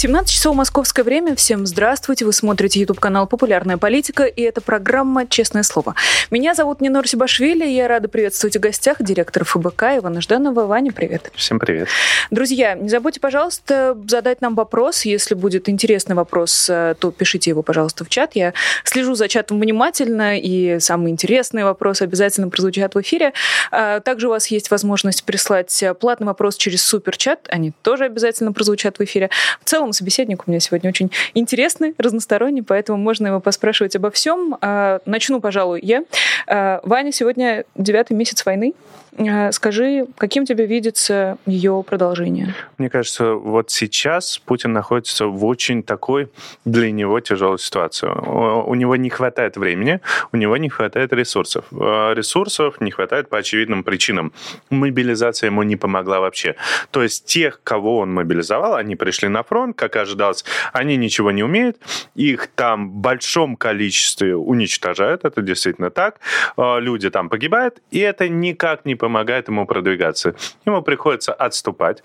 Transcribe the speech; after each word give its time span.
17 0.00 0.34
часов 0.34 0.56
московское 0.56 1.04
время. 1.04 1.36
Всем 1.36 1.66
здравствуйте. 1.66 2.24
Вы 2.24 2.32
смотрите 2.32 2.80
YouTube-канал 2.80 3.26
«Популярная 3.26 3.76
политика» 3.76 4.24
и 4.24 4.40
это 4.40 4.62
программа 4.62 5.26
«Честное 5.26 5.62
слово». 5.62 5.94
Меня 6.30 6.54
зовут 6.54 6.80
Нинор 6.80 7.06
Сибашвили. 7.06 7.68
Я 7.68 7.86
рада 7.86 8.08
приветствовать 8.08 8.56
в 8.56 8.60
гостях 8.60 9.02
директора 9.02 9.44
ФБК 9.44 9.98
Ивана 9.98 10.22
Жданова. 10.22 10.64
Ваня, 10.64 10.90
привет. 10.90 11.30
Всем 11.34 11.58
привет. 11.58 11.88
Друзья, 12.30 12.72
не 12.76 12.88
забудьте, 12.88 13.20
пожалуйста, 13.20 13.94
задать 14.08 14.40
нам 14.40 14.54
вопрос. 14.54 15.04
Если 15.04 15.34
будет 15.34 15.68
интересный 15.68 16.16
вопрос, 16.16 16.70
э, 16.70 16.94
то 16.98 17.10
пишите 17.10 17.50
его, 17.50 17.62
пожалуйста, 17.62 18.06
в 18.06 18.08
чат. 18.08 18.36
Я 18.36 18.54
слежу 18.84 19.14
за 19.14 19.28
чатом 19.28 19.60
внимательно, 19.60 20.38
и 20.38 20.80
самые 20.80 21.12
интересные 21.12 21.66
вопросы 21.66 22.04
обязательно 22.04 22.48
прозвучат 22.48 22.94
в 22.94 23.00
эфире. 23.02 23.34
А, 23.70 24.00
также 24.00 24.28
у 24.28 24.30
вас 24.30 24.46
есть 24.46 24.70
возможность 24.70 25.24
прислать 25.24 25.84
платный 26.00 26.26
вопрос 26.26 26.56
через 26.56 26.82
суперчат. 26.82 27.40
Они 27.50 27.74
тоже 27.82 28.04
обязательно 28.04 28.54
прозвучат 28.54 28.98
в 28.98 29.04
эфире. 29.04 29.28
В 29.62 29.68
целом, 29.68 29.89
целом 29.90 29.92
собеседник 29.92 30.44
у 30.46 30.50
меня 30.50 30.60
сегодня 30.60 30.90
очень 30.90 31.10
интересный, 31.34 31.94
разносторонний, 31.98 32.62
поэтому 32.62 32.98
можно 32.98 33.28
его 33.28 33.40
поспрашивать 33.40 33.96
обо 33.96 34.10
всем. 34.10 34.56
А, 34.60 35.00
начну, 35.06 35.40
пожалуй, 35.40 35.80
я. 35.82 36.04
А, 36.46 36.80
Ваня, 36.84 37.12
сегодня 37.12 37.64
девятый 37.74 38.16
месяц 38.16 38.44
войны. 38.46 38.74
А, 39.18 39.52
скажи, 39.52 40.06
каким 40.16 40.46
тебе 40.46 40.66
видится 40.66 41.36
ее 41.46 41.84
продолжение? 41.86 42.54
Мне 42.78 42.88
кажется, 42.88 43.34
вот 43.34 43.70
сейчас 43.70 44.38
Путин 44.38 44.72
находится 44.72 45.26
в 45.26 45.44
очень 45.44 45.82
такой 45.82 46.28
для 46.64 46.90
него 46.90 47.20
тяжелой 47.20 47.58
ситуации. 47.58 48.06
У 48.06 48.74
него 48.74 48.96
не 48.96 49.10
хватает 49.10 49.56
времени, 49.56 50.00
у 50.32 50.36
него 50.36 50.56
не 50.56 50.68
хватает 50.68 51.12
ресурсов. 51.12 51.64
Ресурсов 51.70 52.80
не 52.80 52.90
хватает 52.90 53.28
по 53.28 53.38
очевидным 53.38 53.82
причинам. 53.82 54.32
Мобилизация 54.70 55.48
ему 55.48 55.62
не 55.64 55.76
помогла 55.76 56.20
вообще. 56.20 56.54
То 56.90 57.02
есть 57.02 57.24
тех, 57.24 57.60
кого 57.62 57.98
он 57.98 58.12
мобилизовал, 58.12 58.74
они 58.74 58.96
пришли 58.96 59.28
на 59.28 59.42
фронт, 59.42 59.76
как 59.80 59.96
ожидалось, 59.96 60.44
они 60.74 60.96
ничего 60.96 61.30
не 61.30 61.42
умеют, 61.42 61.78
их 62.14 62.48
там 62.48 62.90
в 62.90 62.94
большом 62.94 63.56
количестве 63.56 64.36
уничтожают, 64.36 65.24
это 65.24 65.40
действительно 65.40 65.90
так, 65.90 66.20
а, 66.56 66.78
люди 66.78 67.08
там 67.08 67.30
погибают, 67.30 67.80
и 67.90 67.98
это 67.98 68.28
никак 68.28 68.84
не 68.84 68.94
помогает 68.94 69.48
ему 69.48 69.66
продвигаться. 69.66 70.34
Ему 70.66 70.82
приходится 70.82 71.32
отступать. 71.32 72.02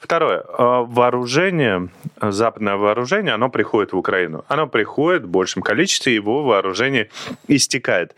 Второе, 0.00 0.42
а, 0.46 0.82
вооружение, 0.84 1.90
западное 2.20 2.76
вооружение, 2.76 3.34
оно 3.34 3.50
приходит 3.50 3.92
в 3.92 3.98
Украину. 3.98 4.44
Оно 4.48 4.66
приходит 4.66 5.24
в 5.24 5.28
большем 5.28 5.62
количестве, 5.62 6.14
его 6.14 6.42
вооружение 6.42 7.10
истекает. 7.48 8.16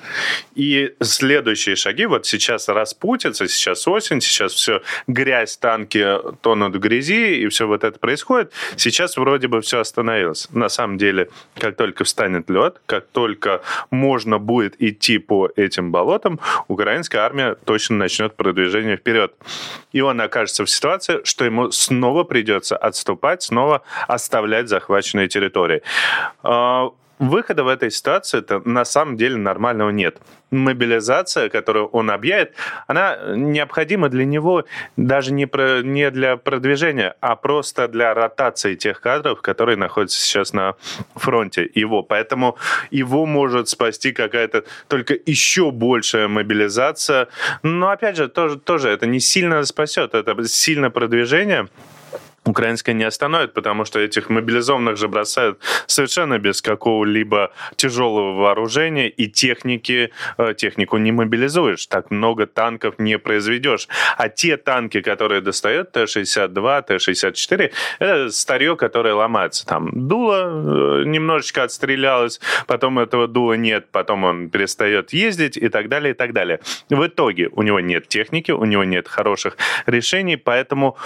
И 0.55 0.95
следующие 1.02 1.74
шаги, 1.74 2.06
вот 2.06 2.27
сейчас 2.27 2.69
распутится, 2.69 3.48
сейчас 3.48 3.89
осень, 3.89 4.20
сейчас 4.20 4.52
все 4.52 4.83
грязь, 5.08 5.56
танки 5.56 6.06
тонут 6.42 6.77
в 6.77 6.78
грязи, 6.78 7.42
и 7.42 7.48
все 7.48 7.67
вот 7.67 7.83
это 7.83 7.98
происходит. 7.98 8.52
Сейчас 8.77 8.99
сейчас 9.00 9.16
вроде 9.16 9.48
бы 9.48 9.62
все 9.62 9.80
остановилось. 9.80 10.48
На 10.52 10.68
самом 10.68 10.98
деле, 10.98 11.30
как 11.54 11.76
только 11.76 12.04
встанет 12.04 12.50
лед, 12.50 12.82
как 12.84 13.06
только 13.06 13.62
можно 13.90 14.38
будет 14.38 14.74
идти 14.82 15.16
по 15.16 15.48
этим 15.56 15.90
болотам, 15.90 16.38
украинская 16.68 17.22
армия 17.22 17.54
точно 17.64 17.96
начнет 17.96 18.36
продвижение 18.36 18.98
вперед. 18.98 19.32
И 19.92 20.02
он 20.02 20.20
окажется 20.20 20.66
в 20.66 20.70
ситуации, 20.70 21.20
что 21.24 21.46
ему 21.46 21.70
снова 21.70 22.24
придется 22.24 22.76
отступать, 22.76 23.42
снова 23.42 23.80
оставлять 24.06 24.68
захваченные 24.68 25.28
территории. 25.28 25.80
Выхода 27.20 27.64
в 27.64 27.68
этой 27.68 27.90
ситуации 27.90 28.38
это 28.38 28.62
на 28.64 28.86
самом 28.86 29.18
деле 29.18 29.36
нормального 29.36 29.90
нет. 29.90 30.16
Мобилизация, 30.50 31.50
которую 31.50 31.86
он 31.88 32.10
объявит, 32.10 32.54
она 32.86 33.18
необходима 33.36 34.08
для 34.08 34.24
него 34.24 34.64
даже 34.96 35.30
не, 35.30 35.45
про, 35.45 35.83
не 35.83 36.11
для 36.11 36.39
продвижения, 36.39 37.14
а 37.20 37.36
просто 37.36 37.89
для 37.89 38.14
ротации 38.14 38.74
тех 38.74 39.02
кадров, 39.02 39.42
которые 39.42 39.77
находятся 39.77 40.18
сейчас 40.18 40.55
на 40.55 40.77
фронте 41.14 41.70
его. 41.74 42.02
Поэтому 42.02 42.56
его 42.90 43.27
может 43.27 43.68
спасти 43.68 44.12
какая-то 44.12 44.64
только 44.89 45.14
еще 45.27 45.72
большая 45.72 46.27
мобилизация. 46.27 47.28
Но 47.62 47.90
опять 47.90 48.16
же, 48.16 48.28
тоже, 48.28 48.58
тоже 48.58 48.89
это 48.89 49.05
не 49.05 49.20
сильно 49.20 49.62
спасет, 49.64 50.14
это 50.14 50.42
сильно 50.48 50.90
продвижение 50.90 51.68
украинская 52.50 52.94
не 52.94 53.05
остановит, 53.05 53.55
потому 53.55 53.84
что 53.84 53.98
этих 54.00 54.28
мобилизованных 54.30 54.96
же 54.96 55.08
бросают 55.08 55.58
совершенно 55.86 56.38
без 56.38 56.62
какого-либо 56.62 57.52
тяжелого 57.77 58.34
вооружения 58.40 59.08
и 59.08 59.28
техники. 59.28 60.11
Э, 60.38 60.55
технику 60.55 60.98
не 60.98 61.12
мобилизуешь, 61.12 61.86
так 61.86 62.10
много 62.10 62.46
танков 62.46 62.94
не 62.98 63.18
произведешь. 63.18 63.89
А 64.16 64.28
те 64.28 64.56
танки, 64.56 65.00
которые 65.00 65.40
достают, 65.40 65.92
Т-62, 65.92 66.83
Т-64, 66.83 67.72
это 67.98 68.30
старье, 68.30 68.77
которое 68.77 69.14
ломается. 69.14 69.66
Там 69.66 70.08
дуло 70.08 71.00
э, 71.00 71.05
немножечко 71.05 71.62
отстрелялось, 71.62 72.40
потом 72.66 72.98
этого 72.98 73.28
дула 73.28 73.55
нет, 73.55 73.86
потом 73.92 74.24
он 74.24 74.50
перестает 74.50 75.12
ездить 75.12 75.56
и 75.56 75.68
так 75.68 75.89
далее, 75.89 76.12
и 76.12 76.16
так 76.16 76.33
далее. 76.33 76.60
В 76.89 77.06
итоге 77.06 77.48
у 77.52 77.62
него 77.62 77.80
нет 77.80 78.08
техники, 78.08 78.50
у 78.52 78.64
него 78.64 78.84
нет 78.84 79.08
хороших 79.08 79.56
решений, 79.86 80.36
поэтому 80.36 80.96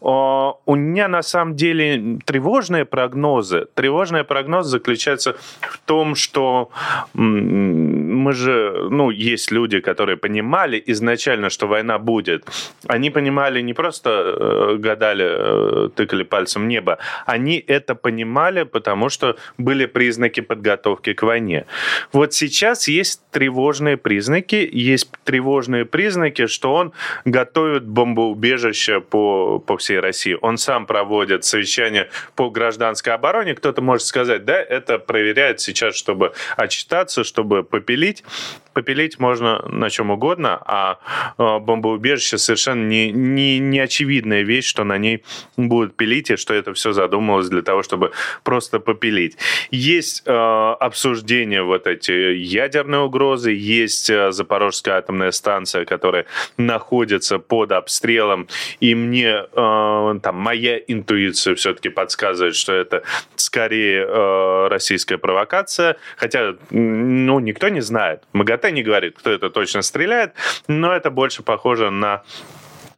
у 0.00 0.74
меня 0.90 1.08
на 1.08 1.22
самом 1.22 1.56
деле 1.56 2.18
тревожные 2.24 2.84
прогнозы. 2.84 3.66
Тревожный 3.74 4.24
прогноз 4.24 4.66
заключается 4.66 5.36
в 5.60 5.78
том, 5.86 6.14
что 6.14 6.70
мы 7.14 8.32
же, 8.32 8.88
ну, 8.90 9.10
есть 9.10 9.50
люди, 9.50 9.80
которые 9.80 10.16
понимали 10.16 10.82
изначально, 10.86 11.50
что 11.50 11.66
война 11.66 11.98
будет. 11.98 12.44
Они 12.86 13.10
понимали 13.10 13.62
не 13.62 13.74
просто 13.74 14.10
э, 14.10 14.76
гадали, 14.78 15.26
э, 15.28 15.88
тыкали 15.94 16.24
пальцем 16.24 16.62
в 16.62 16.66
небо, 16.66 16.98
они 17.26 17.64
это 17.66 17.94
понимали, 17.94 18.64
потому 18.64 19.08
что 19.08 19.36
были 19.58 19.86
признаки 19.86 20.40
подготовки 20.40 21.12
к 21.12 21.22
войне. 21.22 21.64
Вот 22.12 22.34
сейчас 22.34 22.88
есть 22.88 23.22
тревожные 23.30 23.96
признаки, 23.96 24.68
есть 24.70 25.10
тревожные 25.24 25.84
признаки, 25.84 26.46
что 26.46 26.74
он 26.74 26.92
готовит 27.24 27.86
бомбоубежище 27.86 29.00
по, 29.00 29.58
по 29.58 29.76
всей 29.76 30.00
России. 30.00 30.36
Он 30.40 30.58
сам 30.58 30.79
проводит 30.86 31.44
совещание 31.44 32.10
по 32.34 32.50
гражданской 32.50 33.12
обороне. 33.12 33.54
Кто-то 33.54 33.82
может 33.82 34.06
сказать, 34.06 34.44
да, 34.44 34.60
это 34.60 34.98
проверяет 34.98 35.60
сейчас, 35.60 35.94
чтобы 35.94 36.32
отчитаться, 36.56 37.24
чтобы 37.24 37.62
попилить 37.64 38.24
попилить 38.72 39.18
можно 39.18 39.62
на 39.68 39.90
чем 39.90 40.10
угодно, 40.10 40.60
а, 40.64 40.98
а 41.38 41.58
бомбоубежище 41.58 42.38
совершенно 42.38 42.86
не, 42.86 43.10
не, 43.10 43.58
не 43.58 43.80
очевидная 43.80 44.42
вещь, 44.42 44.66
что 44.66 44.84
на 44.84 44.98
ней 44.98 45.24
будут 45.56 45.96
пилить, 45.96 46.30
и 46.30 46.36
что 46.36 46.54
это 46.54 46.72
все 46.74 46.92
задумалось 46.92 47.48
для 47.48 47.62
того, 47.62 47.82
чтобы 47.82 48.12
просто 48.44 48.80
попилить. 48.80 49.36
Есть 49.70 50.22
э, 50.26 50.32
обсуждение 50.32 51.62
вот 51.62 51.86
эти 51.86 52.12
ядерные 52.34 53.00
угрозы, 53.00 53.52
есть 53.52 54.10
э, 54.10 54.32
Запорожская 54.32 54.96
атомная 54.96 55.32
станция, 55.32 55.84
которая 55.84 56.26
находится 56.56 57.38
под 57.38 57.72
обстрелом, 57.72 58.48
и 58.80 58.94
мне 58.94 59.44
э, 59.52 60.14
там 60.22 60.36
моя 60.36 60.78
интуиция 60.78 61.54
все-таки 61.54 61.88
подсказывает, 61.88 62.54
что 62.54 62.72
это 62.72 63.02
скорее 63.36 64.06
э, 64.06 64.68
российская 64.68 65.18
провокация, 65.18 65.96
хотя 66.16 66.54
ну 66.70 67.40
никто 67.40 67.68
не 67.68 67.80
знает. 67.80 68.22
МАГАТЭ 68.32 68.59
КГБ 68.60 68.70
не 68.72 68.82
говорит, 68.82 69.18
кто 69.18 69.30
это 69.30 69.50
точно 69.50 69.82
стреляет, 69.82 70.34
но 70.68 70.92
это 70.92 71.10
больше 71.10 71.42
похоже 71.42 71.90
на 71.90 72.22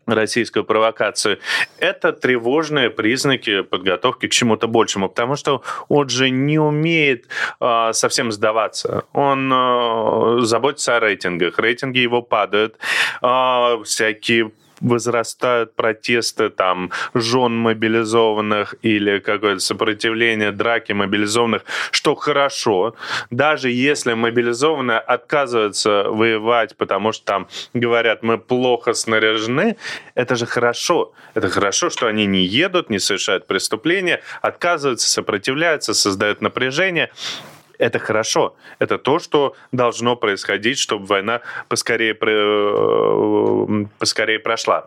российскую 0.07 0.65
провокацию, 0.65 1.39
это 1.79 2.13
тревожные 2.13 2.91
признаки 2.91 3.63
подготовки 3.63 4.27
к 4.27 4.33
чему-то 4.33 4.67
большему, 4.67 5.09
потому 5.09 5.37
что 5.37 5.63
он 5.89 6.09
же 6.09 6.31
не 6.31 6.59
умеет 6.59 7.27
э, 7.61 7.93
совсем 7.93 8.33
сдаваться. 8.33 9.05
Он 9.13 9.53
э, 9.53 10.41
заботится 10.41 10.97
о 10.97 11.01
рейтингах, 11.01 11.59
рейтинги 11.59 11.99
его 11.99 12.21
падают, 12.21 12.79
э, 13.23 13.83
всякие 13.85 14.51
возрастают 14.83 15.75
протесты 15.75 16.51
там 16.51 16.91
жен 17.15 17.57
мобилизованных 17.57 18.75
или 18.83 19.19
какое-то 19.19 19.61
сопротивление, 19.61 20.53
драки 20.53 20.93
мобилизованных, 20.93 21.63
что 21.91 22.15
хорошо. 22.15 22.95
Даже 23.31 23.71
если 23.71 24.15
мобилизованные 24.15 24.99
отказываются 24.99 26.05
воевать, 26.09 26.77
потому 26.77 27.13
что 27.13 27.25
там 27.25 27.49
говорят, 27.75 28.23
мы 28.23 28.39
плохо 28.39 28.93
снаряжены, 28.93 29.77
это 30.15 30.37
же 30.37 30.47
хорошо. 30.47 31.13
Это 31.35 31.49
хорошо, 31.49 31.91
что 31.91 32.07
они 32.07 32.27
не 32.27 32.45
едут, 32.45 32.91
не 32.91 32.99
совершают 32.99 33.47
преступления, 33.47 34.21
отказываются, 34.43 35.09
сопротивляются, 35.09 35.95
создают 35.95 36.41
напряжение 36.41 37.11
Это 37.83 37.99
хорошо. 37.99 38.55
Это 38.79 38.97
то, 38.97 39.19
что 39.19 39.57
должно 39.73 40.15
происходить, 40.15 40.79
чтобы 40.79 41.05
война 41.07 41.41
поскорее, 41.69 42.15
поскорее 43.99 44.39
прошла. 44.39 44.87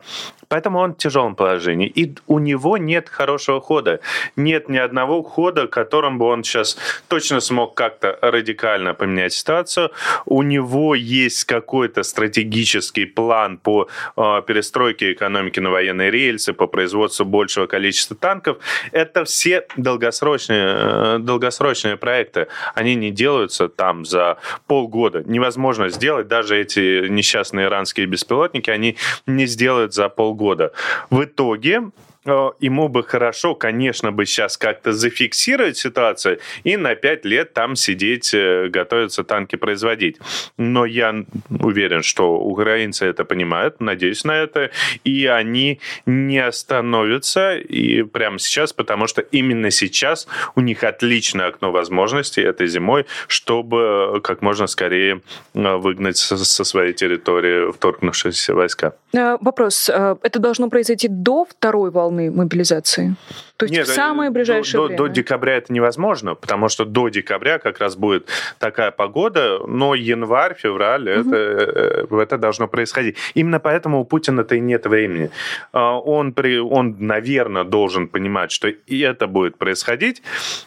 Поэтому 0.56 0.80
он 0.80 0.94
в 0.94 0.98
тяжелом 0.98 1.36
положении. 1.36 1.90
И 1.90 2.16
у 2.28 2.40
него 2.40 2.78
нет 2.78 3.10
хорошего 3.10 3.60
хода. 3.60 4.00
Нет 4.38 4.70
ни 4.70 4.78
одного 4.78 5.22
хода, 5.22 5.68
которым 5.68 6.18
бы 6.18 6.28
он 6.28 6.46
сейчас 6.46 6.78
точно 7.10 7.42
смог 7.42 7.76
как-то 7.76 8.18
радикально 8.22 8.94
поменять 8.94 9.34
ситуацию. 9.34 9.92
У 10.26 10.44
него 10.44 10.96
есть 10.96 11.44
какой-то 11.44 12.04
стратегический 12.04 13.04
план 13.06 13.58
по 13.58 13.90
э, 14.16 14.42
перестройке 14.48 15.12
экономики 15.12 15.60
на 15.60 15.72
военные 15.72 16.10
рельсы, 16.10 16.54
по 16.54 16.68
производству 16.68 17.26
большего 17.26 17.68
количества 17.68 18.16
танков. 18.16 18.60
Это 18.94 19.26
все 19.26 19.68
долгосрочные, 19.76 20.68
э, 20.68 21.18
долгосрочные 21.20 21.98
проекты. 21.98 22.48
Они 22.76 22.96
не 22.96 23.12
делаются 23.12 23.68
там 23.68 24.06
за 24.06 24.38
полгода. 24.68 25.22
Невозможно 25.26 25.90
сделать. 25.90 26.30
Даже 26.30 26.58
эти 26.58 27.10
несчастные 27.10 27.66
иранские 27.66 28.06
беспилотники, 28.06 28.70
они 28.70 28.96
не 29.26 29.48
сделают 29.48 29.94
за 29.94 30.08
полгода 30.08 30.45
года. 30.46 30.72
В 31.10 31.24
итоге 31.24 31.90
ему 32.26 32.88
бы 32.88 33.04
хорошо, 33.04 33.56
конечно, 33.56 34.12
бы 34.12 34.26
сейчас 34.26 34.58
как-то 34.58 34.94
зафиксировать 34.94 35.78
ситуацию 35.78 36.40
и 36.64 36.78
на 36.78 36.96
пять 36.96 37.26
лет 37.26 37.54
там 37.54 37.76
сидеть, 37.76 38.34
э, 38.34 38.68
готовиться 38.68 39.24
танки 39.24 39.56
производить. 39.56 40.18
Но 40.58 40.86
я 40.86 41.14
уверен, 41.50 42.02
что 42.02 42.38
украинцы 42.38 43.06
это 43.06 43.26
понимают, 43.26 43.80
надеюсь 43.80 44.24
на 44.24 44.32
это, 44.32 44.72
и 45.04 45.26
они 45.28 45.80
не 46.06 46.40
остановятся 46.40 47.58
и 47.58 48.04
прямо 48.04 48.40
сейчас, 48.40 48.74
потому 48.74 49.08
что 49.08 49.22
именно 49.22 49.72
сейчас 49.72 50.28
у 50.56 50.62
них 50.62 50.84
отличное 50.84 51.48
окно 51.48 51.72
возможностей 51.72 52.42
этой 52.42 52.68
зимой, 52.68 53.06
чтобы 53.28 54.22
как 54.24 54.42
можно 54.42 54.68
скорее 54.68 55.22
э, 55.54 55.76
выгнать 55.76 56.18
со 56.18 56.64
своей 56.64 56.94
территории 56.94 57.72
вторгнувшиеся 57.72 58.56
войска. 58.56 58.94
Вопрос. 59.14 59.90
Это 59.90 60.40
должно 60.40 60.70
произойти 60.70 61.08
до 61.08 61.46
второй 61.46 61.92
волны 61.92 62.15
волны 62.16 62.32
мобилизации? 62.32 63.16
То 63.58 63.66
есть 63.66 63.76
Нет, 63.76 63.88
в 63.88 63.94
самое 63.94 64.32
ближайшее 64.32 64.82
до, 64.82 64.88
время? 64.88 64.98
До 64.98 65.08
декабря 65.08 65.56
это 65.56 65.72
невозможно, 65.72 66.36
потому 66.36 66.68
что 66.68 66.84
до 66.84 67.08
декабря 67.08 67.58
как 67.58 67.80
раз 67.80 67.96
будет 67.96 68.28
такая 68.60 68.92
погода, 68.92 69.60
но 69.66 69.96
январь, 69.96 70.56
февраль, 70.56 71.10
угу. 71.20 71.34
это, 71.34 72.08
это 72.12 72.38
должно 72.38 72.68
происходить. 72.68 73.16
Именно 73.34 73.60
поэтому 73.60 74.02
у 74.02 74.06
Путина-то 74.06 74.56
и 74.56 74.60
нет 74.60 74.86
времени. 74.86 75.30
А, 75.72 75.98
он, 75.98 76.34
при, 76.34 76.60
он, 76.60 76.98
наверное, 77.00 77.64
должен 77.64 78.10
понимать, 78.10 78.52
что 78.52 78.68
и 78.68 79.00
это 79.00 79.28
будет 79.28 79.58
происходить, 79.58 80.22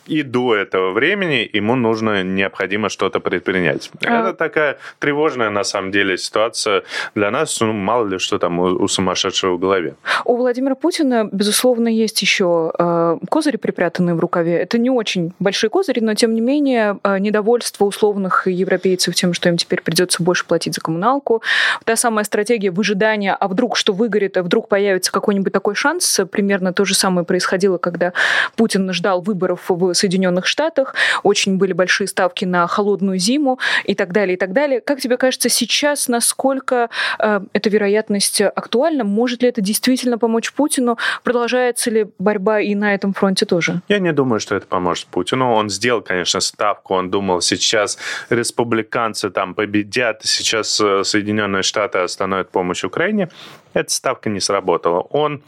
и 0.07 0.23
до 0.23 0.55
этого 0.55 0.93
времени 0.93 1.49
ему 1.53 1.75
нужно, 1.75 2.23
необходимо 2.23 2.89
что-то 2.89 3.21
предпринять. 3.21 3.91
А... 4.05 4.21
Это 4.21 4.33
такая 4.33 4.79
тревожная, 4.99 5.51
на 5.51 5.65
самом 5.65 5.91
деле, 5.91 6.17
ситуация 6.17 6.85
для 7.15 7.31
нас, 7.31 7.61
ну, 7.61 7.73
мало 7.73 8.07
ли 8.07 8.19
что 8.19 8.39
там 8.39 8.59
у, 8.59 8.65
у 8.65 8.89
сумасшедшего 8.89 9.55
в 9.55 9.59
голове. 9.59 9.95
У 10.25 10.37
Владимира 10.37 10.75
Путина, 10.75 11.29
безусловно, 11.31 11.89
есть 11.89 12.23
еще 12.23 12.73
Э, 12.81 13.19
козыри, 13.29 13.57
припрятанные 13.57 14.15
в 14.15 14.21
рукаве. 14.21 14.57
Это 14.57 14.79
не 14.79 14.89
очень 14.89 15.33
большие 15.41 15.69
козыри, 15.69 15.99
но 15.99 16.15
тем 16.15 16.33
не 16.33 16.41
менее 16.41 16.99
э, 17.03 17.19
недовольство 17.19 17.85
условных 17.85 18.47
европейцев 18.47 19.17
тем, 19.17 19.33
что 19.33 19.49
им 19.49 19.57
теперь 19.57 19.83
придется 19.83 20.23
больше 20.23 20.47
платить 20.47 20.77
за 20.77 20.81
коммуналку. 20.81 21.43
Та 21.85 21.97
самая 21.97 22.25
стратегия 22.25 22.71
выжидания, 22.71 23.35
а 23.35 23.49
вдруг 23.49 23.77
что 23.77 23.93
выгорит, 23.93 24.37
а 24.37 24.45
вдруг 24.45 24.69
появится 24.69 25.11
какой-нибудь 25.11 25.53
такой 25.53 25.75
шанс. 25.75 26.21
Примерно 26.31 26.73
то 26.73 26.85
же 26.85 26.95
самое 26.95 27.27
происходило, 27.27 27.79
когда 27.79 28.13
Путин 28.55 28.93
ждал 28.93 29.23
выборов 29.23 29.65
в 29.69 29.93
Соединенных 29.95 30.47
Штатах. 30.47 30.95
Очень 31.25 31.59
были 31.59 31.73
большие 31.73 32.07
ставки 32.07 32.45
на 32.45 32.65
холодную 32.69 33.19
зиму 33.19 33.59
и 33.87 33.97
так 33.97 34.13
далее, 34.13 34.37
и 34.37 34.39
так 34.39 34.53
далее. 34.53 34.81
Как 34.81 35.01
тебе 35.01 35.17
кажется 35.17 35.49
сейчас, 35.49 36.07
насколько 36.07 36.91
э, 37.19 37.41
эта 37.53 37.71
вероятность 37.71 38.41
актуальна? 38.41 39.03
Может 39.03 39.43
ли 39.43 39.49
это 39.49 39.61
действительно 39.61 40.17
помочь 40.17 40.53
Путину? 40.53 40.97
Продолжается 41.25 41.91
ли 41.91 42.07
борьба 42.21 42.68
и 42.69 42.75
на 42.75 42.95
этом 42.95 43.13
фронте 43.15 43.47
тоже. 43.47 43.81
Я 43.89 43.99
не 43.99 44.13
думаю, 44.13 44.41
что 44.41 44.55
это 44.55 44.67
поможет 44.67 45.07
Путину. 45.07 45.53
Он 45.53 45.71
сделал, 45.71 46.03
конечно, 46.03 46.41
ставку. 46.41 46.95
Он 46.95 47.11
думал, 47.11 47.41
сейчас 47.41 47.99
республиканцы 48.31 49.31
там 49.31 49.55
победят, 49.55 50.21
сейчас 50.25 50.81
э, 50.81 51.05
Соединенные 51.05 51.63
Штаты 51.63 51.99
остановят 51.99 52.51
помощь 52.51 52.85
Украине. 52.85 53.29
Эта 53.75 53.91
ставка 53.91 54.29
не 54.31 54.41
сработала. 54.41 55.01
Он 55.01 55.43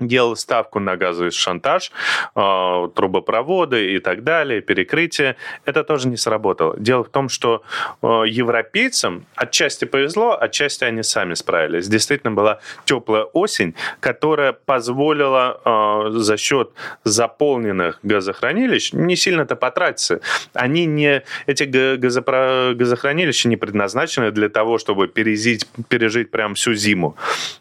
делал 0.00 0.36
ставку 0.36 0.80
на 0.80 0.96
газовый 0.96 1.30
шантаж, 1.30 1.92
э, 2.34 2.88
трубопроводы 2.94 3.94
и 3.94 3.98
так 3.98 4.24
далее, 4.24 4.60
перекрытие. 4.60 5.36
Это 5.64 5.84
тоже 5.84 6.08
не 6.08 6.16
сработало. 6.16 6.76
Дело 6.78 7.04
в 7.04 7.08
том, 7.08 7.28
что 7.28 7.62
э, 8.02 8.06
европейцам 8.26 9.26
отчасти 9.34 9.84
повезло, 9.84 10.36
отчасти 10.40 10.84
они 10.84 11.02
сами 11.02 11.34
справились. 11.34 11.88
Действительно 11.88 12.32
была 12.32 12.60
теплая 12.84 13.24
осень, 13.24 13.74
которая 14.00 14.52
позволила 14.52 15.60
э, 15.64 16.10
за 16.18 16.36
счет 16.36 16.70
заполненных 17.04 17.98
газохранилищ 18.02 18.92
не 18.92 19.16
сильно-то 19.16 19.56
потратиться. 19.56 20.20
Они 20.52 20.86
не, 20.86 21.22
эти 21.46 21.64
газопро, 21.96 22.74
газохранилища 22.74 23.48
не 23.48 23.56
предназначены 23.56 24.30
для 24.30 24.48
того, 24.48 24.78
чтобы 24.78 25.08
пережить, 25.08 25.66
пережить 25.88 26.30
прям 26.30 26.54
всю 26.54 26.74
зиму. 26.74 27.16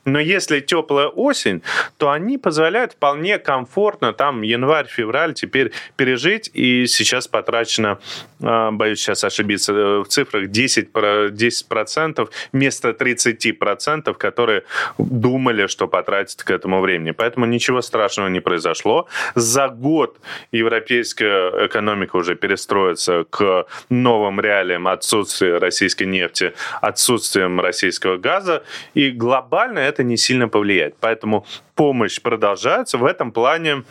Но 0.05 0.19
если 0.19 0.59
теплая 0.59 1.07
осень, 1.07 1.61
то 1.97 2.04
то 2.05 2.11
они 2.11 2.37
позволяют 2.37 2.93
вполне 2.93 3.39
комфортно 3.39 4.13
там 4.13 4.43
январь, 4.43 4.85
февраль 4.85 5.33
теперь 5.33 5.71
пережить. 5.95 6.51
И 6.53 6.85
сейчас 6.85 7.27
потрачено, 7.27 7.97
а, 8.43 8.69
боюсь 8.69 8.99
сейчас 8.99 9.23
ошибиться 9.23 9.73
э, 9.73 9.99
в 10.01 10.05
цифрах, 10.05 10.51
10, 10.51 10.89
10% 10.91 12.29
вместо 12.51 12.89
30%, 12.89 14.13
которые 14.13 14.65
думали, 14.99 15.65
что 15.65 15.87
потратят 15.87 16.43
к 16.43 16.51
этому 16.51 16.79
времени. 16.79 17.09
Поэтому 17.09 17.47
ничего 17.47 17.81
страшного 17.81 18.27
не 18.27 18.39
произошло. 18.39 19.07
За 19.33 19.67
год 19.67 20.19
европейская 20.51 21.65
экономика 21.65 22.17
уже 22.17 22.35
перестроится 22.35 23.25
к 23.27 23.65
новым 23.89 24.39
реалиям 24.39 24.87
отсутствия 24.87 25.57
российской 25.57 26.03
нефти, 26.03 26.53
отсутствием 26.81 27.59
российского 27.59 28.17
газа. 28.17 28.61
И 28.93 29.09
глобально 29.09 29.79
это 29.79 30.03
не 30.03 30.17
сильно 30.17 30.47
повлияет. 30.47 30.97
Поэтому 30.99 31.47
помощь 31.95 32.21
продолжается. 32.21 32.97
В 32.97 33.05
этом 33.05 33.31
плане 33.31 33.83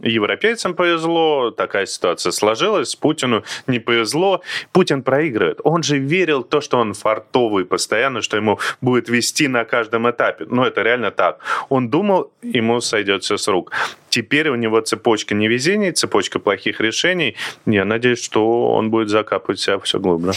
европейцам 0.00 0.74
повезло, 0.74 1.52
такая 1.52 1.86
ситуация 1.86 2.32
сложилась, 2.32 2.96
Путину 2.96 3.44
не 3.68 3.78
повезло. 3.78 4.40
Путин 4.72 5.02
проигрывает. 5.02 5.60
Он 5.62 5.84
же 5.84 5.98
верил 5.98 6.40
в 6.40 6.48
то, 6.48 6.60
что 6.60 6.78
он 6.78 6.92
фартовый 6.94 7.64
постоянно, 7.64 8.20
что 8.20 8.36
ему 8.36 8.58
будет 8.80 9.08
вести 9.08 9.48
на 9.48 9.64
каждом 9.64 10.10
этапе. 10.10 10.44
Но 10.50 10.66
это 10.66 10.82
реально 10.82 11.10
так. 11.10 11.38
Он 11.68 11.88
думал, 11.88 12.32
ему 12.42 12.80
сойдет 12.80 13.22
все 13.22 13.36
с 13.36 13.46
рук. 13.46 13.70
Теперь 14.12 14.50
у 14.50 14.56
него 14.56 14.78
цепочка 14.82 15.34
невезений, 15.34 15.90
цепочка 15.90 16.38
плохих 16.38 16.82
решений. 16.82 17.34
Я 17.64 17.86
надеюсь, 17.86 18.22
что 18.22 18.70
он 18.74 18.90
будет 18.90 19.08
закапывать 19.08 19.58
себя 19.58 19.78
все 19.78 19.98
глубже. 19.98 20.32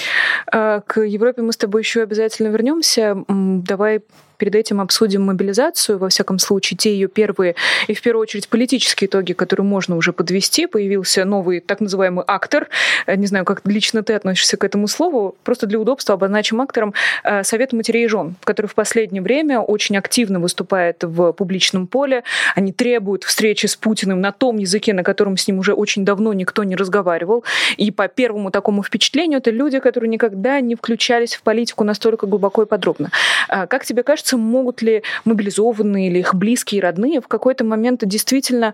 А, 0.50 0.80
к 0.80 1.02
Европе 1.02 1.42
мы 1.42 1.52
с 1.52 1.58
тобой 1.58 1.82
еще 1.82 2.02
обязательно 2.04 2.48
вернемся. 2.48 3.18
Давай 3.28 4.00
перед 4.38 4.56
этим 4.56 4.82
обсудим 4.82 5.24
мобилизацию, 5.24 5.98
во 5.98 6.10
всяком 6.10 6.40
случае, 6.40 6.78
те 6.78 6.94
ее 6.94 7.08
первые 7.08 7.56
и, 7.88 7.94
в 7.94 8.02
первую 8.02 8.24
очередь, 8.24 8.48
политические 8.48 9.08
итоги, 9.08 9.34
которые 9.34 9.66
можно 9.66 9.96
уже 9.96 10.14
подвести. 10.14 10.68
Появился 10.68 11.26
новый 11.26 11.60
так 11.60 11.80
называемый 11.82 12.24
актор. 12.28 12.68
Э, 13.06 13.16
не 13.16 13.28
знаю, 13.28 13.46
как 13.46 13.62
лично 13.66 14.04
ты 14.04 14.14
относишься 14.14 14.58
к 14.58 14.64
этому 14.64 14.88
слову. 14.88 15.36
Просто 15.44 15.68
для 15.68 15.80
удобства 15.80 16.16
обозначим 16.16 16.62
актором 16.62 16.94
э, 17.24 17.44
Совет 17.44 17.74
матерей 17.74 18.06
и 18.06 18.08
жен, 18.08 18.36
который 18.44 18.68
в 18.68 18.76
последнее 18.76 19.22
время 19.22 19.60
очень 19.60 19.98
активно 19.98 20.40
выступает 20.40 21.04
в 21.04 21.32
публичном 21.34 21.88
поле. 21.88 22.24
Они 22.56 22.72
требуют 22.72 23.24
встречи 23.24 23.65
с 23.68 23.76
Путиным 23.76 24.22
на 24.22 24.32
том 24.32 24.58
языке, 24.58 24.94
на 24.94 25.04
котором 25.04 25.38
с 25.38 25.48
ним 25.48 25.60
уже 25.60 25.74
очень 25.74 26.06
давно 26.06 26.34
никто 26.34 26.64
не 26.64 26.76
разговаривал. 26.76 27.44
И 27.78 27.92
по 27.92 28.08
первому 28.08 28.52
такому 28.52 28.84
впечатлению 28.84 29.40
это 29.40 29.52
люди, 29.52 29.80
которые 29.80 30.10
никогда 30.10 30.60
не 30.62 30.76
включались 30.76 31.36
в 31.36 31.42
политику 31.42 31.84
настолько 31.84 32.28
глубоко 32.28 32.64
и 32.64 32.66
подробно. 32.66 33.12
Э, 33.50 33.68
как 33.68 33.86
тебе 33.86 34.04
кажется, 34.04 34.38
могут 34.38 34.82
ли 34.82 35.04
мобилизованные 35.26 36.10
или 36.10 36.20
их 36.20 36.36
близкие, 36.36 36.82
родные 36.82 37.22
в 37.22 37.28
какой-то 37.28 37.64
момент 37.64 38.06
действительно 38.06 38.74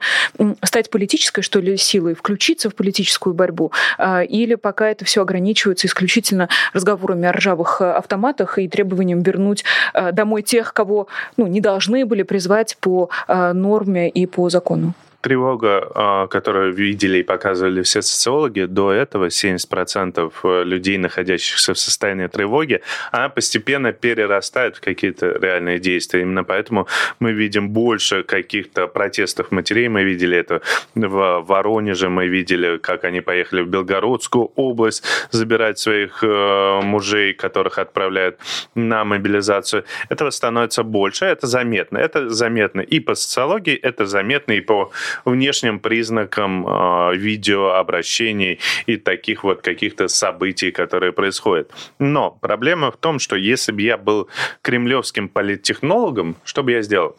стать 0.63 0.89
политической, 0.89 1.41
что 1.41 1.59
ли, 1.59 1.77
силой, 1.77 2.13
включиться 2.13 2.69
в 2.69 2.75
политическую 2.75 3.33
борьбу? 3.33 3.71
А, 3.97 4.23
или 4.23 4.55
пока 4.55 4.89
это 4.89 5.05
все 5.05 5.21
ограничивается 5.21 5.87
исключительно 5.87 6.49
разговорами 6.73 7.27
о 7.27 7.31
ржавых 7.31 7.81
э, 7.81 7.91
автоматах 7.91 8.59
и 8.59 8.67
требованием 8.67 9.21
вернуть 9.21 9.63
э, 9.93 10.11
домой 10.11 10.41
тех, 10.41 10.73
кого 10.73 11.07
ну, 11.37 11.47
не 11.47 11.61
должны 11.61 12.05
были 12.05 12.23
призвать 12.23 12.77
по 12.79 13.09
э, 13.27 13.53
норме 13.53 14.09
и 14.09 14.25
по 14.25 14.49
закону? 14.49 14.80
¿no? 14.81 14.95
Тревога, 15.21 16.27
которую 16.29 16.73
видели 16.73 17.19
и 17.19 17.23
показывали 17.23 17.81
все 17.83 18.01
социологи, 18.01 18.65
до 18.65 18.91
этого 18.91 19.27
70% 19.27 20.31
э, 20.43 20.63
людей, 20.63 20.97
находящихся 20.97 21.73
в 21.73 21.79
состоянии 21.79 22.27
тревоги, 22.27 22.81
она 23.11 23.29
постепенно 23.29 23.91
перерастает 23.91 24.77
в 24.77 24.81
какие-то 24.81 25.37
реальные 25.41 25.79
действия. 25.79 26.21
Именно 26.21 26.43
поэтому 26.43 26.87
мы 27.19 27.33
видим 27.33 27.69
больше 27.69 28.23
каких-то 28.23 28.87
протестов 28.87 29.51
матерей. 29.51 29.87
Мы 29.89 30.03
видели 30.03 30.37
это 30.37 30.61
в 30.95 31.43
Воронеже, 31.47 32.09
мы 32.09 32.27
видели, 32.27 32.77
как 32.77 33.03
они 33.03 33.21
поехали 33.21 33.61
в 33.61 33.67
Белгородскую 33.67 34.51
область 34.55 35.03
забирать 35.31 35.79
своих 35.79 36.23
э, 36.23 36.81
мужей, 36.81 37.33
которых 37.33 37.77
отправляют 37.77 38.37
на 38.75 39.03
мобилизацию. 39.03 39.83
Этого 40.09 40.29
становится 40.31 40.83
больше, 40.83 41.25
это 41.25 41.47
заметно. 41.47 41.97
Это 41.97 42.29
заметно 42.29 42.81
и 42.81 42.99
по 42.99 43.15
социологии, 43.15 43.75
это 43.75 44.05
заметно 44.05 44.53
и 44.53 44.61
по 44.61 44.91
внешним 45.25 45.79
признакам 45.79 46.65
э, 46.67 47.15
видеообращений 47.15 48.59
и 48.85 48.97
таких 48.97 49.43
вот 49.43 49.61
каких-то 49.61 50.07
событий, 50.07 50.71
которые 50.71 51.11
происходят. 51.11 51.71
Но 51.99 52.31
проблема 52.31 52.91
в 52.91 52.97
том, 52.97 53.19
что 53.19 53.35
если 53.35 53.71
бы 53.71 53.81
я 53.81 53.97
был 53.97 54.27
кремлевским 54.61 55.29
политтехнологом, 55.29 56.35
что 56.43 56.63
бы 56.63 56.71
я 56.71 56.81
сделал? 56.81 57.15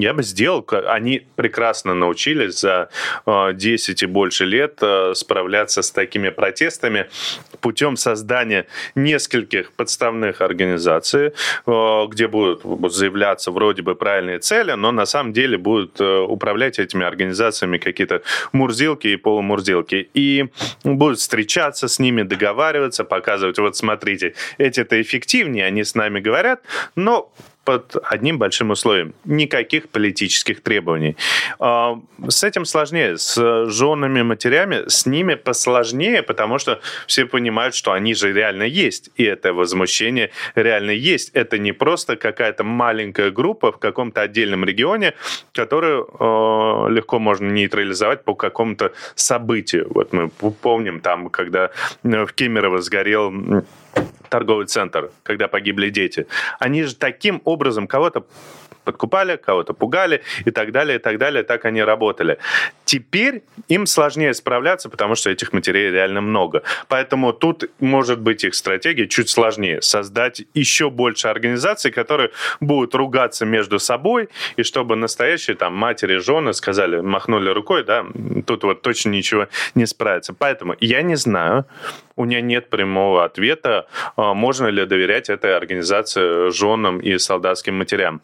Я 0.00 0.14
бы 0.14 0.22
сделал. 0.22 0.66
Они 0.86 1.22
прекрасно 1.36 1.94
научились 1.94 2.60
за 2.60 2.88
10 3.26 4.02
э, 4.02 4.06
и 4.06 4.08
больше 4.08 4.46
лет 4.46 4.78
э, 4.80 5.12
справляться 5.14 5.82
с 5.82 5.90
такими 5.90 6.30
протестами 6.30 7.06
путем 7.60 7.96
создания 7.96 8.66
нескольких 8.94 9.72
подставных 9.72 10.40
организаций, 10.40 11.32
э, 11.66 12.06
где 12.08 12.28
будут 12.28 12.62
заявляться 12.92 13.50
вроде 13.50 13.82
бы 13.82 13.94
правильные 13.94 14.38
цели, 14.38 14.72
но 14.72 14.90
на 14.90 15.04
самом 15.04 15.32
деле 15.34 15.58
будут 15.58 16.00
управлять 16.00 16.78
этими 16.78 17.04
организациями 17.04 17.76
какие-то 17.76 18.22
мурзилки 18.52 19.08
и 19.08 19.16
полумурзилки. 19.16 20.08
И 20.14 20.46
будут 20.82 21.18
встречаться 21.18 21.88
с 21.88 21.98
ними, 21.98 22.22
договариваться, 22.22 23.04
показывать, 23.04 23.58
вот 23.58 23.76
смотрите, 23.76 24.34
эти-то 24.56 25.00
эффективнее, 25.00 25.66
они 25.66 25.84
с 25.84 25.94
нами 25.94 26.20
говорят, 26.20 26.62
но 26.96 27.30
под 27.64 27.96
одним 28.02 28.38
большим 28.38 28.70
условием. 28.70 29.14
Никаких 29.24 29.88
политических 29.88 30.62
требований. 30.62 31.16
А, 31.58 32.00
с 32.28 32.42
этим 32.42 32.64
сложнее. 32.64 33.18
С 33.18 33.66
женами, 33.66 34.22
матерями, 34.22 34.88
с 34.88 35.06
ними 35.06 35.34
посложнее, 35.34 36.22
потому 36.22 36.58
что 36.58 36.80
все 37.06 37.26
понимают, 37.26 37.74
что 37.74 37.92
они 37.92 38.14
же 38.14 38.32
реально 38.32 38.64
есть. 38.64 39.10
И 39.16 39.24
это 39.24 39.52
возмущение 39.52 40.30
реально 40.54 40.92
есть. 40.92 41.30
Это 41.34 41.58
не 41.58 41.72
просто 41.72 42.16
какая-то 42.16 42.64
маленькая 42.64 43.30
группа 43.30 43.72
в 43.72 43.78
каком-то 43.78 44.22
отдельном 44.22 44.64
регионе, 44.64 45.14
которую 45.52 46.08
а, 46.18 46.88
легко 46.88 47.18
можно 47.18 47.50
нейтрализовать 47.50 48.24
по 48.24 48.34
какому-то 48.34 48.92
событию. 49.14 49.86
Вот 49.90 50.12
мы 50.12 50.30
помним 50.30 51.00
там, 51.00 51.28
когда 51.28 51.70
в 52.02 52.32
Кемерово 52.32 52.80
сгорел 52.80 53.30
торговый 54.28 54.66
центр, 54.66 55.10
когда 55.22 55.48
погибли 55.48 55.90
дети. 55.90 56.26
Они 56.58 56.84
же 56.84 56.94
таким 56.94 57.42
образом 57.44 57.86
кого-то 57.86 58.24
подкупали, 58.84 59.36
кого-то 59.36 59.74
пугали 59.74 60.22
и 60.44 60.50
так 60.50 60.72
далее, 60.72 60.96
и 60.96 60.98
так 60.98 61.18
далее. 61.18 61.42
Так 61.42 61.64
они 61.64 61.82
работали. 61.82 62.38
Теперь 62.84 63.42
им 63.68 63.86
сложнее 63.86 64.34
справляться, 64.34 64.88
потому 64.88 65.14
что 65.14 65.30
этих 65.30 65.52
матерей 65.52 65.90
реально 65.90 66.20
много. 66.20 66.62
Поэтому 66.88 67.32
тут 67.32 67.70
может 67.78 68.20
быть 68.20 68.44
их 68.44 68.54
стратегия 68.54 69.06
чуть 69.06 69.28
сложнее. 69.28 69.82
Создать 69.82 70.42
еще 70.54 70.90
больше 70.90 71.28
организаций, 71.28 71.90
которые 71.90 72.30
будут 72.60 72.94
ругаться 72.94 73.46
между 73.46 73.78
собой, 73.78 74.28
и 74.56 74.62
чтобы 74.62 74.96
настоящие 74.96 75.56
там 75.56 75.74
матери, 75.74 76.16
жены 76.16 76.52
сказали, 76.52 77.00
махнули 77.00 77.50
рукой, 77.50 77.84
да, 77.84 78.04
тут 78.46 78.64
вот 78.64 78.82
точно 78.82 79.10
ничего 79.10 79.48
не 79.74 79.86
справится. 79.86 80.32
Поэтому 80.32 80.74
я 80.80 81.02
не 81.02 81.16
знаю, 81.16 81.64
у 82.20 82.24
меня 82.24 82.40
нет 82.40 82.68
прямого 82.68 83.24
ответа, 83.24 83.86
а, 84.16 84.34
можно 84.34 84.66
ли 84.66 84.84
доверять 84.84 85.30
этой 85.30 85.56
организации 85.56 86.50
женам 86.50 87.00
и 87.00 87.18
солдатским 87.18 87.78
матерям. 87.78 88.20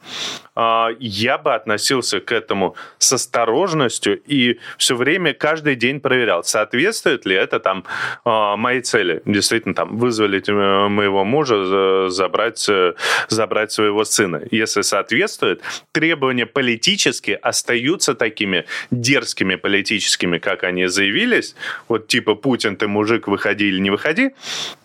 А, 0.54 0.88
я 0.98 1.38
бы 1.38 1.54
относился 1.54 2.20
к 2.20 2.32
этому 2.32 2.76
с 2.98 3.12
осторожностью 3.12 4.20
и 4.26 4.58
все 4.78 4.96
время, 4.96 5.32
каждый 5.32 5.76
день 5.76 6.00
проверял, 6.00 6.44
соответствует 6.44 7.26
ли 7.26 7.34
это 7.34 7.58
там 7.58 7.84
а, 8.24 8.56
моей 8.56 8.82
цели. 8.82 9.22
Действительно, 9.24 9.74
там, 9.74 9.96
вызволить 9.96 10.48
э, 10.48 10.52
моего 10.52 11.24
мужа, 11.24 12.08
забрать, 12.10 12.68
э, 12.68 12.94
забрать 13.28 13.72
своего 13.72 14.04
сына. 14.04 14.42
Если 14.50 14.82
соответствует, 14.82 15.62
требования 15.92 16.46
политические 16.46 17.36
остаются 17.36 18.14
такими 18.14 18.64
дерзкими 18.90 19.56
политическими, 19.56 20.38
как 20.38 20.64
они 20.64 20.86
заявились. 20.86 21.54
Вот 21.88 22.08
типа 22.08 22.34
Путин, 22.34 22.76
ты 22.76 22.88
мужик, 22.88 23.28
выходи 23.28 23.68
или 23.68 23.80
не 23.86 23.90
выходи, 23.90 24.34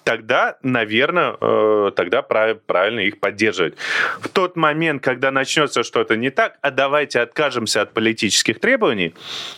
тогда, 0.03 0.57
наверное, 0.63 1.35
э, 1.39 1.91
тогда 1.95 2.21
правильно 2.21 3.01
их 3.01 3.19
поддерживать. 3.19 3.75
В 4.19 4.29
тот 4.29 4.55
момент, 4.55 5.03
когда 5.03 5.31
начнется 5.31 5.83
что-то 5.83 6.15
не 6.15 6.29
так, 6.29 6.57
а 6.61 6.71
давайте 6.71 7.19
откажемся 7.19 7.81
от 7.81 7.93
политических 7.93 8.59
требований, 8.59 9.13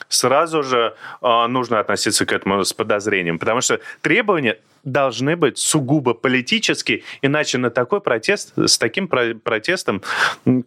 сразу 0.08 0.64
же 0.64 0.96
э, 1.22 1.48
нужно 1.48 1.80
относиться 1.80 2.26
к 2.26 2.34
этому 2.34 2.64
с 2.64 2.74
подозрением, 2.74 3.40
потому 3.40 3.62
что 3.62 3.80
требования 4.02 4.58
должны 4.84 5.36
быть 5.36 5.58
сугубо 5.58 6.14
политические, 6.14 7.04
иначе 7.22 7.58
на 7.58 7.70
такой 7.70 8.02
протест, 8.02 8.54
с 8.58 8.78
таким 8.78 9.08
протестом 9.08 10.02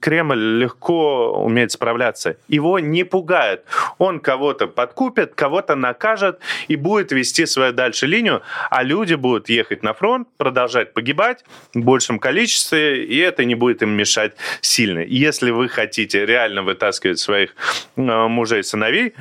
Кремль 0.00 0.62
легко 0.62 1.42
умеет 1.42 1.72
справляться. 1.72 2.36
Его 2.48 2.78
не 2.78 3.04
пугает. 3.04 3.64
Он 3.98 4.20
кого-то 4.20 4.68
подкупит, 4.68 5.34
кого-то 5.34 5.74
накажет 5.74 6.40
и 6.68 6.76
будет 6.76 7.12
вести 7.12 7.46
свою 7.46 7.72
дальше 7.72 8.06
линию, 8.06 8.42
а 8.70 8.82
люди 8.82 9.14
будут 9.14 9.48
ехать 9.48 9.65
на 9.82 9.92
фронт, 9.92 10.28
продолжать 10.36 10.94
погибать 10.94 11.44
в 11.74 11.80
большем 11.80 12.18
количестве, 12.18 13.04
и 13.04 13.16
это 13.18 13.44
не 13.44 13.54
будет 13.54 13.82
им 13.82 13.90
мешать 13.90 14.34
сильно. 14.60 15.00
Если 15.00 15.50
вы 15.50 15.68
хотите 15.68 16.24
реально 16.26 16.62
вытаскивать 16.62 17.18
своих 17.18 17.54
э, 17.96 18.00
мужей 18.00 18.60
и 18.60 18.62
сыновей, 18.62 19.14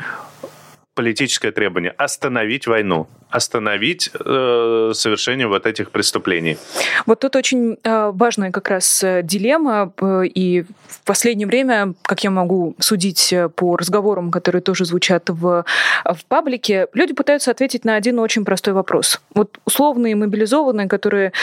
политическое 0.93 1.51
требование– 1.51 1.91
остановить 1.97 2.67
войну 2.67 3.07
остановить 3.35 4.09
э, 4.13 4.91
совершение 4.93 5.47
вот 5.47 5.65
этих 5.65 5.91
преступлений. 5.91 6.57
Вот 7.05 7.19
тут 7.19 7.35
очень 7.35 7.77
э, 7.83 8.11
важная 8.13 8.51
как 8.51 8.69
раз 8.69 9.03
э, 9.03 9.21
дилемма, 9.23 9.91
э, 10.01 10.23
и 10.25 10.63
в 10.87 11.01
последнее 11.05 11.47
время, 11.47 11.93
как 12.03 12.23
я 12.23 12.31
могу 12.31 12.75
судить 12.79 13.33
э, 13.33 13.49
по 13.49 13.75
разговорам, 13.75 14.31
которые 14.31 14.61
тоже 14.61 14.85
звучат 14.85 15.29
в, 15.29 15.65
в 16.05 16.25
паблике, 16.27 16.87
люди 16.93 17.13
пытаются 17.13 17.51
ответить 17.51 17.83
на 17.83 17.95
один 17.95 18.19
очень 18.19 18.45
простой 18.45 18.73
вопрос. 18.73 19.21
Вот 19.33 19.59
условные 19.65 20.15
мобилизованные, 20.15 20.87
которые 20.87 21.33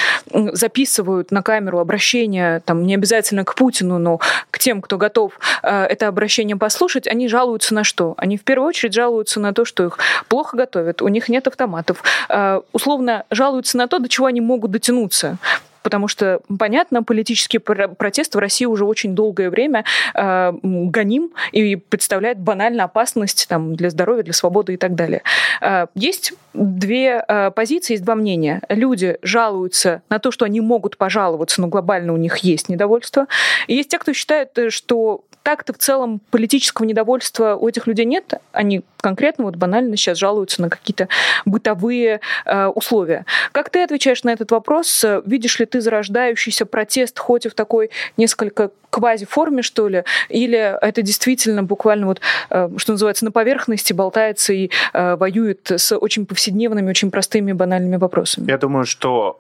записывают 0.53 1.31
на 1.31 1.43
камеру 1.43 1.79
обращение, 1.79 2.61
там, 2.61 2.87
не 2.87 2.95
обязательно 2.95 3.45
к 3.45 3.55
Путину, 3.55 3.99
но 3.99 4.19
к 4.51 4.59
тем, 4.59 4.81
кто 4.81 4.97
готов 4.97 5.39
э, 5.63 5.85
это 5.85 6.09
обращение 6.09 6.57
послушать, 6.57 7.07
они 7.07 7.29
жалуются 7.29 7.75
на 7.75 7.85
что? 7.85 8.15
Они 8.17 8.39
в 8.39 8.45
первую 8.45 8.69
очередь 8.69 8.95
жалуются 8.95 9.41
на 9.41 9.53
то, 9.53 9.65
что 9.65 9.85
их 9.85 9.99
плохо 10.29 10.57
готовят, 10.57 11.03
у 11.03 11.09
них 11.09 11.29
нет 11.29 11.47
автомата, 11.47 11.82
дипломатов, 11.83 12.03
э, 12.29 12.61
условно 12.73 13.25
жалуются 13.31 13.77
на 13.77 13.87
то, 13.89 13.99
до 13.99 14.09
чего 14.09 14.27
они 14.27 14.41
могут 14.41 14.71
дотянуться 14.71 15.39
потому 15.83 16.07
что, 16.07 16.41
понятно, 16.61 17.03
политический 17.03 17.59
протест 17.59 18.37
в 18.37 18.39
России 18.39 18.67
уже 18.67 18.85
очень 18.85 19.17
долгое 19.17 19.51
время 19.51 19.85
э, 20.15 20.53
гоним 20.63 21.31
и 21.51 21.75
представляет 21.75 22.39
банально 22.39 22.85
опасность 22.85 23.49
там, 23.49 23.75
для 23.75 23.91
здоровья, 23.91 24.23
для 24.23 24.33
свободы 24.33 24.75
и 24.75 24.77
так 24.77 24.95
далее. 24.95 25.23
Э, 25.61 25.87
есть 25.97 26.35
две 26.55 27.25
э, 27.27 27.51
позиции, 27.51 27.95
есть 27.95 28.05
два 28.05 28.15
мнения. 28.15 28.63
Люди 28.69 29.19
жалуются 29.23 30.03
на 30.09 30.21
то, 30.21 30.31
что 30.31 30.45
они 30.45 30.61
могут 30.61 30.97
пожаловаться, 30.97 31.61
но 31.61 31.67
глобально 31.67 32.13
у 32.13 32.17
них 32.17 32.37
есть 32.39 32.69
недовольство. 32.69 33.27
И 33.67 33.75
есть 33.75 33.89
те, 33.89 33.99
кто 33.99 34.13
считает, 34.13 34.57
э, 34.59 34.71
что 34.71 35.25
так-то 35.43 35.73
в 35.73 35.79
целом 35.79 36.21
политического 36.31 36.87
недовольства 36.87 37.57
у 37.57 37.69
этих 37.69 37.87
людей 37.87 38.05
нет. 38.05 38.35
Они 38.53 38.83
конкретно, 39.01 39.45
вот 39.45 39.57
банально 39.57 39.97
сейчас 39.97 40.19
жалуются 40.19 40.63
на 40.63 40.71
какие-то 40.71 41.09
бытовые 41.45 42.21
э, 42.45 42.67
условия. 42.67 43.27
Как 43.51 43.71
ты 43.71 43.83
отвечаешь 43.83 44.23
на 44.25 44.31
этот 44.31 44.51
вопрос? 44.51 45.05
Видишь 45.27 45.59
ли 45.59 45.67
ты 45.67 45.81
зарождающийся 45.81 46.67
протест 46.67 47.19
хоть 47.19 47.47
и 47.47 47.49
в 47.49 47.55
такой 47.55 47.91
несколько 48.17 48.71
квази-форме, 48.93 49.63
что 49.63 49.89
ли? 49.89 50.05
Или 50.29 50.77
это 50.81 51.03
действительно 51.03 51.63
буквально 51.63 52.07
вот, 52.07 52.21
э, 52.51 52.69
что 52.77 52.93
называется, 52.93 53.25
на 53.25 53.33
поверхности 53.33 53.93
болтается 53.93 54.53
и 54.53 54.71
э, 54.93 55.17
воюет 55.17 55.71
с 55.71 55.97
очень 55.97 56.27
повседневными, 56.27 56.91
очень 56.91 57.11
простыми, 57.11 57.53
банальными 57.53 57.97
вопросами? 57.97 58.49
Я 58.49 58.59
думаю, 58.59 58.85
что, 58.85 59.39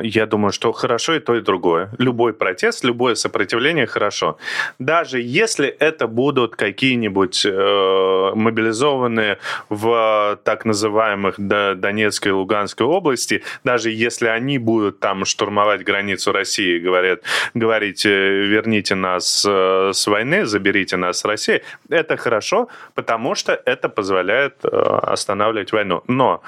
э, 0.00 0.06
я 0.06 0.26
думаю, 0.26 0.52
что 0.52 0.72
хорошо 0.72 1.14
и 1.14 1.20
то, 1.20 1.36
и 1.36 1.40
другое. 1.40 1.90
Любой 1.98 2.32
протест, 2.32 2.82
любое 2.82 3.14
сопротивление 3.14 3.86
хорошо. 3.86 4.38
Даже 4.78 5.20
если 5.28 5.68
это 5.68 6.06
будут 6.06 6.56
какие-нибудь 6.56 7.44
э, 7.44 8.32
мобилизованные 8.34 9.38
в 9.68 10.38
так 10.44 10.64
называемых 10.64 11.34
Донецкой 11.38 12.30
и 12.30 12.34
Луганской 12.34 12.86
области, 12.86 13.42
даже 13.64 13.90
если 13.90 14.28
они 14.28 14.58
будут 14.58 15.00
там 15.00 15.24
штурмовать 15.24 15.84
границу 15.84 16.32
России, 16.32 16.78
говорят, 16.78 17.20
говорить, 17.54 18.04
верните 18.04 18.94
нас 18.94 19.44
э, 19.48 19.90
с 19.92 20.06
войны, 20.06 20.46
заберите 20.46 20.96
нас 20.96 21.18
с 21.18 21.24
России, 21.24 21.62
это 21.90 22.16
хорошо, 22.16 22.68
потому 22.94 23.34
что 23.34 23.52
это 23.52 23.88
позволяет 23.88 24.54
э, 24.64 24.68
останавливать 24.68 25.72
войну. 25.72 26.02
Но 26.06 26.42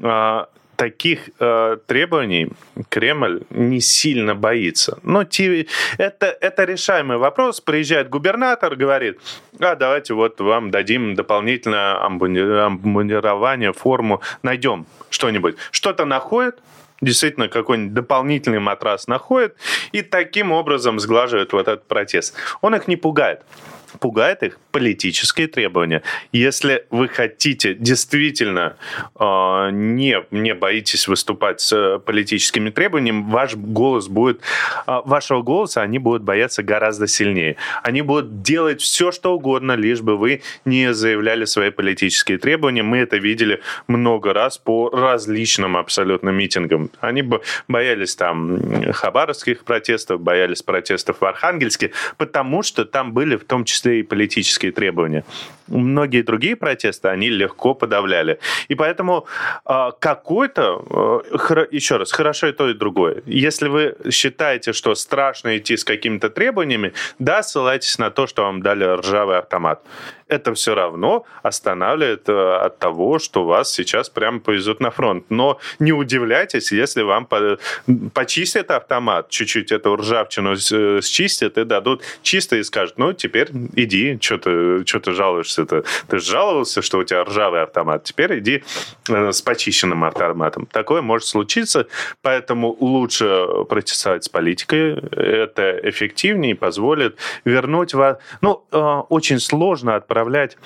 э, 0.00 0.44
таких 0.76 1.30
э, 1.38 1.76
требований 1.86 2.50
Кремль 2.88 3.42
не 3.50 3.80
сильно 3.80 4.34
боится. 4.34 4.98
Но 5.02 5.24
те, 5.24 5.66
это, 5.98 6.26
это 6.40 6.64
решаемый 6.64 7.16
вопрос. 7.16 7.60
Приезжает 7.60 8.08
губернатор, 8.08 8.76
говорит, 8.76 9.18
а 9.58 9.74
давайте 9.74 10.14
вот 10.14 10.40
вам 10.40 10.70
дадим 10.70 11.14
дополнительное 11.14 12.04
амбунирование, 12.04 13.72
форму, 13.72 14.20
найдем 14.42 14.86
что-нибудь. 15.10 15.56
Что-то 15.70 16.04
находит, 16.04 16.58
действительно 17.00 17.48
какой-нибудь 17.48 17.94
дополнительный 17.94 18.60
матрас 18.60 19.06
находит 19.08 19.56
и 19.92 20.02
таким 20.02 20.52
образом 20.52 20.98
сглаживает 20.98 21.52
вот 21.52 21.68
этот 21.68 21.86
протест. 21.86 22.34
Он 22.60 22.74
их 22.74 22.88
не 22.88 22.96
пугает 22.96 23.42
пугает 23.98 24.42
их 24.42 24.58
политические 24.70 25.46
требования. 25.46 26.02
Если 26.32 26.86
вы 26.90 27.08
хотите 27.08 27.74
действительно 27.74 28.76
э, 29.18 29.68
не, 29.72 30.24
не 30.30 30.54
боитесь 30.54 31.08
выступать 31.08 31.60
с 31.60 31.98
политическими 32.04 32.70
требованиями, 32.70 33.24
ваш 33.30 33.54
голос 33.54 34.08
будет, 34.08 34.40
э, 34.86 35.00
вашего 35.04 35.42
голоса 35.42 35.82
они 35.82 35.98
будут 35.98 36.22
бояться 36.22 36.62
гораздо 36.62 37.06
сильнее. 37.06 37.56
Они 37.82 38.02
будут 38.02 38.42
делать 38.42 38.80
все, 38.80 39.12
что 39.12 39.34
угодно, 39.34 39.72
лишь 39.72 40.00
бы 40.00 40.16
вы 40.16 40.42
не 40.64 40.92
заявляли 40.92 41.44
свои 41.44 41.70
политические 41.70 42.38
требования. 42.38 42.82
Мы 42.82 42.98
это 42.98 43.16
видели 43.16 43.60
много 43.86 44.32
раз 44.32 44.58
по 44.58 44.90
различным 44.90 45.76
абсолютно 45.76 46.30
митингам. 46.30 46.90
Они 47.00 47.22
бы 47.22 47.42
боялись 47.68 48.16
там 48.16 48.92
хабаровских 48.92 49.64
протестов, 49.64 50.20
боялись 50.20 50.62
протестов 50.62 51.20
в 51.20 51.24
Архангельске, 51.24 51.92
потому 52.16 52.62
что 52.62 52.84
там 52.84 53.12
были 53.12 53.36
в 53.36 53.44
том 53.44 53.64
числе 53.64 53.83
числе 53.84 54.00
и 54.00 54.02
политические 54.02 54.72
требования. 54.72 55.24
Многие 55.68 56.22
другие 56.22 56.56
протесты 56.56 57.08
они 57.08 57.30
легко 57.30 57.74
подавляли. 57.74 58.38
И 58.68 58.74
поэтому 58.74 59.26
э, 59.66 59.90
какой-то, 59.98 61.22
э, 61.30 61.66
еще 61.70 61.96
раз, 61.96 62.12
хорошо 62.12 62.48
и 62.48 62.52
то, 62.52 62.68
и 62.68 62.74
другое. 62.74 63.22
Если 63.26 63.68
вы 63.68 63.96
считаете, 64.10 64.72
что 64.72 64.94
страшно 64.94 65.56
идти 65.56 65.76
с 65.76 65.84
какими-то 65.84 66.28
требованиями, 66.28 66.92
да, 67.18 67.42
ссылайтесь 67.42 67.98
на 67.98 68.10
то, 68.10 68.26
что 68.26 68.42
вам 68.42 68.62
дали 68.62 68.84
ржавый 68.84 69.38
автомат 69.38 69.80
это 70.28 70.54
все 70.54 70.74
равно 70.74 71.24
останавливает 71.42 72.28
э, 72.28 72.56
от 72.56 72.78
того, 72.78 73.18
что 73.18 73.44
вас 73.44 73.72
сейчас 73.72 74.08
прямо 74.08 74.40
повезут 74.40 74.80
на 74.80 74.90
фронт. 74.90 75.26
Но 75.28 75.58
не 75.78 75.92
удивляйтесь, 75.92 76.72
если 76.72 77.02
вам 77.02 77.26
по 77.26 77.58
почистят 78.14 78.70
автомат, 78.70 79.28
чуть-чуть 79.28 79.72
эту 79.72 79.96
ржавчину 79.96 80.54
э, 80.54 81.00
счистят 81.02 81.58
и 81.58 81.64
дадут 81.64 82.02
чисто 82.22 82.56
и 82.56 82.62
скажут, 82.62 82.98
ну, 82.98 83.12
теперь 83.12 83.48
иди, 83.76 84.18
что 84.20 84.38
ты, 84.38 84.86
что 84.86 85.00
ты 85.00 85.12
жалуешься-то? 85.12 85.84
Ты 86.08 86.18
жаловался, 86.18 86.80
что 86.82 86.98
у 86.98 87.04
тебя 87.04 87.24
ржавый 87.24 87.62
автомат, 87.62 88.04
теперь 88.04 88.38
иди 88.38 88.62
э, 89.08 89.32
с 89.32 89.42
почищенным 89.42 90.04
автоматом. 90.04 90.66
Такое 90.66 91.02
может 91.02 91.28
случиться, 91.28 91.86
поэтому 92.22 92.76
лучше 92.80 93.46
протестовать 93.68 94.24
с 94.24 94.28
политикой, 94.28 94.94
это 95.12 95.78
эффективнее 95.82 96.52
и 96.52 96.54
позволит 96.54 97.18
вернуть 97.44 97.94
вас... 97.94 98.18
Ну, 98.40 98.64
очень 99.08 99.38
сложно 99.38 99.96
отправить 99.96 100.13
отправлять 100.14 100.56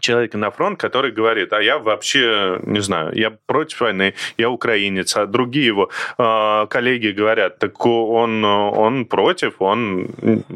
человека 0.00 0.38
на 0.38 0.50
фронт, 0.50 0.80
который 0.80 1.12
говорит, 1.12 1.52
а 1.52 1.62
я 1.62 1.78
вообще, 1.78 2.58
не 2.64 2.80
знаю, 2.80 3.12
я 3.14 3.30
против 3.30 3.80
войны, 3.80 4.14
я 4.38 4.50
украинец, 4.50 5.16
а 5.16 5.26
другие 5.26 5.66
его 5.66 5.90
э, 6.18 6.66
коллеги 6.68 7.08
говорят, 7.08 7.58
так 7.58 7.84
он, 7.86 8.44
он 8.44 9.04
против, 9.04 9.60
он, 9.60 10.08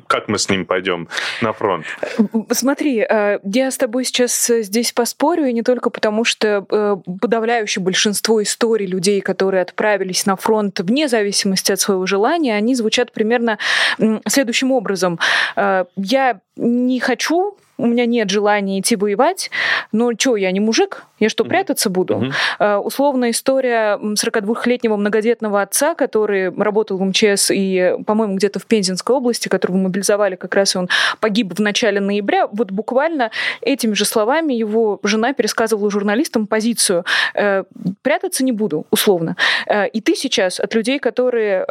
как 0.06 0.28
мы 0.28 0.38
с 0.38 0.48
ним 0.48 0.64
пойдем 0.64 1.08
на 1.42 1.52
фронт? 1.52 1.84
Смотри, 2.50 3.00
э, 3.00 3.38
я 3.44 3.70
с 3.70 3.76
тобой 3.76 4.04
сейчас 4.04 4.46
здесь 4.46 4.92
поспорю, 4.92 5.44
и 5.44 5.52
не 5.52 5.62
только 5.62 5.90
потому, 5.90 6.24
что 6.24 6.64
э, 6.68 6.96
подавляющее 7.20 7.82
большинство 7.82 8.42
историй 8.42 8.86
людей, 8.86 9.20
которые 9.20 9.62
отправились 9.62 10.26
на 10.26 10.36
фронт 10.36 10.80
вне 10.80 11.06
зависимости 11.08 11.70
от 11.70 11.80
своего 11.80 12.06
желания, 12.06 12.56
они 12.56 12.74
звучат 12.74 13.12
примерно 13.12 13.58
следующим 14.26 14.72
образом. 14.72 15.18
Э, 15.56 15.84
я 15.96 16.40
не 16.56 17.00
хочу 17.00 17.58
у 17.78 17.86
меня 17.86 18.06
нет 18.06 18.30
желания 18.30 18.80
идти 18.80 18.96
воевать, 18.96 19.50
но 19.92 20.12
что, 20.18 20.36
я 20.36 20.50
не 20.52 20.60
мужик? 20.60 21.04
Я 21.24 21.30
что, 21.30 21.44
прятаться 21.44 21.88
буду? 21.88 22.30
Uh, 22.58 22.78
условная 22.80 23.30
история 23.30 23.96
42-летнего 23.96 24.94
многодетного 24.96 25.62
отца, 25.62 25.94
который 25.94 26.54
работал 26.54 26.98
в 26.98 27.02
МЧС 27.02 27.50
и, 27.50 27.96
по-моему, 28.06 28.36
где-то 28.36 28.58
в 28.58 28.66
Пензенской 28.66 29.16
области, 29.16 29.48
которого 29.48 29.78
мобилизовали 29.78 30.36
как 30.36 30.54
раз, 30.54 30.74
и 30.74 30.78
он 30.78 30.90
погиб 31.20 31.54
в 31.54 31.62
начале 31.62 31.98
ноября. 31.98 32.46
Вот 32.48 32.72
буквально 32.72 33.30
этими 33.62 33.94
же 33.94 34.04
словами 34.04 34.52
его 34.52 35.00
жена 35.02 35.32
пересказывала 35.32 35.90
журналистам 35.90 36.46
позицию. 36.46 37.06
Uh, 37.34 37.66
прятаться 38.02 38.44
не 38.44 38.52
буду, 38.52 38.84
условно. 38.90 39.36
Uh, 39.66 39.88
и 39.88 40.02
ты 40.02 40.16
сейчас 40.16 40.60
от 40.60 40.74
людей, 40.74 40.98
которые 40.98 41.64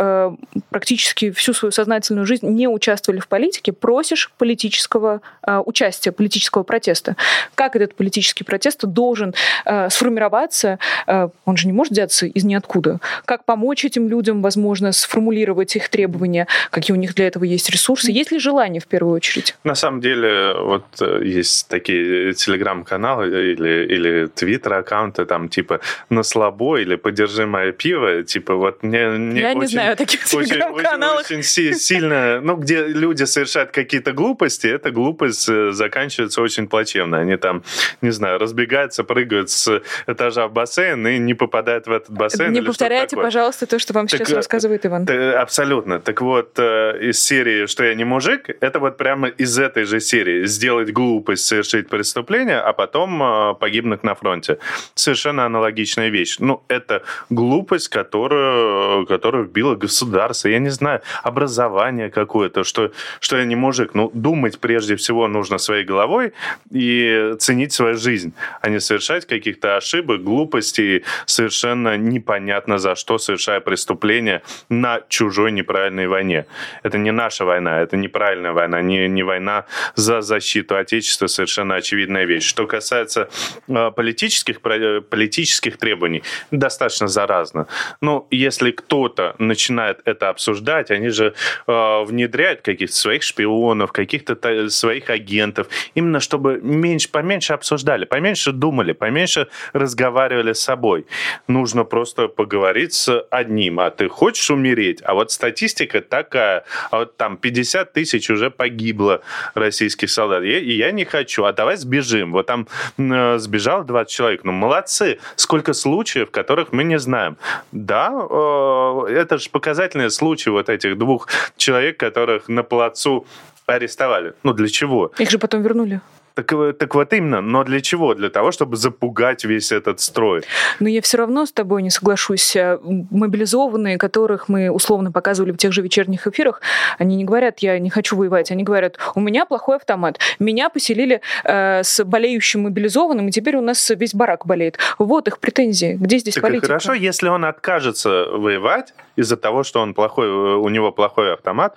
практически 0.72 1.30
всю 1.30 1.54
свою 1.54 1.72
сознательную 1.72 2.26
жизнь 2.26 2.48
не 2.48 2.68
участвовали 2.68 3.20
в 3.20 3.28
политике, 3.28 3.72
просишь 3.72 4.32
политического 4.40 5.22
участия, 5.66 6.12
политического 6.12 6.64
протеста. 6.64 7.16
Как 7.54 7.76
этот 7.76 7.94
политический 7.94 8.44
протест 8.44 8.84
должен 8.86 9.36
э, 9.66 9.90
сформироваться, 9.90 10.80
э, 11.08 11.30
он 11.46 11.58
же 11.58 11.68
не 11.68 11.74
может 11.74 11.94
взяться 11.94 12.26
из 12.26 12.44
ниоткуда. 12.44 13.00
Как 13.26 13.46
помочь 13.46 13.86
этим 13.86 14.10
людям, 14.10 14.42
возможно, 14.42 14.92
сформулировать 14.92 15.76
их 15.76 15.90
требования, 15.90 16.48
какие 16.70 16.96
у 16.96 17.00
них 17.00 17.16
для 17.16 17.28
этого 17.28 17.44
есть 17.44 17.70
ресурсы, 17.70 18.12
есть 18.12 18.32
ли 18.32 18.40
желание 18.40 18.82
в 18.82 18.88
первую 18.88 19.16
очередь? 19.16 19.56
На 19.64 19.76
самом 19.76 20.02
деле, 20.02 20.54
вот 20.60 20.86
э, 21.02 21.22
есть 21.24 21.68
такие 21.68 22.34
телеграм-каналы 22.34 23.28
или, 23.28 23.86
или 23.86 24.28
твиттер-аккаунты, 24.28 25.26
там 25.26 25.50
типа 25.50 25.80
«на 26.10 26.24
слабо» 26.24 26.78
или 26.78 26.96
«подержи 26.96 27.46
мое 27.46 27.72
пиво», 27.72 28.24
типа 28.24 28.56
вот 28.56 28.84
мне... 28.84 29.10
мне 29.10 29.42
Я 29.42 29.50
очень, 29.50 29.60
не 29.62 29.68
знаю 29.68 29.98
таких 29.98 30.24
телеграм-каналов. 30.26 31.22
Очень, 31.22 31.40
очень 31.40 31.74
сильно, 31.76 32.42
ну, 32.42 32.56
где 32.56 32.88
люди 32.88 33.24
совершают 33.24 33.72
какие-то 33.72 34.12
глупости, 34.12 34.68
эта 34.68 34.92
глупость 34.92 35.50
заканчивается 35.72 36.42
очень 36.42 36.68
плачевно. 36.68 37.20
Они 37.20 37.38
там, 37.38 37.64
не 38.02 38.12
знаю, 38.12 38.40
разбегаются, 38.40 39.04
прыгают 39.04 39.23
с 39.50 39.82
этажа 40.08 40.48
в 40.48 40.54
бассейн 40.54 41.08
и 41.08 41.18
не 41.18 41.34
попадают 41.34 41.88
в 41.88 41.92
этот 41.92 42.12
бассейн. 42.12 42.52
Не 42.52 42.62
повторяйте, 42.62 43.16
пожалуйста, 43.16 43.66
то, 43.66 43.80
что 43.80 43.94
вам 43.94 44.08
так, 44.08 44.20
сейчас 44.20 44.32
э, 44.32 44.36
рассказывает 44.36 44.86
Иван. 44.86 45.06
Ты, 45.06 45.32
абсолютно. 45.32 46.00
Так 46.00 46.22
вот, 46.22 46.58
э, 46.58 47.10
из 47.10 47.24
серии 47.24 47.66
«Что 47.66 47.84
я 47.84 47.96
не 47.96 48.04
мужик», 48.04 48.50
это 48.62 48.80
вот 48.80 48.98
прямо 48.98 49.28
из 49.28 49.58
этой 49.60 49.84
же 49.84 50.00
серии. 50.00 50.46
Сделать 50.46 50.92
глупость, 50.92 51.46
совершить 51.46 51.90
преступление, 51.90 52.60
а 52.60 52.74
потом 52.74 53.22
э, 53.22 53.56
погибнуть 53.56 54.04
на 54.04 54.16
фронте. 54.16 54.58
Совершенно 54.96 55.46
аналогичная 55.46 56.10
вещь. 56.10 56.38
Ну, 56.40 56.64
это 56.68 57.04
глупость, 57.30 57.90
которую, 57.90 59.06
которую 59.06 59.46
вбило 59.46 59.76
государство. 59.76 60.48
Я 60.50 60.60
не 60.60 60.70
знаю, 60.70 61.02
образование 61.24 62.10
какое-то, 62.10 62.64
что, 62.64 62.92
что 63.20 63.38
я 63.38 63.46
не 63.46 63.56
мужик. 63.56 63.92
Ну, 63.94 64.10
думать 64.14 64.60
прежде 64.60 64.96
всего 64.96 65.28
нужно 65.28 65.58
своей 65.58 65.86
головой 65.86 66.34
и 66.72 67.36
ценить 67.40 67.74
свою 67.74 67.98
жизнь, 67.98 68.34
а 68.62 68.70
не 68.70 68.80
совершать 68.80 69.13
каких-то 69.22 69.78
ошибок, 69.78 70.24
глупостей, 70.24 71.04
совершенно 71.26 71.98
непонятно 71.98 72.78
за 72.78 72.96
что, 72.96 73.18
совершая 73.18 73.60
преступления 73.60 74.42
на 74.70 75.02
чужой 75.10 75.52
неправильной 75.52 76.08
войне. 76.08 76.46
Это 76.84 76.98
не 76.98 77.12
наша 77.12 77.46
война, 77.46 77.82
это 77.82 77.98
неправильная 77.98 78.52
война, 78.52 78.82
не, 78.82 79.08
не 79.08 79.24
война 79.24 79.66
за 79.96 80.22
защиту 80.22 80.76
Отечества, 80.76 81.28
совершенно 81.28 81.76
очевидная 81.76 82.26
вещь. 82.26 82.46
Что 82.46 82.68
касается 82.68 83.30
э, 83.68 83.92
политических, 83.96 84.62
политических 84.62 85.78
требований, 85.78 86.24
достаточно 86.52 87.08
заразно. 87.08 87.68
Но 88.02 88.28
если 88.32 88.72
кто-то 88.72 89.36
начинает 89.40 90.02
это 90.06 90.30
обсуждать, 90.30 90.92
они 90.92 91.10
же 91.10 91.34
э, 91.68 92.04
внедряют 92.04 92.62
каких-то 92.62 92.96
своих 92.96 93.24
шпионов, 93.24 93.92
каких-то 93.92 94.70
своих 94.70 95.10
агентов, 95.10 95.68
именно 95.96 96.20
чтобы 96.20 96.60
меньше, 96.62 97.10
поменьше 97.10 97.54
обсуждали, 97.54 98.06
поменьше 98.06 98.52
думали, 98.52 98.94
поменьше 99.04 99.48
разговаривали 99.74 100.54
с 100.54 100.60
собой. 100.60 101.06
Нужно 101.48 101.84
просто 101.84 102.30
поговорить 102.30 102.94
с 102.94 103.28
одним. 103.32 103.80
А 103.82 103.90
ты 103.90 104.08
хочешь 104.08 104.50
умереть? 104.50 105.02
А 105.04 105.14
вот 105.14 105.30
статистика 105.30 106.00
такая. 106.00 106.64
А 106.90 107.00
вот 107.00 107.18
там 107.18 107.36
50 107.36 107.92
тысяч 107.92 108.30
уже 108.30 108.50
погибло 108.50 109.20
российских 109.56 110.10
солдат. 110.10 110.44
И 110.44 110.78
я 110.78 110.92
не 110.92 111.04
хочу. 111.04 111.44
А 111.44 111.52
давай 111.52 111.76
сбежим. 111.76 112.32
Вот 112.32 112.46
там 112.46 112.68
э, 112.98 113.38
сбежал 113.40 113.84
20 113.84 114.10
человек. 114.10 114.46
Ну, 114.46 114.54
молодцы. 114.54 115.20
Сколько 115.36 115.74
случаев, 115.74 116.32
которых 116.32 116.72
мы 116.72 116.86
не 116.86 117.00
знаем. 117.00 117.36
Да, 117.74 118.10
э, 118.10 119.22
это 119.22 119.38
же 119.38 119.50
показательные 119.50 120.12
случаи 120.12 120.52
вот 120.52 120.70
этих 120.70 120.98
двух 120.98 121.28
человек, 121.58 121.98
которых 121.98 122.48
на 122.48 122.64
плацу 122.64 123.26
арестовали. 123.66 124.34
Ну, 124.44 124.54
для 124.54 124.68
чего? 124.68 125.12
Их 125.20 125.30
же 125.30 125.40
потом 125.40 125.62
вернули. 125.62 126.00
Так, 126.34 126.52
так 126.80 126.96
вот 126.96 127.14
именно, 127.14 127.42
но 127.42 127.64
для 127.64 127.80
чего? 127.82 128.16
Для 128.16 128.30
того, 128.30 128.52
чтобы 128.52 128.76
запугать 128.76 129.46
весь 129.46 129.72
этот 129.72 130.00
строй. 130.00 130.44
Но 130.80 130.90
я 130.90 131.02
все 131.02 131.18
равно 131.18 131.46
с 131.46 131.52
тобой 131.52 131.84
не 131.84 131.92
соглашусь. 131.92 132.56
Э, 132.56 132.80
мобилизованные, 132.82 133.98
которых 133.98 134.50
мы 134.50 134.70
условно 134.70 135.12
показывали 135.12 135.52
в 135.52 135.58
тех 135.58 135.72
же 135.72 135.82
вечерних 135.82 136.26
эфирах, 136.28 136.62
они 136.98 137.16
не 137.16 137.24
говорят, 137.24 137.60
я 137.60 137.78
не 137.78 137.90
хочу 137.90 138.16
воевать, 138.16 138.52
они 138.52 138.64
говорят, 138.64 138.98
у 139.16 139.20
меня 139.20 139.46
плохой 139.46 139.76
автомат, 139.76 140.20
меня 140.40 140.70
поселили 140.70 141.22
э, 141.44 141.84
с 141.84 142.04
болеющим 142.04 142.64
мобилизованным, 142.64 143.28
и 143.28 143.32
теперь 143.32 143.56
у 143.56 143.62
нас 143.62 143.90
весь 143.92 144.16
барак 144.16 144.46
болеет. 144.46 144.80
Вот 144.98 145.28
их 145.28 145.40
претензии. 145.40 145.98
Где 146.00 146.18
здесь 146.18 146.36
так 146.36 146.44
политика? 146.44 146.68
хорошо, 146.68 146.94
если 146.94 147.28
он 147.28 147.46
откажется 147.46 148.26
воевать 148.32 148.94
из-за 149.16 149.38
того, 149.38 149.64
что 149.64 149.82
он 149.82 149.94
плохой, 149.94 150.30
у 150.30 150.70
него 150.70 150.92
плохой 150.92 151.34
автомат, 151.34 151.76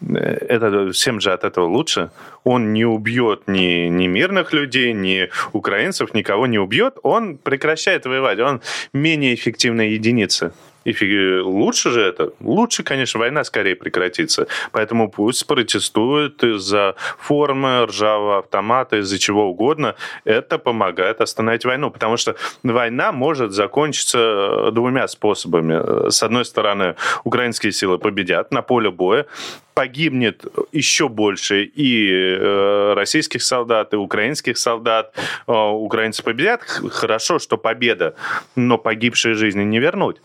э, 0.00 0.14
это 0.14 0.90
всем 0.92 1.20
же 1.20 1.32
от 1.32 1.44
этого 1.44 1.66
лучше. 1.66 2.10
Он 2.44 2.72
не 2.72 2.84
убьет 2.84 3.48
ни 3.48 3.88
ни 3.88 4.08
мирных 4.08 4.52
людей, 4.52 4.92
ни 4.92 5.28
украинцев, 5.52 6.14
никого 6.14 6.46
не 6.46 6.58
убьет, 6.58 6.94
он 7.02 7.36
прекращает 7.38 8.06
воевать. 8.06 8.40
Он 8.40 8.60
менее 8.92 9.34
эффективная 9.34 9.86
единица. 9.86 10.52
И 10.84 11.38
лучше 11.38 11.90
же 11.90 12.00
это? 12.02 12.32
Лучше, 12.40 12.82
конечно, 12.82 13.20
война 13.20 13.44
скорее 13.44 13.76
прекратится. 13.76 14.46
Поэтому 14.72 15.10
пусть 15.10 15.46
протестуют 15.46 16.42
из-за 16.42 16.94
формы, 17.18 17.86
ржавого 17.86 18.38
автомата, 18.38 18.98
из-за 18.98 19.18
чего 19.18 19.48
угодно. 19.50 19.94
Это 20.24 20.58
помогает 20.58 21.20
остановить 21.20 21.64
войну. 21.64 21.90
Потому 21.90 22.16
что 22.16 22.36
война 22.62 23.12
может 23.12 23.52
закончиться 23.52 24.70
двумя 24.72 25.08
способами. 25.08 26.10
С 26.10 26.22
одной 26.22 26.44
стороны, 26.44 26.94
украинские 27.24 27.72
силы 27.72 27.98
победят 27.98 28.52
на 28.52 28.62
поле 28.62 28.90
боя, 28.90 29.26
погибнет 29.74 30.44
еще 30.72 31.08
больше 31.08 31.64
и 31.64 32.10
э, 32.10 32.94
российских 32.94 33.42
солдат, 33.42 33.94
и 33.94 33.96
украинских 33.96 34.58
солдат. 34.58 35.14
Э, 35.46 35.52
украинцы 35.52 36.22
победят. 36.22 36.62
Хорошо, 36.62 37.38
что 37.38 37.56
победа, 37.56 38.14
но 38.56 38.78
погибшие 38.78 39.34
жизни 39.34 39.64
не 39.64 39.78
вернуть. 39.78 40.20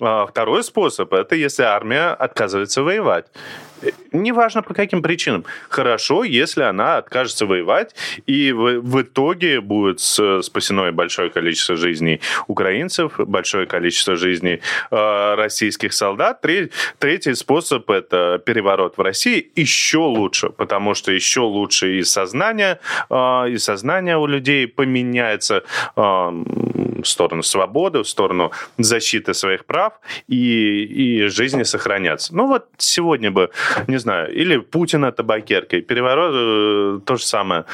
А 0.00 0.26
второй 0.26 0.62
способ– 0.62 1.12
это 1.14 1.34
если 1.34 1.62
армия 1.62 2.10
отказывается 2.10 2.82
воевать. 2.82 3.26
Неважно 4.12 4.62
по 4.62 4.74
каким 4.74 5.02
причинам. 5.02 5.44
Хорошо, 5.68 6.24
если 6.24 6.62
она 6.62 6.98
откажется 6.98 7.46
воевать, 7.46 7.94
и 8.26 8.52
в, 8.52 8.80
в 8.80 9.02
итоге 9.02 9.60
будет 9.60 10.00
спасено 10.00 10.92
большое 10.92 11.30
количество 11.30 11.76
жизней 11.76 12.20
украинцев, 12.46 13.12
большое 13.18 13.66
количество 13.66 14.16
жизней 14.16 14.60
э, 14.90 15.34
российских 15.34 15.92
солдат. 15.92 16.40
Треть, 16.40 16.72
третий 16.98 17.34
способ– 17.34 17.88
это 17.90 18.40
переворот 18.44 18.96
в 18.96 19.00
России. 19.00 19.50
Еще 19.56 19.98
лучше, 19.98 20.50
потому 20.50 20.94
что 20.94 21.12
еще 21.12 21.40
лучше 21.40 21.98
и 21.98 22.02
сознание, 22.02 22.78
э, 23.10 23.50
и 23.50 23.58
сознание 23.58 24.16
у 24.18 24.26
людей 24.26 24.66
поменяется 24.66 25.62
э, 25.96 26.44
в 27.02 27.08
сторону 27.08 27.42
свободы, 27.42 28.02
в 28.02 28.08
сторону 28.08 28.52
защиты 28.78 29.34
своих 29.34 29.64
прав, 29.64 29.92
и, 30.26 30.84
и 30.84 31.28
жизни 31.28 31.62
сохранятся. 31.62 32.34
Ну 32.34 32.46
вот 32.46 32.68
сегодня 32.78 33.30
бы 33.30 33.50
не 33.86 33.98
знаю, 33.98 34.34
или 34.34 34.58
Путина 34.58 35.12
табакеркой. 35.12 35.82
Переворот 35.82 36.32
э, 36.34 37.00
то 37.04 37.16
же 37.16 37.24
самое. 37.24 37.64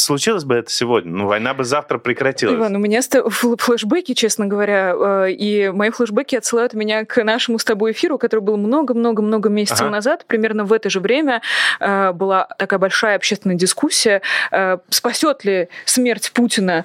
Случилось 0.00 0.44
бы 0.44 0.54
это 0.56 0.70
сегодня, 0.70 1.12
ну, 1.12 1.26
война 1.26 1.54
бы 1.54 1.64
завтра 1.64 1.98
прекратилась. 1.98 2.56
Иван, 2.56 2.76
у 2.76 2.78
меня 2.78 3.00
флешбеки, 3.02 4.14
честно 4.14 4.46
говоря, 4.46 4.94
э, 5.26 5.32
и 5.32 5.70
мои 5.70 5.90
флешбеки 5.90 6.36
отсылают 6.36 6.74
меня 6.74 7.04
к 7.04 7.22
нашему 7.22 7.58
с 7.58 7.64
тобой 7.64 7.92
эфиру, 7.92 8.18
который 8.18 8.40
был 8.40 8.56
много-много-много 8.56 9.48
месяцев 9.48 9.82
ага. 9.82 9.90
назад. 9.90 10.24
Примерно 10.26 10.64
в 10.64 10.72
это 10.72 10.88
же 10.90 11.00
время 11.00 11.42
э, 11.80 12.12
была 12.12 12.48
такая 12.58 12.78
большая 12.78 13.16
общественная 13.16 13.56
дискуссия, 13.56 14.22
э, 14.50 14.78
спасет 14.88 15.44
ли 15.44 15.68
смерть 15.84 16.32
Путина 16.32 16.84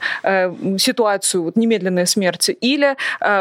ситуацию, 0.78 1.44
вот 1.44 1.56
немедленная 1.56 2.06
смерть, 2.06 2.50
или 2.62 2.96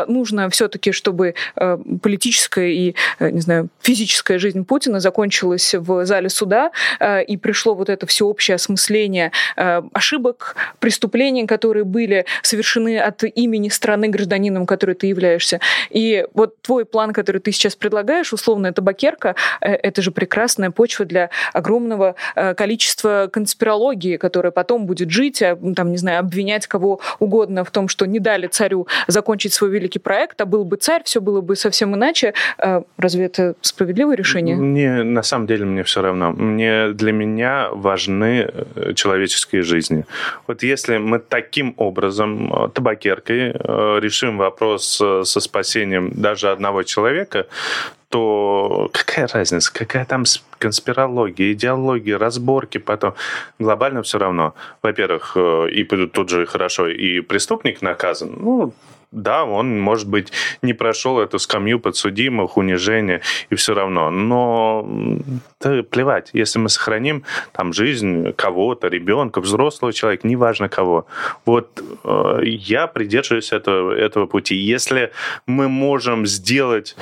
нужно 0.07 0.49
все-таки, 0.51 0.93
чтобы 0.93 1.35
политическая 1.55 2.71
и, 2.71 2.95
не 3.21 3.41
знаю, 3.41 3.69
физическая 3.81 4.39
жизнь 4.39 4.65
Путина 4.65 5.01
закончилась 5.01 5.75
в 5.75 6.05
зале 6.05 6.29
суда, 6.29 6.71
и 7.27 7.37
пришло 7.37 7.75
вот 7.75 7.89
это 7.89 8.07
всеобщее 8.07 8.57
осмысление 8.57 9.33
ошибок, 9.93 10.57
преступлений, 10.79 11.47
которые 11.47 11.85
были 11.85 12.27
совершены 12.43 12.99
от 12.99 13.23
имени 13.25 13.69
страны 13.69 14.09
гражданином, 14.09 14.67
которой 14.67 14.95
ты 14.95 15.07
являешься. 15.07 15.61
И 15.91 16.27
вот 16.35 16.61
твой 16.63 16.85
план, 16.85 17.13
который 17.13 17.41
ты 17.41 17.53
сейчас 17.53 17.77
предлагаешь, 17.77 18.33
условно, 18.33 18.69
это 18.69 18.83
бакерка, 18.83 19.35
э, 19.61 19.73
это 19.73 20.03
же 20.03 20.11
прекрасная 20.11 20.71
почва 20.71 21.05
для 21.05 21.31
огромного 21.53 22.15
э, 22.35 22.55
количества 22.55 23.29
конспирологии, 23.33 24.17
которая 24.17 24.51
потом 24.51 24.87
будет 24.87 25.11
жить, 25.11 25.43
а, 25.43 25.57
там, 25.77 25.91
не 25.91 25.97
знаю, 25.97 26.21
обвинять 26.21 26.67
кого 26.67 27.01
угодно 27.19 27.65
в 27.65 27.71
том, 27.71 27.89
что 27.89 28.07
не 28.07 28.19
дали 28.19 28.47
царю 28.47 28.87
закончить 29.07 29.53
свой 29.53 29.71
великий 29.71 29.99
проект, 29.99 30.41
а 30.41 30.47
был 30.47 30.65
бы 30.65 30.77
царь, 30.77 31.03
все 31.05 31.21
было 31.21 31.41
бы 31.41 31.57
совсем 31.57 31.95
иначе. 31.95 32.35
Разве 32.99 33.27
это 33.27 33.55
справедливое 33.61 34.17
решение? 34.17 34.57
Не, 34.57 35.03
на 35.03 35.23
самом 35.23 35.47
деле 35.47 35.65
мне 35.65 35.83
все 35.83 36.03
равно. 36.03 36.33
Мне 36.33 36.89
для 36.91 37.13
меня 37.13 37.69
важны 37.73 38.51
человеческие 38.95 39.44
человеческой 39.45 39.61
жизни. 39.63 40.05
Вот 40.47 40.63
если 40.63 40.99
мы 40.99 41.19
таким 41.19 41.75
образом, 41.77 42.53
э, 42.53 42.69
табакеркой, 42.69 43.53
э, 43.53 44.01
решим 44.01 44.39
вопрос 44.39 45.01
э, 45.01 45.23
со 45.25 45.41
спасением 45.41 46.11
даже 46.11 46.53
одного 46.53 46.83
человека, 46.83 47.47
то 48.09 48.91
какая 48.93 49.27
разница, 49.27 49.73
какая 49.73 50.05
там 50.05 50.25
конспирология, 50.59 51.53
идеология, 51.53 52.19
разборки 52.19 52.79
потом. 52.79 53.15
Глобально 53.59 54.03
все 54.03 54.19
равно. 54.19 54.55
Во-первых, 54.83 55.37
и 55.73 55.85
тут 55.85 56.29
же 56.31 56.47
хорошо, 56.47 56.87
и 56.87 57.21
преступник 57.21 57.83
наказан. 57.83 58.37
Ну, 58.41 58.73
да, 59.15 59.45
он, 59.45 59.81
может 59.81 60.09
быть, 60.09 60.33
не 60.63 60.75
прошел 60.75 61.19
эту 61.21 61.39
скамью 61.39 61.81
подсудимых, 61.81 62.57
унижения, 62.57 63.21
и 63.51 63.55
все 63.55 63.75
равно. 63.75 64.11
Но 64.11 64.87
да, 65.61 65.83
плевать, 65.83 66.31
если 66.33 66.59
мы 66.59 66.69
сохраним 66.69 67.23
там 67.53 67.73
жизнь 67.73 68.33
кого-то, 68.33 68.89
ребенка, 68.89 69.41
взрослого 69.41 69.93
человека, 69.93 70.27
неважно 70.27 70.69
кого. 70.69 71.07
Вот 71.47 71.83
э, 72.05 72.41
я 72.45 72.87
придерживаюсь 72.87 73.53
этого, 73.53 73.93
этого 73.93 74.27
пути. 74.27 74.57
Если 74.57 75.13
мы 75.47 75.69
можем 75.69 76.27
сделать, 76.27 76.97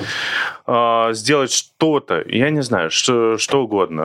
э, 0.67 1.09
сделать 1.11 1.51
что-то, 1.51 2.23
я 2.27 2.49
не 2.51 2.61
знаю, 2.61 2.91
что, 2.91 3.37
что 3.37 3.63
угодно, 3.63 4.03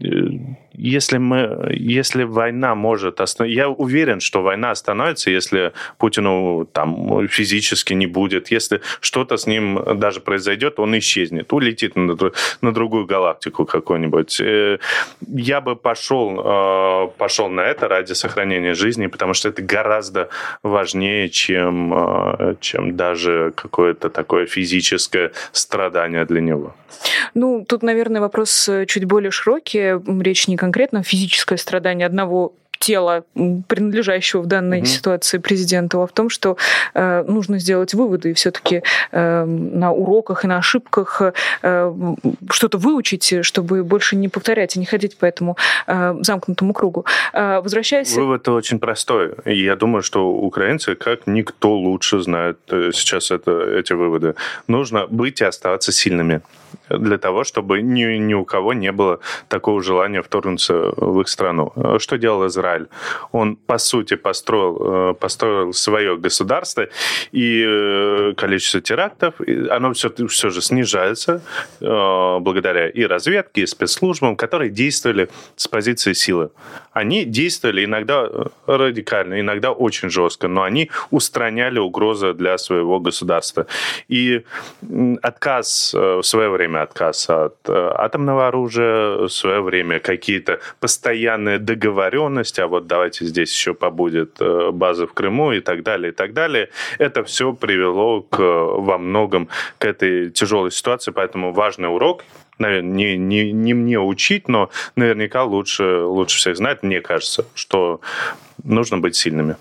э, 0.00 0.56
если, 0.76 1.18
мы, 1.18 1.68
если 1.72 2.24
война 2.24 2.74
может 2.74 3.20
остановить... 3.20 3.56
Я 3.56 3.68
уверен, 3.68 4.20
что 4.20 4.42
война 4.42 4.70
остановится, 4.70 5.30
если 5.30 5.72
Путину 5.98 6.66
там 6.72 7.26
физически 7.28 7.94
не 7.94 8.06
будет. 8.06 8.50
Если 8.50 8.80
что-то 9.00 9.36
с 9.36 9.46
ним 9.46 9.98
даже 9.98 10.20
произойдет, 10.20 10.78
он 10.78 10.98
исчезнет, 10.98 11.52
улетит 11.52 11.96
на, 11.96 12.16
на 12.60 12.72
другую 12.72 13.06
галактику 13.06 13.64
какую-нибудь. 13.64 14.40
Э, 14.40 14.78
я 15.20 15.60
бы 15.60 15.76
пошел, 15.76 16.40
э, 16.44 17.08
пошел 17.18 17.48
на 17.48 17.60
это 17.60 17.88
ради 17.88 18.12
сохранения 18.12 18.74
жизни, 18.74 19.06
потому 19.06 19.34
что 19.34 19.48
это 19.48 19.62
гораздо 19.62 20.28
важнее, 20.62 21.28
чем, 21.28 21.92
э, 21.94 22.54
чем 22.60 22.96
даже 22.96 23.52
какое-то 23.54 24.10
такое 24.10 24.46
физическое 24.46 25.32
страдание 25.52 26.24
для 26.24 26.40
него. 26.40 26.74
Ну, 27.34 27.64
тут, 27.68 27.82
наверное, 27.82 28.20
вопрос 28.20 28.70
чуть 28.86 29.04
более 29.04 29.30
широкий. 29.30 30.00
Речь 30.22 30.48
не 30.48 30.56
конкретно 30.66 31.04
физическое 31.04 31.58
страдание 31.58 32.08
одного 32.08 32.52
тела, 32.78 33.24
принадлежащего 33.68 34.42
в 34.42 34.46
данной 34.46 34.78
угу. 34.78 34.86
ситуации 34.86 35.38
президенту, 35.38 36.02
а 36.02 36.06
в 36.06 36.12
том, 36.12 36.28
что 36.28 36.56
э, 36.92 37.24
нужно 37.26 37.58
сделать 37.58 37.94
выводы 37.94 38.30
и 38.30 38.32
все-таки 38.34 38.82
э, 39.12 39.44
на 39.44 39.92
уроках 39.92 40.44
и 40.44 40.48
на 40.48 40.58
ошибках 40.58 41.22
э, 41.62 41.92
что-то 42.50 42.78
выучить, 42.78 43.44
чтобы 43.46 43.84
больше 43.84 44.16
не 44.16 44.28
повторять 44.28 44.76
и 44.76 44.80
не 44.80 44.86
ходить 44.86 45.16
по 45.16 45.24
этому 45.24 45.56
э, 45.86 46.16
замкнутому 46.20 46.74
кругу. 46.74 47.06
Э, 47.32 47.60
возвращаясь... 47.60 48.14
Вывод 48.16 48.48
очень 48.48 48.78
простой. 48.78 49.34
Я 49.44 49.76
думаю, 49.76 50.02
что 50.02 50.28
украинцы, 50.28 50.96
как 50.96 51.26
никто 51.26 51.74
лучше 51.76 52.20
знают 52.20 52.58
э, 52.68 52.90
сейчас 52.92 53.30
это, 53.30 53.52
эти 53.52 53.94
выводы. 53.94 54.34
Нужно 54.68 55.06
быть 55.06 55.40
и 55.40 55.44
оставаться 55.44 55.92
сильными 55.92 56.40
для 56.88 57.18
того, 57.18 57.44
чтобы 57.44 57.82
ни, 57.82 58.04
ни 58.18 58.34
у 58.34 58.44
кого 58.44 58.72
не 58.72 58.92
было 58.92 59.20
такого 59.48 59.82
желания 59.82 60.22
вторгнуться 60.22 60.92
в 60.96 61.20
их 61.20 61.28
страну. 61.28 61.72
Что 61.98 62.18
делал 62.18 62.46
Израиль? 62.46 62.86
Он, 63.32 63.56
по 63.56 63.78
сути, 63.78 64.16
построил, 64.16 65.10
э, 65.10 65.14
построил 65.14 65.72
свое 65.72 66.16
государство, 66.16 66.88
и 67.32 67.64
э, 67.66 68.34
количество 68.36 68.80
терактов, 68.80 69.34
оно 69.70 69.92
все, 69.92 70.12
все 70.28 70.50
же 70.50 70.60
снижается 70.60 71.42
э, 71.80 72.38
благодаря 72.40 72.88
и 72.88 73.04
разведке, 73.04 73.62
и 73.62 73.66
спецслужбам, 73.66 74.36
которые 74.36 74.70
действовали 74.70 75.28
с 75.56 75.68
позиции 75.68 76.12
силы. 76.12 76.50
Они 76.92 77.24
действовали 77.24 77.84
иногда 77.84 78.28
радикально, 78.66 79.40
иногда 79.40 79.72
очень 79.72 80.10
жестко, 80.10 80.48
но 80.48 80.62
они 80.62 80.90
устраняли 81.10 81.78
угрозы 81.78 82.32
для 82.32 82.58
своего 82.58 83.00
государства. 83.00 83.66
И 84.08 84.42
отказ 85.22 85.92
в 85.94 86.22
свое 86.22 86.48
время 86.48 86.65
время 86.66 86.82
отказ 86.82 87.30
от 87.30 87.56
э, 87.68 87.92
атомного 87.94 88.48
оружия, 88.48 89.16
в 89.16 89.28
свое 89.28 89.60
время 89.60 90.00
какие-то 90.00 90.60
постоянные 90.80 91.58
договоренности, 91.58 92.60
а 92.60 92.66
вот 92.66 92.86
давайте 92.86 93.24
здесь 93.24 93.52
еще 93.52 93.72
побудет 93.72 94.36
э, 94.40 94.70
база 94.72 95.06
в 95.06 95.12
Крыму 95.12 95.52
и 95.52 95.60
так 95.60 95.82
далее, 95.82 96.12
и 96.12 96.14
так 96.14 96.32
далее. 96.32 96.70
Это 96.98 97.22
все 97.22 97.52
привело 97.52 98.22
к, 98.22 98.38
во 98.38 98.98
многом 98.98 99.48
к 99.78 99.84
этой 99.84 100.30
тяжелой 100.30 100.72
ситуации, 100.72 101.12
поэтому 101.12 101.52
важный 101.52 101.88
урок 101.88 102.24
наверное, 102.58 102.90
не, 102.90 103.16
не, 103.18 103.52
не 103.52 103.74
мне 103.74 104.00
учить, 104.00 104.48
но 104.48 104.70
наверняка 104.96 105.44
лучше, 105.44 106.00
лучше 106.00 106.38
всех 106.38 106.56
знать, 106.56 106.82
мне 106.82 107.00
кажется, 107.00 107.44
что 107.54 108.00
нужно 108.64 108.96
быть 108.96 109.14
сильными. 109.14 109.56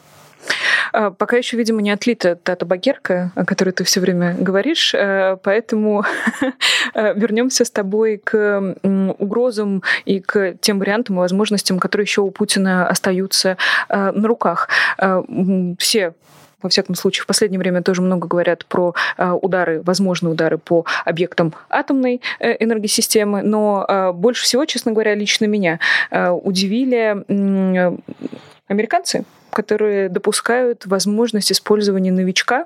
А, 0.91 1.11
пока 1.11 1.37
еще, 1.37 1.57
видимо, 1.57 1.81
не 1.81 1.91
отлита 1.91 2.35
та 2.35 2.55
табакерка, 2.55 3.31
о 3.35 3.45
которой 3.45 3.71
ты 3.71 3.83
все 3.83 3.99
время 3.99 4.35
говоришь, 4.39 4.93
э, 4.93 5.37
поэтому 5.43 6.03
э, 6.93 7.13
вернемся 7.15 7.65
с 7.65 7.71
тобой 7.71 8.21
к 8.23 8.75
угрозам 9.19 9.83
и 10.05 10.19
к 10.19 10.55
тем 10.61 10.79
вариантам 10.79 11.17
и 11.17 11.19
возможностям, 11.19 11.79
которые 11.79 12.05
еще 12.05 12.21
у 12.21 12.31
Путина 12.31 12.87
остаются 12.87 13.57
э, 13.89 14.11
на 14.11 14.27
руках. 14.27 14.69
Все 15.79 16.13
во 16.61 16.69
всяком 16.69 16.95
случае, 16.95 17.23
в 17.23 17.27
последнее 17.27 17.59
время 17.59 17.83
тоже 17.83 18.01
много 18.01 18.27
говорят 18.27 18.65
про 18.65 18.95
удары, 19.19 19.83
возможные 19.83 20.31
удары 20.31 20.57
по 20.57 20.83
объектам 21.03 21.53
атомной 21.69 22.21
энергосистемы, 22.39 23.43
но 23.43 24.13
больше 24.15 24.45
всего, 24.45 24.65
честно 24.65 24.91
говоря, 24.91 25.13
лично 25.13 25.45
меня 25.45 25.79
удивили 26.09 27.23
американцы, 28.67 29.25
которые 29.55 30.09
допускают 30.09 30.85
возможность 30.85 31.51
использования 31.51 32.11
новичка, 32.11 32.65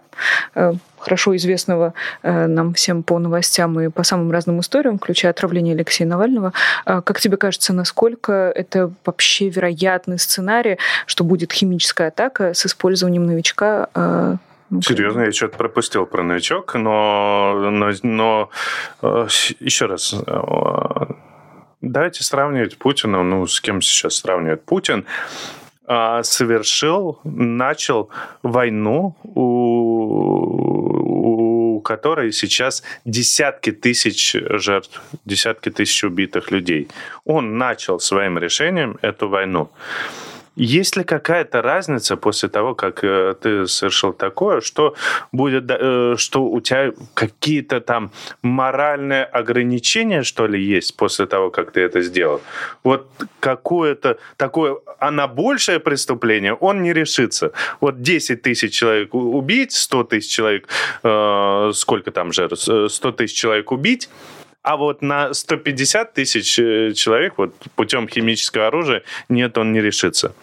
э, 0.55 0.73
хорошо 0.97 1.35
известного 1.35 1.93
э, 2.23 2.47
нам 2.47 2.73
всем 2.73 3.03
по 3.03 3.19
новостям 3.19 3.79
и 3.79 3.89
по 3.89 4.03
самым 4.03 4.31
разным 4.31 4.59
историям, 4.59 4.97
включая 4.97 5.31
отравление 5.31 5.75
Алексея 5.75 6.07
Навального. 6.07 6.51
Э, 6.85 7.01
как 7.01 7.19
тебе 7.19 7.37
кажется, 7.37 7.73
насколько 7.73 8.33
это 8.33 8.91
вообще 9.05 9.49
вероятный 9.49 10.17
сценарий, 10.17 10.77
что 11.05 11.23
будет 11.23 11.53
химическая 11.53 12.07
атака 12.07 12.53
с 12.53 12.65
использованием 12.65 13.25
новичка 13.25 13.89
ну, 14.71 14.83
Серьезно, 14.83 15.21
я 15.21 15.31
что-то 15.31 15.57
пропустил 15.57 16.05
про 16.05 16.21
новичок, 16.21 16.75
но, 16.75 17.71
но, 17.71 17.91
но 18.03 18.49
еще 19.01 19.87
раз, 19.87 20.13
давайте 21.81 22.23
сравнивать 22.23 22.77
Путина, 22.77 23.23
ну, 23.23 23.47
с 23.47 23.59
кем 23.61 23.81
сейчас 23.81 24.17
сравнивать 24.17 24.63
Путин, 24.63 25.05
совершил, 26.23 27.19
начал 27.23 28.09
войну, 28.43 29.15
у, 29.23 29.39
у 31.77 31.81
которой 31.81 32.31
сейчас 32.31 32.83
десятки 33.05 33.71
тысяч 33.71 34.33
жертв, 34.33 35.01
десятки 35.25 35.71
тысяч 35.71 36.03
убитых 36.03 36.51
людей. 36.51 36.89
Он 37.25 37.57
начал 37.57 37.99
своим 37.99 38.37
решением 38.37 38.99
эту 39.01 39.29
войну. 39.29 39.71
Есть 40.59 40.97
ли 40.97 41.03
какая-то 41.05 41.61
разница 41.61 42.17
после 42.17 42.49
того, 42.49 42.75
как 42.75 43.01
э, 43.03 43.33
ты 43.41 43.65
совершил 43.65 44.11
такое, 44.11 44.59
что 44.59 44.93
будет, 45.31 45.63
э, 45.69 46.15
что 46.17 46.43
у 46.43 46.59
тебя 46.59 46.91
какие-то 47.13 47.79
там 47.79 48.11
моральные 48.41 49.23
ограничения, 49.23 50.23
что 50.23 50.47
ли, 50.47 50.61
есть 50.61 50.97
после 50.97 51.27
того, 51.27 51.49
как 51.49 51.71
ты 51.71 51.79
это 51.79 52.01
сделал? 52.01 52.41
Вот 52.83 53.07
какое-то 53.39 54.17
такое, 54.35 54.77
а 54.99 55.11
на 55.11 55.27
большее 55.27 55.79
преступление 55.79 56.53
он 56.53 56.83
не 56.83 56.91
решится. 56.91 57.53
Вот 57.79 58.01
10 58.01 58.41
тысяч 58.41 58.73
человек 58.73 59.13
убить, 59.13 59.71
100 59.71 60.03
тысяч 60.03 60.29
человек, 60.29 60.67
э, 61.03 61.71
сколько 61.73 62.11
там 62.11 62.33
жертв, 62.33 62.67
100 62.91 63.11
тысяч 63.13 63.37
человек 63.37 63.71
убить, 63.71 64.09
а 64.61 64.77
вот 64.77 65.01
на 65.01 65.33
150 65.33 66.13
тысяч 66.13 66.53
человек 66.97 67.33
вот 67.37 67.55
путем 67.75 68.07
химического 68.07 68.67
оружия 68.67 69.03
нет, 69.29 69.57
он 69.57 69.71
не 69.71 69.81
решится. 69.81 70.33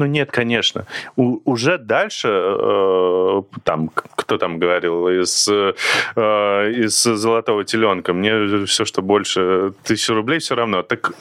Ну 0.00 0.06
нет, 0.06 0.30
конечно. 0.32 0.86
У, 1.16 1.40
уже 1.44 1.76
дальше, 1.76 2.28
э, 2.32 3.42
там, 3.64 3.90
кто 3.94 4.38
там 4.38 4.58
говорил, 4.58 5.08
из, 5.08 5.46
э, 5.46 5.74
из 6.16 7.02
«Золотого 7.02 7.64
теленка», 7.64 8.14
мне 8.14 8.64
все, 8.64 8.86
что 8.86 9.02
больше 9.02 9.74
тысячи 9.84 10.10
рублей, 10.10 10.38
все 10.38 10.54
равно. 10.54 10.82
Так 10.82 11.12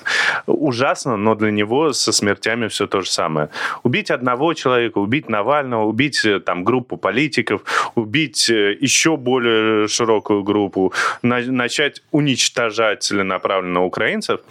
ужасно, 0.45 1.17
но 1.17 1.35
для 1.35 1.51
него 1.51 1.91
со 1.91 2.13
смертями 2.13 2.69
все 2.69 2.87
то 2.87 3.01
же 3.01 3.09
самое. 3.09 3.49
Убить 3.83 4.11
одного 4.11 4.53
человека, 4.53 4.99
убить 4.99 5.27
Навального, 5.27 5.83
убить 5.83 6.23
э, 6.23 6.39
там 6.39 6.63
группу 6.63 6.95
политиков, 6.95 7.63
убить 7.95 8.49
э, 8.49 8.77
еще 8.79 9.17
более 9.17 9.89
широкую 9.89 10.43
группу, 10.43 10.93
на, 11.21 11.41
начать 11.41 12.01
уничтожать 12.11 13.03
целенаправленно 13.03 13.83
украинцев– 13.83 14.39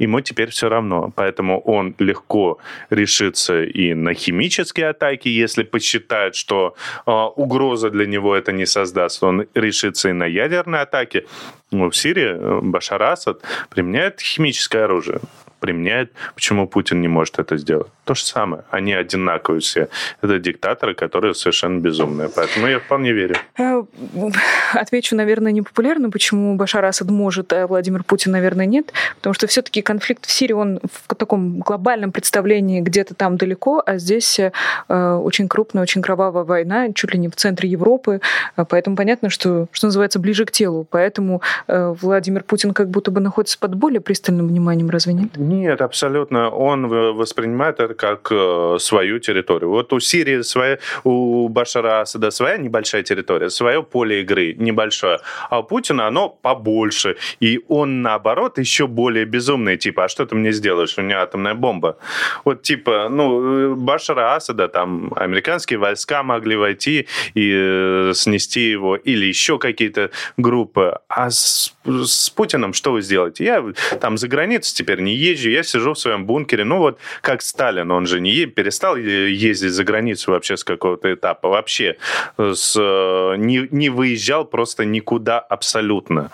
ему 0.00 0.20
теперь 0.20 0.50
все 0.50 0.68
равно. 0.68 1.12
Поэтому 1.14 1.60
он 1.60 1.94
легко 1.98 2.58
решится 2.90 3.62
и 3.62 3.94
на 3.94 4.14
химические 4.14 4.88
атаки, 4.88 5.28
если 5.28 5.62
посчитает, 5.62 6.34
что 6.34 6.74
э, 7.06 7.10
угроза 7.36 7.90
для 7.90 8.06
него 8.06 8.34
это 8.34 8.52
не 8.52 8.66
создаст. 8.66 9.22
Он 9.22 9.46
решится 9.54 10.08
и 10.08 10.12
на 10.12 10.24
ядерные 10.24 10.82
атаки. 10.82 11.26
Ну, 11.70 11.90
в 11.90 11.96
Сирии 11.96 12.30
э, 12.32 12.60
Башар 12.62 13.02
Асад 13.02 13.42
применяет 13.70 14.20
химическое 14.20 14.84
оружие 14.84 15.20
применяет, 15.60 16.12
почему 16.34 16.66
Путин 16.66 17.00
не 17.00 17.08
может 17.08 17.38
это 17.38 17.56
сделать. 17.56 17.88
То 18.04 18.14
же 18.14 18.24
самое. 18.24 18.64
Они 18.70 18.92
одинаковые 18.92 19.60
все. 19.60 19.88
Это 20.22 20.38
диктаторы, 20.38 20.94
которые 20.94 21.34
совершенно 21.34 21.78
безумные. 21.78 22.28
Поэтому 22.34 22.66
я 22.66 22.80
вполне 22.80 23.12
верю. 23.12 23.36
Э, 23.58 23.82
отвечу, 24.72 25.14
наверное, 25.14 25.52
непопулярно, 25.52 26.10
почему 26.10 26.56
Башар 26.56 26.84
Асад 26.84 27.10
может, 27.10 27.52
а 27.52 27.66
Владимир 27.66 28.02
Путин, 28.02 28.32
наверное, 28.32 28.66
нет. 28.66 28.92
Потому 29.16 29.34
что 29.34 29.46
все-таки 29.46 29.82
конфликт 29.82 30.26
в 30.26 30.30
Сирии, 30.30 30.54
он 30.54 30.80
в 30.90 31.14
таком 31.14 31.60
глобальном 31.60 32.10
представлении 32.10 32.80
где-то 32.80 33.14
там 33.14 33.36
далеко, 33.36 33.82
а 33.84 33.98
здесь 33.98 34.40
э, 34.40 34.50
очень 34.88 35.48
крупная, 35.48 35.82
очень 35.82 36.02
кровавая 36.02 36.44
война, 36.44 36.92
чуть 36.92 37.12
ли 37.12 37.20
не 37.20 37.28
в 37.28 37.36
центре 37.36 37.68
Европы. 37.68 38.20
Э, 38.56 38.64
поэтому 38.68 38.96
понятно, 38.96 39.30
что, 39.30 39.68
что 39.72 39.86
называется, 39.86 40.18
ближе 40.18 40.46
к 40.46 40.50
телу. 40.50 40.86
Поэтому 40.90 41.42
Владимир 41.68 42.42
Путин 42.42 42.72
как 42.72 42.88
будто 42.88 43.10
бы 43.10 43.20
находится 43.20 43.58
под 43.58 43.74
более 43.74 44.00
пристальным 44.00 44.48
вниманием, 44.48 44.90
разве 44.90 45.12
нет? 45.12 45.36
Нет, 45.50 45.80
абсолютно. 45.80 46.48
Он 46.48 46.86
воспринимает 46.86 47.80
это 47.80 47.94
как 47.94 48.28
э, 48.30 48.76
свою 48.78 49.18
территорию. 49.18 49.70
Вот 49.70 49.92
у 49.92 49.98
Сирии 49.98 50.42
своя, 50.42 50.78
у 51.02 51.48
Башара 51.48 52.02
Асада 52.02 52.30
своя 52.30 52.56
небольшая 52.56 53.02
территория, 53.02 53.50
свое 53.50 53.82
поле 53.82 54.20
игры 54.20 54.54
небольшое, 54.54 55.18
а 55.50 55.58
у 55.58 55.64
Путина 55.64 56.06
оно 56.06 56.28
побольше. 56.28 57.16
И 57.40 57.60
он, 57.66 58.00
наоборот, 58.02 58.58
еще 58.58 58.86
более 58.86 59.24
безумный, 59.24 59.76
типа, 59.76 60.04
а 60.04 60.08
что 60.08 60.24
ты 60.24 60.36
мне 60.36 60.52
сделаешь? 60.52 60.96
У 60.98 61.02
меня 61.02 61.22
атомная 61.22 61.54
бомба. 61.54 61.96
Вот, 62.44 62.62
типа, 62.62 63.08
ну, 63.10 63.74
Башара 63.74 64.36
Асада, 64.36 64.68
там, 64.68 65.12
американские 65.16 65.80
войска 65.80 66.22
могли 66.22 66.54
войти 66.54 67.08
и 67.34 67.52
э, 67.52 68.12
снести 68.14 68.70
его, 68.70 68.94
или 68.94 69.26
еще 69.26 69.58
какие-то 69.58 70.10
группы. 70.36 71.00
А 71.08 71.28
с, 71.28 71.74
с 71.84 72.30
Путиным 72.30 72.72
что 72.72 72.92
вы 72.92 73.02
сделаете? 73.02 73.44
Я 73.44 73.64
там 74.00 74.16
за 74.16 74.28
границу 74.28 74.76
теперь 74.76 75.00
не 75.00 75.16
езжу, 75.16 75.39
езжу, 75.40 75.50
я 75.50 75.62
сижу 75.62 75.92
в 75.92 75.98
своем 75.98 76.26
бункере. 76.26 76.64
Ну 76.64 76.78
вот 76.78 76.98
как 77.20 77.42
Сталин, 77.42 77.90
он 77.90 78.06
же 78.06 78.20
не 78.20 78.46
перестал 78.46 78.96
ездить 78.96 79.72
за 79.72 79.84
границу 79.84 80.32
вообще 80.32 80.56
с 80.56 80.64
какого-то 80.64 81.12
этапа. 81.12 81.48
Вообще 81.48 81.96
с, 82.38 82.76
э, 82.78 83.36
не, 83.36 83.68
не 83.70 83.88
выезжал 83.88 84.44
просто 84.44 84.84
никуда 84.84 85.38
абсолютно. 85.38 86.30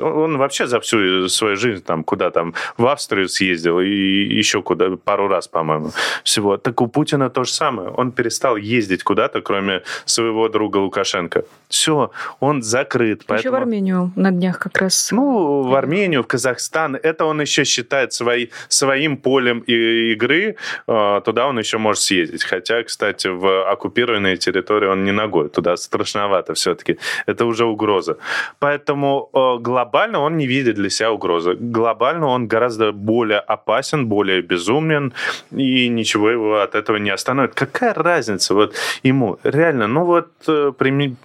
Он 0.00 0.38
вообще 0.38 0.66
за 0.66 0.80
всю 0.80 1.28
свою 1.28 1.56
жизнь 1.56 1.82
там 1.82 2.04
куда 2.04 2.30
там 2.30 2.54
в 2.76 2.86
Австрию 2.86 3.28
съездил 3.28 3.80
и 3.80 3.88
еще 3.88 4.62
куда 4.62 4.96
пару 4.96 5.28
раз, 5.28 5.48
по-моему, 5.48 5.90
всего. 6.22 6.56
Так 6.56 6.80
у 6.80 6.86
Путина 6.86 7.30
то 7.30 7.44
же 7.44 7.52
самое. 7.52 7.88
Он 7.88 8.12
перестал 8.12 8.56
ездить 8.56 9.02
куда-то, 9.02 9.40
кроме 9.40 9.82
своего 10.04 10.48
друга 10.48 10.78
Лукашенко. 10.78 11.44
Все, 11.68 12.10
он 12.40 12.62
закрыт. 12.62 13.20
Еще 13.20 13.26
поэтому... 13.26 13.56
в 13.56 13.60
Армению 13.60 14.12
на 14.16 14.30
днях 14.30 14.58
как 14.58 14.78
раз. 14.78 15.10
Ну, 15.12 15.62
в 15.62 15.74
Армению, 15.74 16.22
в 16.22 16.26
Казахстан. 16.26 16.96
Это 16.96 17.24
он 17.24 17.40
еще 17.40 17.64
считает 17.64 18.12
свой, 18.12 18.50
своим 18.68 19.16
полем 19.16 19.60
игры, 19.60 20.56
а, 20.86 21.20
туда 21.20 21.46
он 21.46 21.58
еще 21.58 21.78
может 21.78 22.02
съездить. 22.02 22.44
Хотя, 22.44 22.82
кстати, 22.82 23.28
в 23.28 23.70
оккупированные 23.70 24.36
территории 24.36 24.88
он 24.88 25.04
не 25.04 25.12
ногой, 25.12 25.48
туда 25.48 25.76
страшновато 25.76 26.54
все-таки. 26.54 26.98
Это 27.26 27.46
уже 27.46 27.64
угроза. 27.64 28.18
Поэтому 28.58 29.30
а, 29.32 29.58
глобально 29.64 30.20
он 30.20 30.36
не 30.36 30.46
видит 30.46 30.74
для 30.74 30.90
себя 30.90 31.10
угрозы. 31.10 31.54
Глобально 31.54 32.26
он 32.26 32.46
гораздо 32.46 32.92
более 32.92 33.38
опасен, 33.38 34.06
более 34.06 34.42
безумен, 34.42 35.12
и 35.50 35.88
ничего 35.88 36.30
его 36.30 36.60
от 36.60 36.74
этого 36.74 36.98
не 36.98 37.10
остановит. 37.10 37.54
Какая 37.54 37.94
разница 37.94 38.54
вот 38.54 38.74
ему? 39.02 39.38
Реально, 39.44 39.86
ну 39.86 40.04
вот, 40.04 40.28
э, 40.48 40.72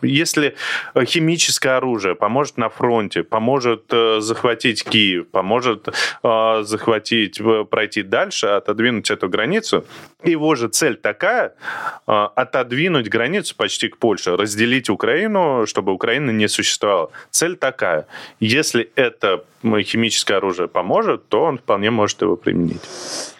если 0.01 0.55
химическое 1.05 1.77
оружие 1.77 2.15
поможет 2.15 2.57
на 2.57 2.69
фронте, 2.69 3.23
поможет 3.23 3.83
э, 3.91 4.21
захватить 4.21 4.83
Киев, 4.83 5.27
поможет 5.27 5.89
захватить, 6.61 7.41
пройти 7.69 8.03
дальше, 8.03 8.47
отодвинуть 8.47 9.11
эту 9.11 9.29
границу. 9.29 9.83
Его 10.23 10.55
же 10.55 10.67
цель 10.67 10.95
такая 10.95 11.53
отодвинуть 12.05 13.09
границу 13.09 13.55
почти 13.55 13.87
к 13.87 13.97
Польше, 13.97 14.37
разделить 14.37 14.89
Украину, 14.89 15.65
чтобы 15.65 15.91
Украина 15.93 16.31
не 16.31 16.47
существовала. 16.47 17.09
Цель 17.31 17.55
такая. 17.55 18.05
Если 18.39 18.89
это 18.95 19.43
химическое 19.83 20.35
оружие 20.37 20.67
поможет, 20.67 21.27
то 21.27 21.43
он 21.43 21.57
вполне 21.57 21.91
может 21.91 22.21
его 22.21 22.35
применить. 22.35 22.81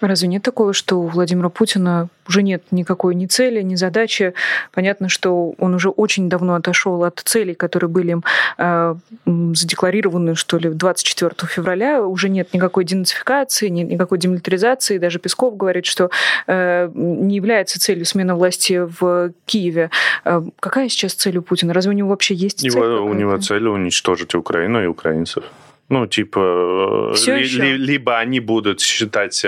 Разве 0.02 0.28
нет 0.28 0.44
такого, 0.44 0.74
что 0.74 0.98
у 0.98 1.08
Владимира 1.08 1.50
Путина 1.50 2.10
уже 2.30 2.44
нет 2.44 2.64
никакой 2.72 3.16
ни 3.16 3.26
цели, 3.26 3.62
ни 3.62 3.76
задачи? 3.76 4.34
Понятно, 4.72 5.10
что 5.10 5.54
он 5.58 5.74
уже 5.74 5.90
очень 5.90 6.30
давно 6.30 6.56
отошел 6.56 7.04
от 7.04 7.20
целей, 7.26 7.56
которые 7.56 7.90
были 7.90 8.12
им 8.12 8.24
э, 8.58 8.96
задекларированы, 9.26 10.36
что 10.36 10.58
ли, 10.58 10.70
24 10.70 11.32
февраля. 11.48 12.04
Уже 12.04 12.30
нет 12.30 12.54
никакой 12.54 12.86
денацификации, 12.86 13.68
нет 13.68 13.90
никакой 13.90 14.20
демилитаризации. 14.20 14.98
Даже 14.98 15.20
Песков 15.20 15.58
говорит, 15.58 15.86
что 15.86 16.10
э, 16.48 16.90
не 16.94 17.36
является 17.36 17.80
целью 17.80 18.06
смена 18.06 18.36
власти 18.36 18.80
в 19.00 19.34
Киеве. 19.46 19.90
Э, 20.24 20.42
какая 20.60 20.90
сейчас 20.90 21.14
цель 21.14 21.38
у 21.38 21.42
Путина? 21.42 21.74
Разве 21.74 21.92
у 21.92 21.96
него 21.96 22.10
вообще 22.10 22.36
есть 22.36 22.60
цель? 22.60 22.72
Его, 22.72 23.04
у 23.04 23.14
него 23.14 23.38
цель 23.38 23.68
уничтожить 23.68 24.36
Украину 24.36 24.84
и 24.84 24.86
украинцев. 24.86 25.44
Ну, 25.90 26.08
типа, 26.08 27.14
ли, 27.28 27.44
ли, 27.44 27.78
либо 27.78 28.18
они 28.18 28.40
будут 28.40 28.80
считать 28.82 29.46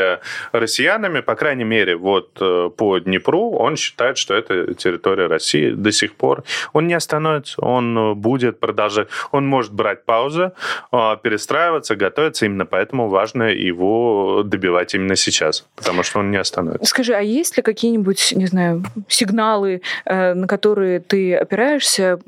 россиянами, 0.52 1.22
по 1.22 1.36
крайней 1.36 1.64
мере, 1.64 1.96
вот 1.96 2.38
э, 2.42 2.70
по 2.76 3.00
Днепру 3.00 3.52
он 3.52 3.76
считает, 3.76 4.18
что 4.18 4.34
это 4.34 4.74
территория 4.74 5.28
России 5.28 5.72
до 5.72 5.92
сих 5.92 6.16
пор. 6.16 6.44
Он 6.74 6.88
не 6.88 6.94
остановится, 6.94 7.62
он 7.62 8.16
будет 8.16 8.60
продолжать, 8.60 9.08
он 9.32 9.48
может 9.48 9.74
брать 9.74 10.06
паузы, 10.06 10.52
перестраиваться, 10.92 11.96
готовиться, 11.96 12.46
именно 12.46 12.66
поэтому 12.66 13.08
важно 13.10 13.44
его 13.44 14.44
добивать 14.44 14.96
именно 14.96 15.16
сейчас, 15.16 15.66
потому 15.76 16.04
что 16.04 16.20
он 16.20 16.32
не 16.32 16.38
остановится. 16.38 16.86
Скажи, 16.86 17.14
а 17.14 17.22
есть 17.22 17.58
ли 17.58 17.64
какие-нибудь, 17.64 18.34
не 18.36 18.48
знаю, 18.48 18.84
сигналы, 19.08 19.82
э, 20.06 20.34
на 20.34 20.48
которые 20.48 21.00
ты 21.00 21.36
опираешься 21.36 22.20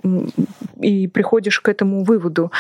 и 0.80 1.08
приходишь 1.08 1.60
к 1.60 1.70
этому 1.70 2.04
выводу? 2.04 2.52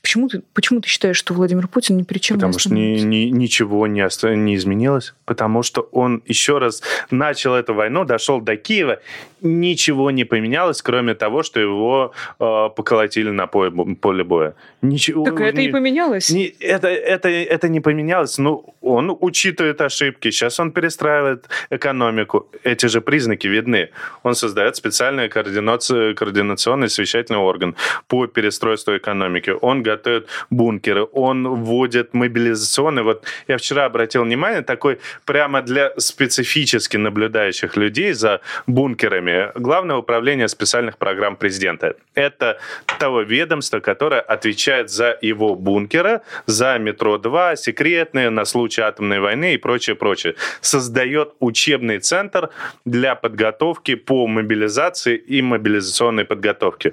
Почему 0.00 0.28
ты, 0.28 0.42
почему 0.62 0.80
ты 0.80 0.88
считаешь, 0.88 1.16
что 1.16 1.34
Владимир 1.34 1.66
Путин 1.66 1.96
ни 1.96 2.04
при 2.04 2.18
чем 2.18 2.36
Потому 2.36 2.52
не 2.52 2.58
что 2.58 2.72
ни, 2.72 3.00
ни, 3.00 3.30
ничего 3.30 3.86
не, 3.88 4.36
не 4.36 4.54
изменилось. 4.54 5.14
Потому 5.24 5.64
что 5.64 5.88
он 5.92 6.22
еще 6.26 6.58
раз 6.58 6.82
начал 7.10 7.54
эту 7.54 7.74
войну, 7.74 8.04
дошел 8.04 8.40
до 8.40 8.56
Киева, 8.56 9.00
ничего 9.42 10.10
не 10.10 10.24
поменялось, 10.24 10.82
кроме 10.82 11.14
того, 11.14 11.42
что 11.42 11.60
его 11.60 12.12
э, 12.38 12.68
поколотили 12.76 13.30
на 13.30 13.46
поле, 13.46 13.70
поле 14.00 14.22
боя. 14.24 14.54
Ничего, 14.82 15.24
так 15.24 15.40
это 15.40 15.60
не, 15.60 15.66
и 15.66 15.72
поменялось. 15.72 16.30
Не, 16.30 16.54
это, 16.60 16.88
это, 16.88 17.28
это 17.28 17.68
не 17.68 17.80
поменялось. 17.80 18.38
Ну, 18.38 18.74
он 18.80 19.16
учитывает 19.20 19.80
ошибки. 19.80 20.30
Сейчас 20.30 20.60
он 20.60 20.70
перестраивает 20.70 21.48
экономику. 21.70 22.46
Эти 22.64 22.86
же 22.86 23.00
признаки 23.00 23.48
видны. 23.48 23.90
Он 24.22 24.34
создает 24.34 24.76
специальный 24.76 25.28
координационный 25.28 26.88
совещательный 26.88 27.40
орган 27.40 27.74
по 28.06 28.26
перестройству 28.26 28.96
экономики. 28.96 29.52
Он 29.60 29.82
готовит 29.82 30.28
бункеры. 30.52 31.06
Он 31.12 31.48
вводит 31.48 32.14
мобилизационный. 32.14 33.02
Вот 33.02 33.24
я 33.48 33.56
вчера 33.56 33.86
обратил 33.86 34.22
внимание, 34.22 34.62
такой 34.62 34.98
прямо 35.24 35.62
для 35.62 35.92
специфически 35.98 36.98
наблюдающих 36.98 37.76
людей 37.76 38.12
за 38.12 38.40
бункерами. 38.66 39.50
Главное 39.54 39.96
управление 39.96 40.48
специальных 40.48 40.98
программ 40.98 41.36
президента. 41.36 41.94
Это 42.14 42.58
того 42.98 43.22
ведомства, 43.22 43.80
которое 43.80 44.20
отвечает 44.20 44.90
за 44.90 45.18
его 45.22 45.54
бункеры, 45.54 46.20
за 46.46 46.78
метро-2, 46.78 47.56
секретные, 47.56 48.30
на 48.30 48.44
случай 48.44 48.82
атомной 48.82 49.20
войны 49.20 49.54
и 49.54 49.56
прочее, 49.56 49.96
прочее. 49.96 50.34
Создает 50.60 51.32
учебный 51.40 51.98
центр 51.98 52.50
для 52.84 53.14
подготовки 53.14 53.94
по 53.94 54.26
мобилизации 54.26 55.16
и 55.16 55.42
мобилизационной 55.42 56.24
подготовке. 56.24 56.92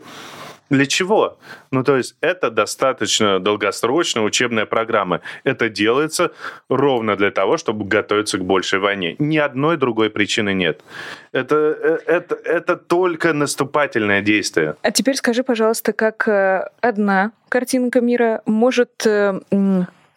Для 0.70 0.86
чего? 0.86 1.38
Ну, 1.72 1.84
то 1.84 1.98
есть 1.98 2.16
это 2.22 2.52
достаточно 2.52 3.40
долгосрочная 3.40 4.24
учебная 4.24 4.66
программа. 4.66 5.22
Это 5.44 5.70
делается 5.70 6.32
ровно 6.70 7.16
для 7.16 7.32
того, 7.32 7.58
чтобы 7.58 7.86
готовиться 7.86 8.38
к 8.38 8.44
большей 8.44 8.80
войне. 8.80 9.16
Ни 9.20 9.38
одной 9.38 9.78
другой 9.78 10.10
причины 10.10 10.54
нет. 10.54 10.82
Это, 11.32 11.56
э, 11.56 12.00
это, 12.06 12.36
это 12.36 12.76
только 12.76 13.34
наступательное 13.34 14.22
действие. 14.22 14.76
А 14.82 14.92
теперь 14.92 15.16
скажи, 15.16 15.44
пожалуйста, 15.44 15.94
как 15.94 16.28
э, 16.28 16.70
одна 16.82 17.32
картинка 17.50 18.02
мира 18.02 18.42
может 18.46 19.06
э, 19.06 19.40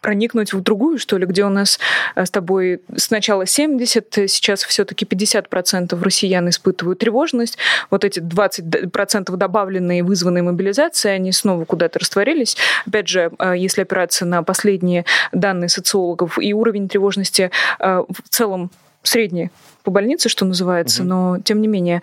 проникнуть 0.03 0.53
в 0.53 0.61
другую, 0.61 0.99
что 0.99 1.17
ли, 1.17 1.25
где 1.25 1.43
у 1.45 1.49
нас 1.49 1.79
э, 2.15 2.25
с 2.25 2.29
тобой 2.29 2.81
сначала 2.95 3.47
70, 3.47 4.13
сейчас 4.27 4.63
все-таки 4.63 5.05
50% 5.05 6.03
россиян 6.03 6.47
испытывают 6.49 6.99
тревожность. 6.99 7.57
Вот 7.89 8.03
эти 8.03 8.19
20% 8.19 9.35
добавленные, 9.35 10.03
вызванные 10.03 10.43
мобилизацией, 10.43 11.15
они 11.15 11.31
снова 11.31 11.65
куда-то 11.65 11.99
растворились. 11.99 12.57
Опять 12.85 13.07
же, 13.07 13.31
э, 13.39 13.53
если 13.57 13.81
опираться 13.81 14.25
на 14.25 14.43
последние 14.43 15.05
данные 15.31 15.69
социологов, 15.69 16.37
и 16.37 16.53
уровень 16.53 16.89
тревожности 16.89 17.49
э, 17.79 18.03
в 18.07 18.29
целом 18.29 18.69
средний 19.03 19.49
по 19.83 19.91
больнице, 19.91 20.27
что 20.29 20.45
называется, 20.45 21.01
угу. 21.01 21.09
но 21.09 21.37
тем 21.43 21.61
не 21.61 21.67
менее 21.67 22.01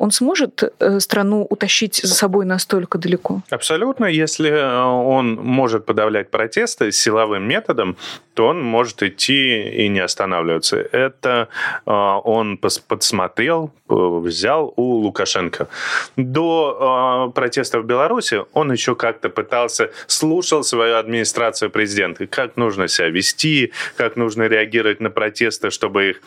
он 0.00 0.10
сможет 0.12 0.62
э, 0.62 0.98
страну 1.00 1.46
утащить 1.50 2.00
за 2.02 2.14
собой 2.14 2.46
настолько 2.46 2.98
далеко? 2.98 3.42
Абсолютно. 3.50 4.06
Если 4.06 4.50
э, 4.50 4.82
он 4.82 5.34
может 5.34 5.84
подавлять 5.84 6.30
протесты 6.30 6.90
силовым 6.90 7.46
методом, 7.46 7.96
то 8.32 8.46
он 8.46 8.62
может 8.62 9.02
идти 9.02 9.84
и 9.84 9.88
не 9.88 10.00
останавливаться. 10.00 10.78
Это 10.78 11.48
э, 11.86 11.90
он 12.24 12.56
подсмотрел, 12.56 13.70
взял 13.88 14.72
у 14.76 14.82
Лукашенко. 14.82 15.68
До 16.16 17.30
протеста 17.34 17.80
в 17.80 17.84
Беларуси 17.84 18.44
он 18.54 18.72
еще 18.72 18.94
как-то 18.94 19.28
пытался, 19.28 19.90
слушал 20.06 20.62
свою 20.62 20.96
администрацию 20.96 21.70
президента, 21.70 22.26
как 22.26 22.56
нужно 22.56 22.88
себя 22.88 23.10
вести, 23.10 23.72
как 23.96 24.16
нужно 24.16 24.48
реагировать 24.48 25.00
на 25.00 25.10
протесты, 25.10 25.70
чтобы 25.70 26.10
их 26.10 26.22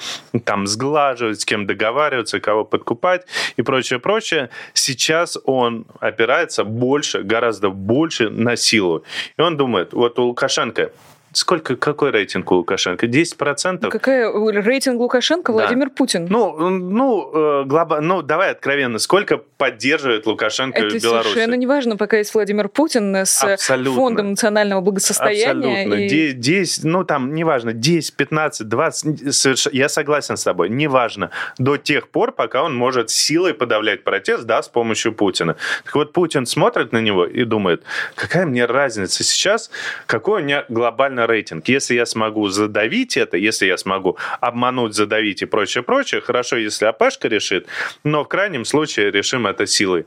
там 0.46 0.68
сглаживать, 0.68 1.42
с 1.42 1.46
кем 1.46 1.66
договариваться, 1.66 2.40
кого 2.40 2.66
подкупать. 2.66 3.26
И 3.58 3.63
прочее, 3.64 4.00
прочее, 4.00 4.50
сейчас 4.74 5.38
он 5.46 5.86
опирается 6.00 6.64
больше, 6.64 7.24
гораздо 7.24 7.70
больше 7.70 8.30
на 8.30 8.56
силу. 8.56 9.04
И 9.38 9.42
он 9.42 9.58
думает, 9.58 9.94
вот 9.94 10.20
у 10.20 10.24
Лукашенко 10.24 10.92
Сколько, 11.34 11.76
какой 11.76 12.12
рейтинг 12.12 12.52
у 12.52 12.56
Лукашенко? 12.56 13.08
10%? 13.08 13.80
Ну, 13.82 13.90
какая 13.90 14.32
рейтинг 14.32 15.00
Лукашенко? 15.00 15.52
Да. 15.52 15.60
Владимир 15.60 15.90
Путин. 15.90 16.28
Ну, 16.30 16.70
ну, 16.70 17.32
э, 17.34 17.64
глоба... 17.66 18.02
ну, 18.02 18.22
давай 18.22 18.52
откровенно, 18.52 19.00
сколько 19.00 19.38
поддерживает 19.38 20.26
Лукашенко 20.26 20.80
Это 20.80 20.98
в 20.98 21.02
Беларуси? 21.02 21.30
совершенно 21.30 21.56
неважно, 21.56 21.98
пока 21.98 22.18
есть 22.18 22.34
Владимир 22.34 22.70
Путин 22.70 23.16
с 23.16 23.44
Абсолютно. 23.44 23.94
Фондом 23.94 24.30
национального 24.32 24.82
благосостояния. 24.82 25.84
Абсолютно. 25.84 26.04
И... 26.04 26.32
10, 26.34 26.84
ну, 26.84 27.04
там, 27.04 27.34
неважно, 27.34 27.74
10, 27.74 28.16
15, 28.16 28.68
20, 28.68 29.34
соверш... 29.34 29.68
я 29.72 29.90
согласен 29.90 30.38
с 30.38 30.44
тобой, 30.44 30.70
неважно. 30.70 31.32
До 31.58 31.78
тех 31.78 32.10
пор, 32.10 32.32
пока 32.32 32.64
он 32.64 32.76
может 32.76 33.10
силой 33.10 33.54
подавлять 33.54 34.04
протест, 34.04 34.44
да, 34.44 34.62
с 34.62 34.68
помощью 34.68 35.14
Путина. 35.14 35.56
Так 35.84 35.96
вот, 35.96 36.14
Путин 36.14 36.46
смотрит 36.46 36.92
на 36.92 37.00
него 37.00 37.26
и 37.26 37.44
думает, 37.44 37.84
какая 38.16 38.46
мне 38.46 38.66
разница 38.66 39.24
сейчас, 39.24 39.72
какой 40.06 40.42
у 40.42 40.44
меня 40.44 40.66
глобальный 40.70 41.23
на 41.24 41.28
рейтинг. 41.28 41.70
Если 41.70 41.96
я 41.96 42.06
смогу 42.06 42.50
задавить 42.50 43.18
это, 43.18 43.38
если 43.38 43.68
я 43.68 43.78
смогу 43.78 44.18
обмануть, 44.42 44.94
задавить 44.94 45.42
и 45.42 45.46
прочее, 45.46 45.84
прочее, 45.84 46.22
хорошо, 46.22 46.58
если 46.58 46.86
АПшка 46.86 47.28
решит, 47.28 47.68
но 48.04 48.24
в 48.24 48.28
крайнем 48.28 48.66
случае 48.66 49.12
решим 49.12 49.48
это 49.48 49.66
силой. 49.66 50.06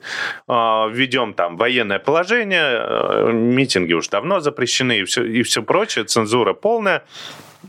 А, 0.49 0.89
введем 0.89 1.35
там 1.35 1.57
военное 1.57 1.99
положение, 1.99 2.63
э, 2.63 3.33
митинги 3.33 3.95
уж 3.95 4.09
давно 4.09 4.41
запрещены 4.41 5.01
и 5.01 5.05
все, 5.05 5.25
и 5.25 5.43
все 5.43 5.63
прочее, 5.63 6.05
цензура 6.05 6.53
полная 6.53 7.03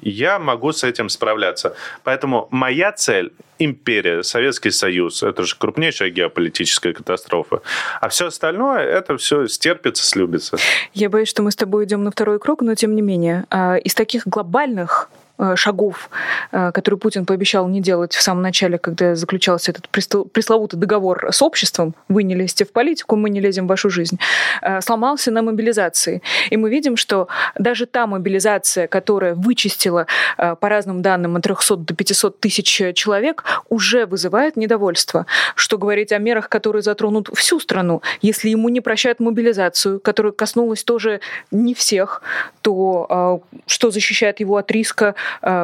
я 0.02 0.40
могу 0.40 0.72
с 0.72 0.84
этим 0.84 1.10
справляться. 1.10 1.76
Поэтому 2.04 2.48
моя 2.52 2.92
цель 2.92 3.34
империя, 3.60 4.24
Советский 4.24 4.72
Союз, 4.72 5.24
это 5.24 5.44
же 5.44 5.56
крупнейшая 5.58 6.10
геополитическая 6.10 6.94
катастрофа. 6.94 7.62
А 8.02 8.10
все 8.10 8.28
остальное, 8.28 8.82
это 8.82 9.18
все 9.18 9.48
стерпится, 9.48 10.06
слюбится. 10.06 10.58
Я 10.94 11.10
боюсь, 11.10 11.30
что 11.30 11.42
мы 11.42 11.52
с 11.52 11.56
тобой 11.56 11.86
идем 11.86 12.04
на 12.04 12.12
второй 12.12 12.40
круг, 12.40 12.62
но 12.62 12.76
тем 12.76 12.96
не 12.96 13.02
менее. 13.02 13.46
А, 13.50 13.76
из 13.76 13.96
таких 13.96 14.28
глобальных 14.28 15.10
шагов, 15.56 16.10
э, 16.52 16.72
которые 16.72 17.00
Путин 17.00 17.26
пообещал 17.26 17.68
не 17.68 17.82
делать 17.82 18.14
в 18.14 18.22
самом 18.22 18.42
начале, 18.42 18.78
когда 18.78 19.16
заключался 19.16 19.72
этот 19.72 19.90
пресловутый 19.90 20.80
договор 20.80 21.28
с 21.32 21.42
обществом, 21.42 21.94
вы 22.10 22.24
не 22.24 22.36
лезьте 22.36 22.66
в 22.66 22.72
политику, 22.72 23.16
мы 23.16 23.30
не 23.30 23.40
лезем 23.40 23.66
в 23.66 23.70
вашу 23.70 23.90
жизнь, 23.90 24.20
э, 24.62 24.82
сломался 24.82 25.32
на 25.32 25.42
мобилизации. 25.42 26.22
И 26.50 26.58
мы 26.58 26.70
видим, 26.70 26.98
что 26.98 27.28
даже 27.56 27.86
та 27.86 28.08
мобилизация, 28.08 28.88
которая 28.88 29.36
вычистила, 29.36 30.08
по 30.38 30.70
разным 30.70 31.02
данным, 31.02 31.36
от 31.36 31.44
300 31.44 31.78
до 31.78 31.94
500 31.94 32.40
тысяч 32.40 32.96
человек, 32.96 33.44
уже 33.70 34.06
вызывает 34.06 34.58
недовольство. 34.58 35.26
Что 35.56 35.78
говорить 35.78 36.12
о 36.12 36.18
мерах, 36.18 36.50
которые 36.50 36.82
затронут 36.82 37.30
всю 37.34 37.60
страну. 37.60 38.02
Если 38.22 38.50
ему 38.50 38.70
не 38.70 38.82
прощают 38.82 39.20
мобилизацию, 39.20 40.00
которая 40.00 40.34
коснулась 40.34 40.84
тоже 40.84 41.20
не 41.52 41.74
всех, 41.74 42.22
то 42.62 43.42
что 43.66 43.92
защищает 43.92 44.40
его 44.40 44.58
от 44.58 44.72
риска 44.72 45.06
э, 45.06 45.14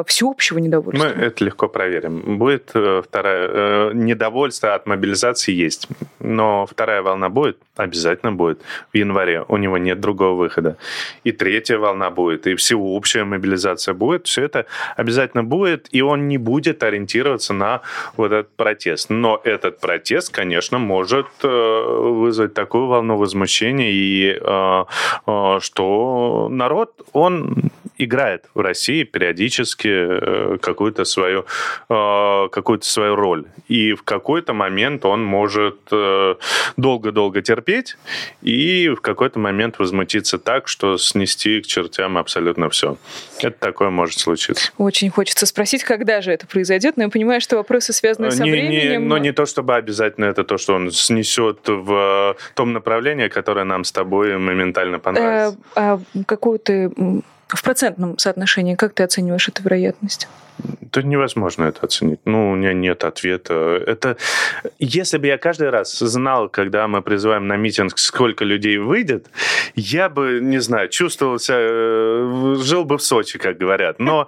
всеобщего 0.07 0.59
недовольства? 0.59 1.05
Мы 1.05 1.11
это 1.11 1.43
легко 1.43 1.67
проверим. 1.67 2.37
Будет 2.37 2.71
э, 2.73 3.01
вторая... 3.05 3.49
Э, 3.51 3.91
недовольство 3.93 4.75
от 4.75 4.85
мобилизации 4.85 5.51
есть, 5.53 5.87
но 6.19 6.65
вторая 6.65 7.01
волна 7.01 7.29
будет? 7.29 7.57
Обязательно 7.75 8.31
будет 8.31 8.61
в 8.93 8.97
январе. 8.97 9.43
У 9.47 9.57
него 9.57 9.79
нет 9.79 9.99
другого 9.99 10.35
выхода. 10.35 10.77
И 11.23 11.31
третья 11.31 11.79
волна 11.79 12.11
будет, 12.11 12.45
и 12.45 12.53
всеобщая 12.53 13.23
мобилизация 13.23 13.95
будет. 13.95 14.27
Все 14.27 14.43
это 14.43 14.67
обязательно 14.95 15.43
будет, 15.43 15.87
и 15.89 16.03
он 16.03 16.27
не 16.27 16.37
будет 16.37 16.83
ориентироваться 16.83 17.51
на 17.53 17.81
вот 18.15 18.27
этот 18.31 18.55
протест. 18.55 19.09
Но 19.09 19.41
этот 19.43 19.79
протест, 19.79 20.31
конечно, 20.31 20.77
может 20.77 21.25
э, 21.41 21.47
вызвать 21.47 22.53
такую 22.53 22.85
волну 22.85 23.17
возмущения, 23.17 23.89
и 23.89 24.37
э, 24.39 24.85
э, 25.25 25.59
что 25.59 26.49
народ, 26.51 27.01
он 27.11 27.71
играет 27.97 28.45
в 28.53 28.59
России 28.59 29.03
периодически 29.03 30.57
какую-то 30.57 31.05
свою, 31.05 31.45
какую-то 31.87 32.85
свою 32.85 33.15
роль. 33.15 33.45
И 33.67 33.93
в 33.93 34.01
какой-то 34.01 34.53
момент 34.53 35.05
он 35.05 35.23
может 35.23 35.77
долго-долго 36.75 37.41
терпеть 37.43 37.62
терпеть 37.63 37.97
и 38.41 38.89
в 38.89 39.01
какой-то 39.01 39.39
момент 39.39 39.79
возмутиться 39.79 40.37
так, 40.37 40.67
что 40.67 40.97
снести 40.97 41.61
к 41.61 41.65
чертям 41.65 42.17
абсолютно 42.17 42.69
все. 42.69 42.97
Это 43.39 43.57
такое 43.59 43.89
может 43.89 44.19
случиться. 44.19 44.71
Очень 44.77 45.09
хочется 45.09 45.45
спросить, 45.45 45.83
когда 45.83 46.21
же 46.21 46.31
это 46.31 46.47
произойдет, 46.47 46.97
но 46.97 47.03
я 47.03 47.09
понимаю, 47.09 47.41
что 47.41 47.57
вопросы 47.57 47.93
связаны 47.93 48.31
со 48.31 48.43
не, 48.43 48.51
временем. 48.51 49.01
Не, 49.03 49.07
но 49.07 49.17
не 49.17 49.31
то, 49.31 49.45
чтобы 49.45 49.75
обязательно 49.75 50.25
это 50.25 50.43
то, 50.43 50.57
что 50.57 50.75
он 50.75 50.91
снесет 50.91 51.59
в 51.67 52.35
том 52.55 52.73
направлении, 52.73 53.27
которое 53.27 53.65
нам 53.65 53.83
с 53.83 53.91
тобой 53.91 54.37
моментально 54.37 54.99
понравится. 54.99 55.57
А, 55.75 55.95
а 55.95 56.23
какую 56.25 56.59
ты 56.59 56.91
в 57.53 57.63
процентном 57.63 58.17
соотношении, 58.17 58.75
как 58.75 58.93
ты 58.93 59.03
оцениваешь 59.03 59.47
эту 59.47 59.63
вероятность? 59.63 60.27
Да 60.59 61.01
невозможно 61.01 61.65
это 61.65 61.85
оценить. 61.85 62.19
Ну, 62.25 62.51
у 62.51 62.55
меня 62.55 62.73
нет 62.73 63.03
ответа. 63.03 63.81
Это 63.87 64.17
если 64.77 65.17
бы 65.17 65.27
я 65.27 65.37
каждый 65.37 65.69
раз 65.69 65.97
знал, 65.97 66.47
когда 66.49 66.87
мы 66.87 67.01
призываем 67.01 67.47
на 67.47 67.57
митинг, 67.57 67.97
сколько 67.97 68.45
людей 68.45 68.77
выйдет, 68.77 69.27
я 69.75 70.09
бы, 70.09 70.39
не 70.41 70.59
знаю, 70.59 70.89
чувствовал 70.89 71.39
себя, 71.39 71.57
э, 71.59 72.55
жил 72.59 72.85
бы 72.85 72.97
в 72.97 73.03
Сочи, 73.03 73.39
как 73.39 73.57
говорят. 73.57 73.97
Но 73.97 74.27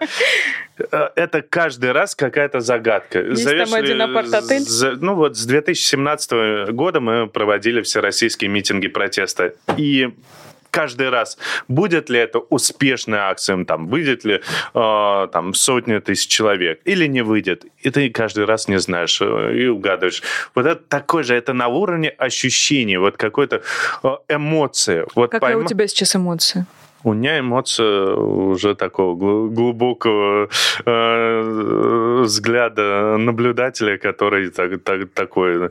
э, 0.80 1.10
это 1.16 1.44
каждый 1.44 1.92
раз 1.92 2.16
какая-то 2.16 2.60
загадка. 2.62 3.20
Есть 3.20 3.44
Завешли, 3.44 3.72
там 3.72 3.84
один 3.84 4.02
апарт-отель? 4.02 4.64
Ну 5.00 5.14
вот 5.16 5.38
с 5.38 5.46
2017 5.46 6.72
года 6.72 7.00
мы 7.00 7.28
проводили 7.28 7.82
всероссийские 7.82 8.50
митинги 8.50 8.88
протеста. 8.88 9.54
И 9.78 10.10
каждый 10.76 11.10
раз, 11.10 11.38
будет 11.70 12.10
ли 12.10 12.20
это 12.20 12.40
успешная 12.40 13.30
акция, 13.30 13.64
там, 13.64 13.88
выйдет 13.88 14.26
ли 14.26 14.42
э, 14.74 15.28
там 15.32 15.54
сотни 15.54 16.00
тысяч 16.00 16.28
человек 16.28 16.82
или 16.84 17.08
не 17.08 17.24
выйдет. 17.24 17.66
И 17.80 17.90
ты 17.90 18.10
каждый 18.10 18.46
раз 18.46 18.68
не 18.68 18.80
знаешь 18.80 19.22
э, 19.22 19.56
и 19.56 19.68
угадываешь. 19.68 20.22
Вот 20.54 20.66
это 20.66 20.82
такое 20.90 21.24
же, 21.24 21.34
это 21.34 21.54
на 21.54 21.68
уровне 21.68 22.10
ощущений, 22.10 22.98
вот 22.98 23.16
какой-то 23.16 23.62
э, 24.04 24.18
эмоции. 24.28 25.06
Вот 25.16 25.32
Какая 25.32 25.54
пойма... 25.54 25.66
у 25.66 25.68
тебя 25.68 25.88
сейчас 25.88 26.16
эмоция? 26.16 26.66
У 27.06 27.14
меня 27.14 27.40
эмоция 27.40 28.16
уже 28.16 28.76
такого 28.76 29.16
глубокого 29.50 30.50
э, 30.86 32.22
взгляда 32.24 33.16
наблюдателя, 33.18 33.98
который 33.98 34.50
так, 34.50 34.82
так, 34.84 35.10
такой 35.14 35.70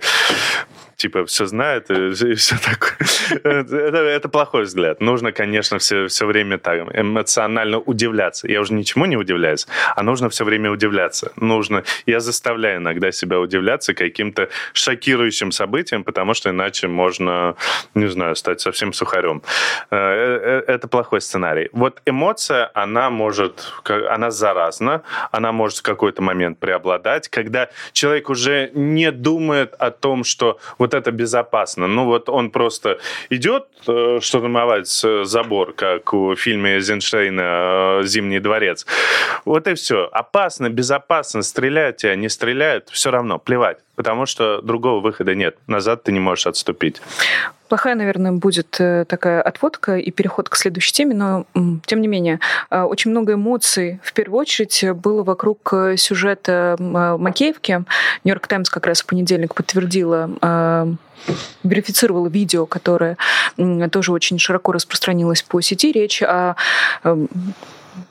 типа 1.05 1.27
все 1.27 1.45
знает 1.45 1.91
и, 1.91 2.33
и 2.33 2.35
все 2.35 2.57
такое. 2.57 2.97
это, 3.45 3.99
это 3.99 4.29
плохой 4.31 4.63
взгляд. 4.63 5.03
Нужно, 5.03 5.33
конечно, 5.33 5.79
все, 5.79 6.07
все 6.07 6.25
время 6.25 6.57
так 6.57 6.81
эмоционально 6.95 7.79
удивляться. 7.79 8.49
Я 8.49 8.63
уже 8.63 8.73
ничему 8.73 9.05
не 9.05 9.19
удивляюсь, 9.19 9.67
а 9.97 10.03
нужно 10.03 10.31
все 10.31 10.45
время 10.45 10.71
удивляться. 10.71 11.33
Нужно. 11.37 11.85
Я 12.07 12.21
заставляю 12.21 12.79
иногда 12.79 13.13
себя 13.13 13.39
удивляться 13.39 13.93
каким-то 13.93 14.49
шокирующим 14.73 15.53
событиям, 15.53 16.05
потому 16.05 16.33
что 16.33 16.49
иначе 16.49 16.89
можно, 16.89 17.55
не 17.95 18.07
знаю, 18.09 18.35
стать 18.35 18.63
совсем 18.63 18.95
сухарем. 18.95 19.43
Э, 19.91 19.97
э, 19.97 20.73
это 20.73 20.89
плохой 20.89 21.21
сценарий. 21.21 21.69
Вот 21.73 22.01
эмоция, 22.07 22.71
она 22.73 23.11
может, 23.11 23.75
она 23.85 24.31
заразна, 24.31 25.03
она 25.33 25.53
может 25.53 25.79
в 25.79 25.83
какой-то 25.83 26.23
момент 26.23 26.59
преобладать, 26.59 27.29
когда 27.29 27.69
человек 27.93 28.31
уже 28.31 28.71
не 28.73 29.13
думает 29.13 29.75
о 29.75 29.91
том, 29.91 30.25
что 30.25 30.59
вот 30.79 30.94
это 30.97 31.11
безопасно. 31.11 31.87
Ну 31.87 32.05
вот 32.05 32.29
он 32.29 32.51
просто 32.51 32.99
идет 33.31 33.67
э, 33.87 34.19
штурмовать 34.21 34.89
забор, 34.89 35.73
как 35.73 36.13
в 36.13 36.37
фильме 36.37 36.75
Эйзенштейна 36.75 37.43
э, 37.43 38.03
«Зимний 38.05 38.41
дворец». 38.41 38.87
Вот 39.45 39.69
и 39.69 39.75
все. 39.75 40.09
Опасно, 40.13 40.71
безопасно, 40.71 41.43
стреляют 41.43 41.99
тебя, 41.99 42.17
не 42.17 42.29
стреляют, 42.29 42.89
все 42.91 43.11
равно, 43.11 43.39
плевать. 43.39 43.84
Потому 43.97 44.27
что 44.27 44.61
другого 44.63 45.01
выхода 45.01 45.35
нет. 45.35 45.57
Назад 45.67 46.03
ты 46.03 46.13
не 46.13 46.21
можешь 46.21 46.47
отступить. 46.47 47.01
Плохая, 47.69 47.95
наверное, 47.95 48.33
будет 48.33 48.77
э, 48.79 49.05
такая 49.09 49.41
отводка 49.41 49.97
и 49.97 50.11
переход 50.11 50.49
к 50.49 50.57
следующей 50.57 50.93
теме, 50.93 51.15
но 51.15 51.47
тем 51.87 52.01
не 52.01 52.09
менее, 52.09 52.41
очень 52.71 53.11
много 53.11 53.35
эмоций 53.35 54.01
в 54.03 54.13
первую 54.13 54.41
очередь 54.41 54.85
было 54.95 55.23
вокруг 55.23 55.73
сюжета 55.97 56.77
Макеевки. 56.79 57.85
Нью-Йорк 58.25 58.47
Таймс 58.47 58.69
как 58.69 58.87
раз 58.87 59.03
в 59.03 59.07
понедельник 59.07 59.55
подтвердила 59.55 60.97
верифицировала 61.63 62.29
видео, 62.29 62.67
которое 62.67 63.17
тоже 63.91 64.13
очень 64.13 64.39
широко 64.39 64.73
распространилось 64.73 65.43
по 65.43 65.61
сети. 65.63 65.91
Речь 65.91 66.23
о 66.23 66.57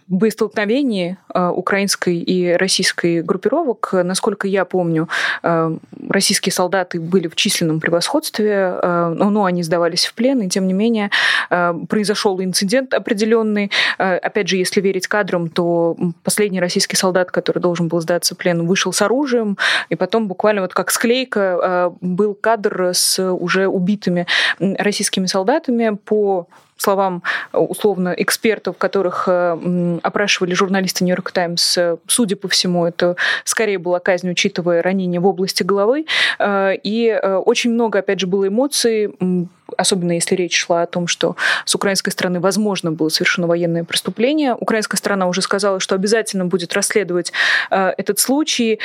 боестолкновении 0.07 1.17
э, 1.33 1.47
украинской 1.47 2.17
и 2.17 2.53
российской 2.53 3.21
группировок. 3.21 3.89
Насколько 3.93 4.47
я 4.47 4.65
помню, 4.65 5.09
э, 5.43 5.77
российские 6.09 6.53
солдаты 6.53 6.99
были 6.99 7.27
в 7.27 7.35
численном 7.35 7.79
превосходстве, 7.79 8.77
э, 8.81 9.15
но 9.17 9.45
они 9.45 9.63
сдавались 9.63 10.05
в 10.05 10.13
плен, 10.13 10.41
и 10.41 10.49
тем 10.49 10.67
не 10.67 10.73
менее 10.73 11.09
произошел 11.89 12.41
инцидент 12.41 12.93
определенный. 12.93 13.71
Опять 13.97 14.47
же, 14.47 14.57
если 14.57 14.81
верить 14.81 15.07
кадрам, 15.07 15.49
то 15.49 15.95
последний 16.23 16.59
российский 16.59 16.95
солдат, 16.95 17.31
который 17.31 17.59
должен 17.59 17.87
был 17.87 18.01
сдаться 18.01 18.35
в 18.35 18.37
плен, 18.37 18.65
вышел 18.65 18.93
с 18.93 19.01
оружием, 19.01 19.57
и 19.89 19.95
потом 19.95 20.27
буквально 20.27 20.61
вот 20.61 20.73
как 20.73 20.91
склейка 20.91 21.91
был 22.01 22.33
кадр 22.33 22.91
с 22.93 23.19
уже 23.19 23.67
убитыми 23.67 24.25
российскими 24.59 25.25
солдатами 25.25 25.97
по 26.05 26.47
словам 26.83 27.23
э, 27.51 27.57
условно 27.57 28.13
экспертов, 28.15 28.77
которых 28.77 29.25
э, 29.27 29.99
опрашивали 30.03 30.53
журналисты 30.53 31.03
Нью-Йорк 31.03 31.31
Таймс, 31.31 31.77
э, 31.77 31.97
судя 32.07 32.35
по 32.35 32.47
всему, 32.47 32.85
это 32.85 33.15
скорее 33.45 33.79
была 33.79 33.99
казнь, 33.99 34.29
учитывая 34.29 34.81
ранение 34.81 35.19
в 35.19 35.25
области 35.25 35.63
головы. 35.63 36.05
И 36.41 37.21
очень 37.45 37.71
много, 37.71 37.99
опять 37.99 38.19
же, 38.19 38.27
было 38.27 38.47
эмоций, 38.47 39.15
особенно 39.77 40.11
если 40.11 40.35
речь 40.35 40.57
шла 40.57 40.81
о 40.81 40.85
том, 40.85 41.07
что 41.07 41.35
с 41.65 41.73
украинской 41.73 42.09
стороны, 42.11 42.39
возможно, 42.39 42.91
было 42.91 43.09
совершено 43.09 43.47
военное 43.47 43.83
преступление. 43.83 44.55
Украинская 44.55 44.97
сторона 44.97 45.27
уже 45.27 45.41
сказала, 45.41 45.79
что 45.79 45.95
обязательно 45.95 46.45
будет 46.45 46.73
расследовать 46.73 47.31
этот 47.69 48.19
случай. 48.19 48.79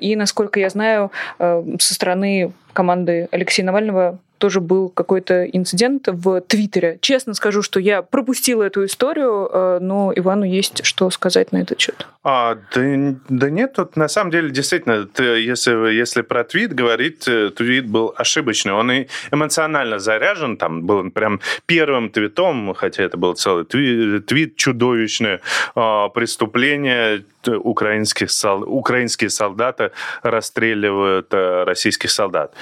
И, 0.00 0.16
насколько 0.16 0.60
я 0.60 0.68
знаю, 0.68 1.10
со 1.38 1.94
стороны 1.94 2.52
команды 2.72 3.28
Алексея 3.30 3.66
Навального 3.66 4.18
тоже 4.38 4.60
был 4.60 4.88
какой-то 4.88 5.44
инцидент 5.44 6.08
в 6.08 6.40
Твиттере. 6.42 6.98
Честно 7.00 7.34
скажу, 7.34 7.62
что 7.62 7.80
я 7.80 8.02
пропустила 8.02 8.62
эту 8.62 8.84
историю, 8.84 9.48
э, 9.52 9.78
но 9.80 10.12
Ивану 10.14 10.44
есть 10.44 10.84
что 10.84 11.10
сказать 11.10 11.52
на 11.52 11.58
этот 11.58 11.80
счет. 11.80 12.06
А, 12.24 12.56
да, 12.74 13.14
да 13.28 13.50
нет, 13.50 13.74
тут 13.74 13.96
на 13.96 14.08
самом 14.08 14.30
деле 14.30 14.50
действительно, 14.50 15.06
ты, 15.06 15.22
если, 15.22 15.92
если 15.92 16.22
про 16.22 16.44
твит 16.44 16.74
говорить, 16.74 17.26
э, 17.28 17.50
твит 17.50 17.86
был 17.86 18.14
ошибочный. 18.16 18.72
Он 18.72 18.90
и 18.90 19.06
эмоционально 19.32 19.98
заряжен, 19.98 20.56
там 20.56 20.82
был 20.82 21.10
прям 21.10 21.40
первым 21.66 22.10
твитом, 22.10 22.74
хотя 22.74 23.02
это 23.02 23.16
был 23.16 23.34
целый 23.34 23.64
твит, 23.64 24.26
твит 24.26 24.56
чудовищное 24.56 25.40
а, 25.74 26.08
преступление, 26.08 27.24
украинских, 27.46 28.28
украинские 28.66 29.30
солдаты 29.30 29.90
расстреливают 30.22 31.32
э, 31.32 31.64
российских 31.64 32.10
солдат. 32.10 32.52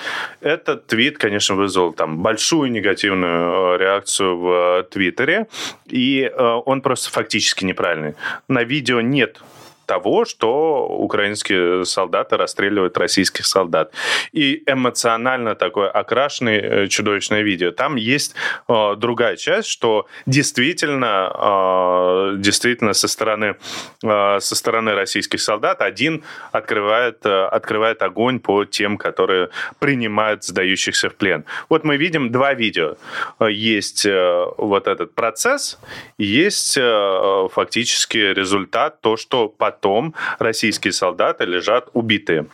Этот 0.41 0.87
твит, 0.87 1.19
конечно, 1.19 1.57
вызвал 1.67 1.93
там 1.93 2.23
большую 2.23 2.71
негативную 2.71 3.75
э, 3.75 3.79
реакцию 3.79 4.39
в 4.39 4.49
э, 4.49 4.83
Твиттере, 4.85 5.47
и 5.87 6.31
он 6.67 6.81
просто 6.81 7.11
фактически 7.11 7.65
неправильный. 7.65 8.15
На 8.49 8.63
видео 8.63 9.01
нет 9.01 9.41
того, 9.87 10.25
что 10.25 10.87
украинские 10.87 11.85
солдаты 11.85 12.37
расстреливают 12.37 12.99
российских 12.99 13.47
солдат. 13.47 13.93
И 14.33 14.63
эмоционально 14.67 15.55
такое 15.55 15.89
окрашенное 15.89 16.61
э, 16.61 16.89
чудовищное 16.89 17.43
видео. 17.43 17.71
Там 17.71 17.97
есть 17.97 18.35
э, 18.69 18.95
другая 18.97 19.37
часть, 19.37 19.69
что 19.69 20.07
действительно, 20.27 21.31
э, 21.35 22.37
действительно 22.39 22.93
со 22.93 23.09
стороны, 23.09 23.57
э, 24.03 24.41
со 24.41 24.55
стороны 24.57 24.95
российских 24.95 25.41
солдат 25.41 25.81
один 25.81 26.23
открывает, 26.53 27.25
э, 27.25 27.45
открывает 27.47 28.03
огонь 28.03 28.41
по 28.41 28.65
тем, 28.65 28.99
которые 28.99 29.49
принимают 29.79 30.45
сдающихся 30.45 31.09
в 31.09 31.15
плен. 31.15 31.45
Вот 31.69 31.85
мы 31.85 31.97
видим 31.97 32.33
два 32.33 32.55
видео. 32.55 32.97
Есть 33.41 34.07
э, 34.07 34.45
вот 34.59 34.89
этот 34.89 35.15
процесс, 35.15 35.79
есть 36.19 36.77
э, 36.77 37.49
фактически 37.53 38.19
результат, 38.19 39.01
то, 39.01 39.17
что 39.17 39.49
потом 39.49 39.76
российские 40.39 40.93
солдаты 40.93 41.45
лежат 41.45 41.89
убитые. 41.93 42.47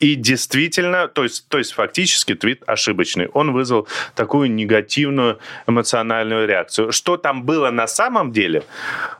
И 0.00 0.14
действительно, 0.14 1.08
то 1.08 1.24
есть, 1.24 1.46
то 1.48 1.58
есть 1.58 1.72
фактически 1.72 2.34
твит 2.34 2.62
ошибочный. 2.66 3.28
Он 3.34 3.52
вызвал 3.52 3.86
такую 4.14 4.50
негативную 4.50 5.38
эмоциональную 5.66 6.48
реакцию. 6.48 6.90
Что 6.90 7.18
там 7.18 7.42
было 7.44 7.70
на 7.70 7.86
самом 7.86 8.32
деле, 8.32 8.62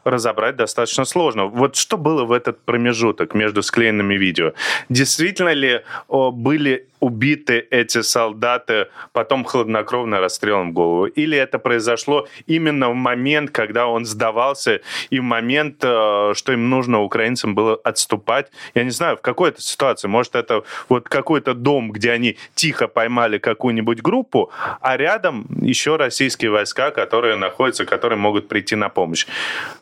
разобрать 0.05 0.57
достаточно 0.57 1.05
сложно. 1.05 1.45
Вот 1.45 1.76
что 1.76 1.99
было 1.99 2.24
в 2.24 2.33
этот 2.33 2.62
промежуток 2.64 3.35
между 3.35 3.62
склеенными 3.62 4.14
видео? 4.14 4.53
Действительно 4.89 5.53
ли 5.53 5.83
о, 6.09 6.31
были 6.31 6.87
убиты 7.01 7.66
эти 7.70 8.03
солдаты 8.03 8.89
потом 9.12 9.45
хладнокровно 9.45 10.20
расстрелом 10.20 10.70
в 10.70 10.72
голову? 10.72 11.07
Или 11.07 11.37
это 11.37 11.59
произошло 11.59 12.26
именно 12.47 12.91
в 12.91 12.95
момент, 12.95 13.51
когда 13.51 13.87
он 13.87 14.07
сдавался, 14.07 14.81
и 15.11 15.20
в 15.20 15.22
момент, 15.22 15.76
э, 15.83 16.33
что 16.35 16.53
им 16.53 16.70
нужно 16.70 17.03
украинцам 17.03 17.55
было 17.55 17.78
отступать? 17.85 18.51
Я 18.74 18.85
не 18.85 18.91
знаю, 18.91 19.16
в 19.16 19.20
какой-то 19.20 19.61
ситуации. 19.61 20.09
Может, 20.09 20.35
это 20.35 20.64
вот 20.88 21.08
какой-то 21.08 21.54
дом, 21.54 21.92
где 21.92 22.12
они 22.12 22.36
тихо 22.54 22.88
поймали 22.88 23.38
какую-нибудь 23.38 24.02
группу, 24.02 24.50
а 24.80 24.96
рядом 24.96 25.46
еще 25.60 25.96
российские 25.96 26.50
войска, 26.50 26.90
которые 26.90 27.36
находятся, 27.36 27.84
которые 27.84 28.18
могут 28.18 28.48
прийти 28.48 28.76
на 28.76 28.88
помощь. 28.88 29.26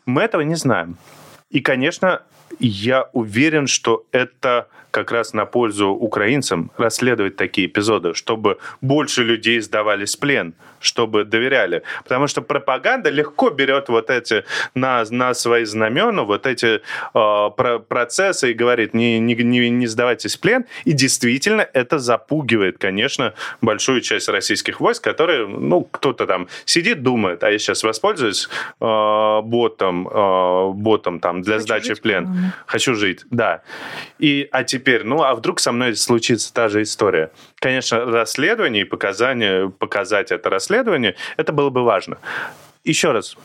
Мы 0.06 0.22
этого 0.22 0.42
не 0.42 0.54
знаем. 0.54 0.96
И, 1.50 1.60
конечно, 1.60 2.22
я 2.58 3.08
уверен, 3.12 3.66
что 3.66 4.04
это 4.12 4.68
как 4.90 5.12
раз 5.12 5.34
на 5.34 5.44
пользу 5.44 5.88
украинцам 5.88 6.70
расследовать 6.76 7.36
такие 7.36 7.66
эпизоды, 7.66 8.14
чтобы 8.14 8.58
больше 8.80 9.22
людей 9.22 9.60
сдавались 9.60 10.16
в 10.16 10.20
плен, 10.20 10.54
чтобы 10.80 11.24
доверяли. 11.24 11.82
Потому 12.04 12.26
что 12.26 12.42
пропаганда 12.42 13.10
легко 13.10 13.50
берет 13.50 13.88
вот 13.88 14.10
эти 14.10 14.44
на, 14.74 15.04
на 15.10 15.34
свои 15.34 15.64
знамена, 15.64 16.22
вот 16.22 16.46
эти 16.46 16.66
э, 16.76 16.80
про, 17.12 17.78
процессы 17.78 18.50
и 18.50 18.54
говорит, 18.54 18.94
не, 18.94 19.18
не, 19.20 19.34
не, 19.34 19.70
не 19.70 19.86
сдавайтесь 19.86 20.36
в 20.36 20.40
плен. 20.40 20.64
И 20.84 20.92
действительно 20.92 21.66
это 21.72 21.98
запугивает, 21.98 22.78
конечно, 22.78 23.34
большую 23.60 24.00
часть 24.00 24.28
российских 24.28 24.80
войск, 24.80 25.04
которые, 25.04 25.46
ну, 25.46 25.82
кто-то 25.82 26.26
там 26.26 26.48
сидит, 26.64 27.02
думает, 27.02 27.44
а 27.44 27.50
я 27.50 27.58
сейчас 27.58 27.82
воспользуюсь 27.82 28.48
э, 28.80 29.40
ботом, 29.42 30.08
э, 30.08 30.72
ботом 30.74 31.20
там 31.20 31.42
для 31.42 31.54
Хочу 31.54 31.64
сдачи 31.64 31.94
в 31.94 32.00
плен. 32.00 32.28
Хочу 32.66 32.94
жить, 32.94 33.24
да. 33.30 33.62
И, 34.18 34.48
а 34.52 34.64
теперь, 34.64 35.04
ну, 35.04 35.22
а 35.22 35.34
вдруг 35.34 35.60
со 35.60 35.72
мной 35.72 35.96
случится 35.96 36.52
та 36.52 36.68
же 36.68 36.82
история? 36.82 37.30
Конечно, 37.56 38.04
расследование 38.04 38.82
и 38.82 38.84
показания, 38.84 39.68
показать 39.68 40.32
это 40.32 40.50
расследование, 40.50 41.14
это 41.36 41.52
было 41.52 41.70
бы 41.70 41.82
важно. 41.82 42.18
Еще 42.84 43.12
раз, 43.12 43.36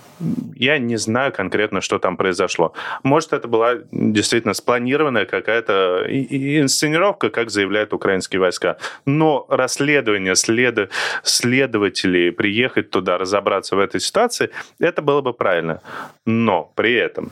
я 0.55 0.77
не 0.77 0.95
знаю 0.95 1.33
конкретно, 1.33 1.81
что 1.81 1.99
там 1.99 2.15
произошло. 2.15 2.73
Может, 3.03 3.33
это 3.33 3.47
была 3.47 3.75
действительно 3.91 4.53
спланированная 4.53 5.25
какая-то 5.25 6.05
инсценировка, 6.07 7.29
как 7.29 7.49
заявляют 7.49 7.93
украинские 7.93 8.39
войска. 8.39 8.77
Но 9.05 9.45
расследование, 9.49 10.35
след... 10.35 10.89
следователей, 11.23 12.31
приехать 12.31 12.89
туда, 12.89 13.17
разобраться 13.17 13.75
в 13.75 13.79
этой 13.79 13.99
ситуации, 13.99 14.49
это 14.79 15.01
было 15.01 15.21
бы 15.21 15.33
правильно. 15.33 15.81
Но 16.25 16.71
при 16.75 16.93
этом 16.93 17.31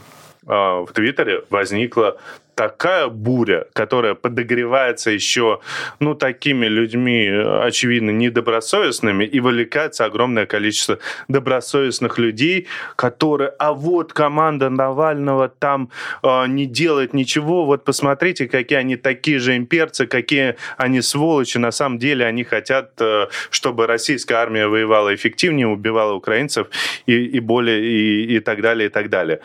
в 0.51 0.89
Твиттере 0.93 1.43
возникла 1.49 2.17
такая 2.55 3.07
буря, 3.07 3.65
которая 3.73 4.13
подогревается 4.13 5.11
еще, 5.11 5.61
ну, 5.99 6.13
такими 6.13 6.67
людьми, 6.67 7.27
очевидно, 7.27 8.11
недобросовестными, 8.11 9.23
и 9.23 9.39
вовлекается 9.39 10.05
огромное 10.05 10.45
количество 10.45 10.99
добросовестных 11.27 12.19
людей, 12.19 12.67
которые, 12.95 13.49
а 13.57 13.73
вот 13.73 14.13
команда 14.13 14.69
Навального 14.69 15.49
там 15.49 15.89
э, 16.23 16.47
не 16.47 16.65
делает 16.65 17.13
ничего, 17.13 17.65
вот 17.65 17.83
посмотрите, 17.83 18.47
какие 18.47 18.77
они 18.79 18.95
такие 18.95 19.39
же 19.39 19.55
имперцы, 19.55 20.05
какие 20.05 20.55
они 20.77 21.01
сволочи, 21.01 21.57
на 21.57 21.71
самом 21.71 21.97
деле 21.97 22.25
они 22.25 22.43
хотят, 22.43 22.91
э, 22.99 23.27
чтобы 23.49 23.87
российская 23.87 24.35
армия 24.35 24.67
воевала 24.67 25.15
эффективнее, 25.15 25.67
убивала 25.67 26.13
украинцев 26.13 26.67
и, 27.05 27.13
и 27.13 27.39
более, 27.39 27.81
и, 27.81 28.35
и 28.35 28.39
так 28.39 28.61
далее, 28.61 28.87
и 28.87 28.91
так 28.91 29.09
далее 29.09 29.39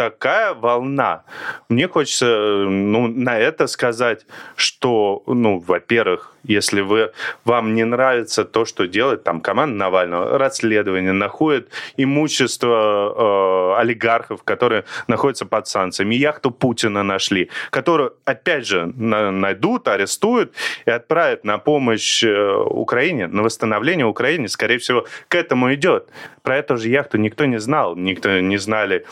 такая 0.00 0.54
волна. 0.54 1.24
Мне 1.68 1.86
хочется 1.86 2.64
ну, 2.66 3.06
на 3.06 3.38
это 3.38 3.66
сказать, 3.66 4.24
что, 4.56 5.22
ну, 5.26 5.58
во-первых, 5.58 6.34
если 6.42 6.80
вы, 6.80 7.12
вам 7.44 7.74
не 7.74 7.84
нравится 7.84 8.46
то, 8.46 8.64
что 8.64 8.86
делает 8.86 9.24
там 9.24 9.42
команда 9.42 9.76
Навального, 9.76 10.38
расследование, 10.38 11.12
находит 11.12 11.68
имущество 11.98 13.74
э, 13.76 13.80
олигархов, 13.80 14.42
которые 14.42 14.84
находятся 15.06 15.44
под 15.44 15.66
санкциями, 15.68 16.14
яхту 16.14 16.50
Путина 16.50 17.02
нашли, 17.02 17.50
которую, 17.68 18.14
опять 18.24 18.66
же, 18.66 18.86
на, 18.96 19.30
найдут, 19.30 19.86
арестуют 19.86 20.54
и 20.86 20.90
отправят 20.90 21.44
на 21.44 21.58
помощь 21.58 22.24
э, 22.24 22.54
Украине, 22.54 23.26
на 23.26 23.42
восстановление 23.42 24.06
Украине, 24.06 24.48
скорее 24.48 24.78
всего, 24.78 25.04
к 25.28 25.34
этому 25.34 25.74
идет. 25.74 26.08
Про 26.42 26.56
эту 26.56 26.78
же 26.78 26.88
яхту 26.88 27.18
никто 27.18 27.44
не 27.44 27.60
знал, 27.60 27.96
никто 27.96 28.40
не 28.40 28.56
знали 28.56 29.04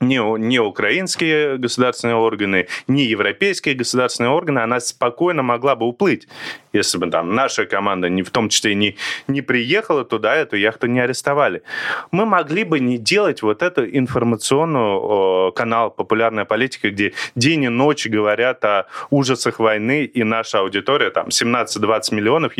не, 0.00 0.20
не 0.38 0.58
украинские 0.58 1.56
государственные 1.56 2.16
органы, 2.16 2.68
не 2.86 3.04
европейские 3.04 3.74
государственные 3.74 4.30
органы, 4.30 4.58
она 4.58 4.78
спокойно 4.78 5.42
могла 5.42 5.74
бы 5.74 5.86
уплыть, 5.86 6.28
если 6.74 6.98
бы 6.98 7.10
там 7.10 7.34
наша 7.34 7.64
команда, 7.64 8.10
не, 8.10 8.22
в 8.22 8.28
том 8.28 8.50
числе 8.50 8.74
не, 8.74 8.98
не 9.26 9.40
приехала 9.40 10.04
туда, 10.04 10.36
эту 10.36 10.56
яхту 10.56 10.86
не 10.86 11.00
арестовали. 11.00 11.62
Мы 12.10 12.26
могли 12.26 12.64
бы 12.64 12.78
не 12.78 12.98
делать 12.98 13.40
вот 13.40 13.62
эту 13.62 13.86
информационную 13.86 14.98
о, 14.98 15.50
канал 15.52 15.90
«Популярная 15.90 16.44
политика», 16.44 16.90
где 16.90 17.14
день 17.34 17.64
и 17.64 17.70
ночь 17.70 18.06
говорят 18.06 18.62
о 18.66 18.84
ужасах 19.08 19.60
войны, 19.60 20.04
и 20.04 20.24
наша 20.24 20.58
аудитория, 20.58 21.08
там, 21.08 21.28
17-20 21.28 22.14
миллионов 22.14 22.52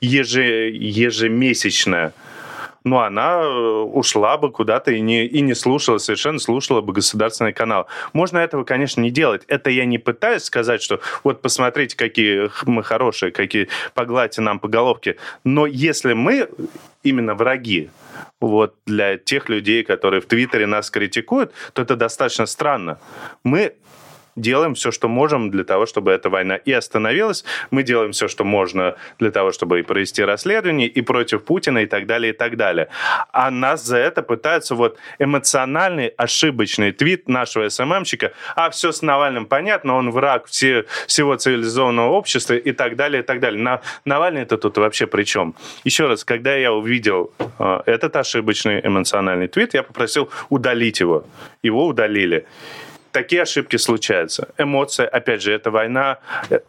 ежемесячная 0.00 2.12
ну, 2.84 2.98
она 2.98 3.40
э, 3.42 3.46
ушла 3.46 4.38
бы 4.38 4.50
куда-то 4.50 4.90
и 4.90 5.00
не, 5.00 5.26
и 5.26 5.40
не 5.40 5.54
слушала, 5.54 5.98
совершенно 5.98 6.38
слушала 6.38 6.80
бы 6.80 6.92
государственный 6.92 7.52
канал. 7.52 7.86
Можно 8.12 8.38
этого, 8.38 8.64
конечно, 8.64 9.00
не 9.00 9.10
делать. 9.10 9.42
Это 9.48 9.70
я 9.70 9.84
не 9.84 9.98
пытаюсь 9.98 10.44
сказать, 10.44 10.82
что 10.82 11.00
вот 11.24 11.42
посмотрите, 11.42 11.96
какие 11.96 12.50
мы 12.66 12.82
хорошие, 12.82 13.32
какие 13.32 13.68
погладьте 13.94 14.40
нам 14.40 14.58
по 14.58 14.68
головке. 14.68 15.16
Но 15.44 15.66
если 15.66 16.14
мы 16.14 16.48
именно 17.02 17.34
враги, 17.34 17.90
вот 18.40 18.74
для 18.86 19.18
тех 19.18 19.48
людей, 19.48 19.84
которые 19.84 20.20
в 20.20 20.26
Твиттере 20.26 20.66
нас 20.66 20.90
критикуют, 20.90 21.52
то 21.74 21.82
это 21.82 21.96
достаточно 21.96 22.46
странно. 22.46 22.98
Мы 23.44 23.74
делаем 24.36 24.74
все, 24.74 24.90
что 24.90 25.08
можем 25.08 25.50
для 25.50 25.64
того, 25.64 25.86
чтобы 25.86 26.12
эта 26.12 26.30
война 26.30 26.56
и 26.56 26.72
остановилась. 26.72 27.44
Мы 27.70 27.82
делаем 27.82 28.12
все, 28.12 28.28
что 28.28 28.44
можно 28.44 28.96
для 29.18 29.30
того, 29.30 29.52
чтобы 29.52 29.80
и 29.80 29.82
провести 29.82 30.22
расследование, 30.22 30.88
и 30.88 31.00
против 31.02 31.44
Путина, 31.44 31.78
и 31.78 31.86
так 31.86 32.06
далее, 32.06 32.32
и 32.32 32.36
так 32.36 32.56
далее. 32.56 32.88
А 33.32 33.50
нас 33.50 33.84
за 33.84 33.98
это 33.98 34.22
пытаются 34.22 34.74
вот 34.74 34.98
эмоциональный, 35.18 36.08
ошибочный 36.08 36.92
твит 36.92 37.28
нашего 37.28 37.68
СММщика, 37.68 38.32
а 38.56 38.70
все 38.70 38.92
с 38.92 39.02
Навальным 39.02 39.46
понятно, 39.46 39.94
он 39.94 40.10
враг 40.10 40.46
все, 40.46 40.86
всего 41.06 41.36
цивилизованного 41.36 42.10
общества 42.10 42.54
и 42.54 42.72
так 42.72 42.96
далее, 42.96 43.22
и 43.22 43.24
так 43.24 43.40
далее. 43.40 43.62
На, 43.62 43.80
Навальный 44.04 44.42
это 44.42 44.56
тут 44.56 44.78
вообще 44.78 45.06
при 45.06 45.24
чем? 45.24 45.54
Еще 45.84 46.06
раз, 46.06 46.24
когда 46.24 46.54
я 46.54 46.72
увидел 46.72 47.32
э, 47.58 47.80
этот 47.86 48.16
ошибочный 48.16 48.80
эмоциональный 48.80 49.48
твит, 49.48 49.74
я 49.74 49.82
попросил 49.82 50.30
удалить 50.48 51.00
его. 51.00 51.24
Его 51.62 51.86
удалили 51.86 52.46
такие 53.12 53.42
ошибки 53.42 53.76
случаются. 53.76 54.48
Эмоции, 54.58 55.04
опять 55.04 55.42
же, 55.42 55.52
это 55.52 55.70
война. 55.70 56.18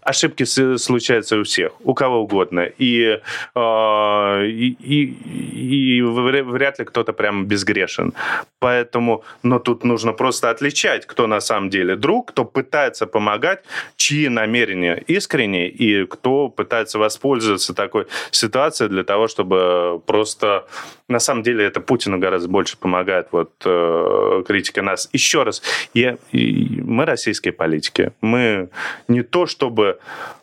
Ошибки 0.01 0.43
случаются 0.77 1.37
у 1.37 1.43
всех, 1.43 1.71
у 1.83 1.93
кого 1.93 2.21
угодно. 2.21 2.61
И, 2.77 3.19
э, 3.55 4.45
и, 4.45 4.75
и, 4.79 5.97
и 5.97 6.01
вряд 6.01 6.79
ли 6.79 6.85
кто-то 6.85 7.13
прям 7.13 7.45
безгрешен. 7.45 8.13
Поэтому, 8.59 9.23
но 9.43 9.59
тут 9.59 9.83
нужно 9.83 10.13
просто 10.13 10.49
отличать, 10.49 11.05
кто 11.05 11.27
на 11.27 11.41
самом 11.41 11.69
деле 11.69 11.95
друг, 11.95 12.31
кто 12.31 12.45
пытается 12.45 13.07
помогать, 13.07 13.63
чьи 13.95 14.29
намерения 14.29 15.03
искренние, 15.07 15.69
и 15.69 16.05
кто 16.05 16.49
пытается 16.49 16.99
воспользоваться 16.99 17.73
такой 17.73 18.05
ситуацией 18.31 18.89
для 18.89 19.03
того, 19.03 19.27
чтобы 19.27 20.01
просто... 20.05 20.65
На 21.11 21.19
самом 21.19 21.43
деле 21.43 21.65
это 21.65 21.81
Путину 21.81 22.19
гораздо 22.19 22.47
больше 22.47 22.77
помогает, 22.77 23.27
вот 23.31 23.51
э, 23.65 24.43
критика 24.47 24.81
нас. 24.81 25.09
Еще 25.11 25.43
раз, 25.43 25.61
я, 25.93 26.17
мы 26.31 27.05
российские 27.05 27.51
политики. 27.51 28.13
Мы 28.21 28.69
не 29.09 29.21
то, 29.21 29.45
чтобы 29.45 29.99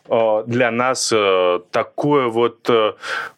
э, 0.07 0.43
для 0.45 0.69
нас 0.69 1.11
э, 1.11 1.59
такое 1.71 2.27
вот 2.27 2.69
э, 2.69 2.93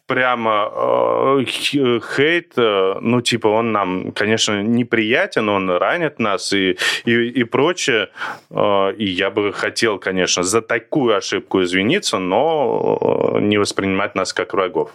прямо 0.06 0.70
э, 0.74 1.44
хейт, 1.46 2.52
э, 2.56 2.94
ну, 3.00 3.20
типа, 3.20 3.48
он 3.48 3.72
нам, 3.72 4.12
конечно, 4.12 4.62
неприятен, 4.62 5.48
он 5.48 5.70
ранит 5.70 6.18
нас 6.18 6.52
и, 6.52 6.76
и, 7.04 7.40
и 7.40 7.44
прочее. 7.44 8.08
Э, 8.50 8.92
и 8.98 9.04
я 9.04 9.30
бы 9.30 9.52
хотел, 9.52 9.98
конечно, 9.98 10.42
за 10.42 10.60
такую 10.60 11.16
ошибку 11.16 11.62
извиниться, 11.62 12.18
но 12.18 13.38
не 13.40 13.58
воспринимать 13.58 14.14
нас 14.14 14.32
как 14.32 14.54
врагов 14.54 14.90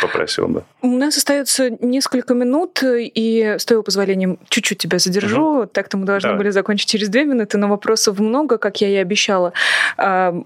попросил 0.00 0.46
бы. 0.46 0.62
У 0.82 0.88
нас 0.88 1.16
остается 1.16 1.70
несколько 1.80 2.34
минут, 2.34 2.82
и 2.84 3.56
с 3.58 3.64
твоего 3.64 3.82
позволения 3.82 4.36
чуть-чуть 4.48 4.78
тебя 4.78 4.98
задержу. 4.98 5.62
Угу. 5.62 5.66
Так-то 5.66 5.96
мы 5.96 6.06
должны 6.06 6.30
да. 6.30 6.36
были 6.36 6.50
закончить 6.50 6.88
через 6.88 7.08
две 7.08 7.24
минуты, 7.24 7.58
но 7.58 7.68
вопросов 7.68 8.18
много, 8.20 8.58
как 8.58 8.80
я 8.80 8.88
и 8.88 8.96
обещала. 8.96 9.52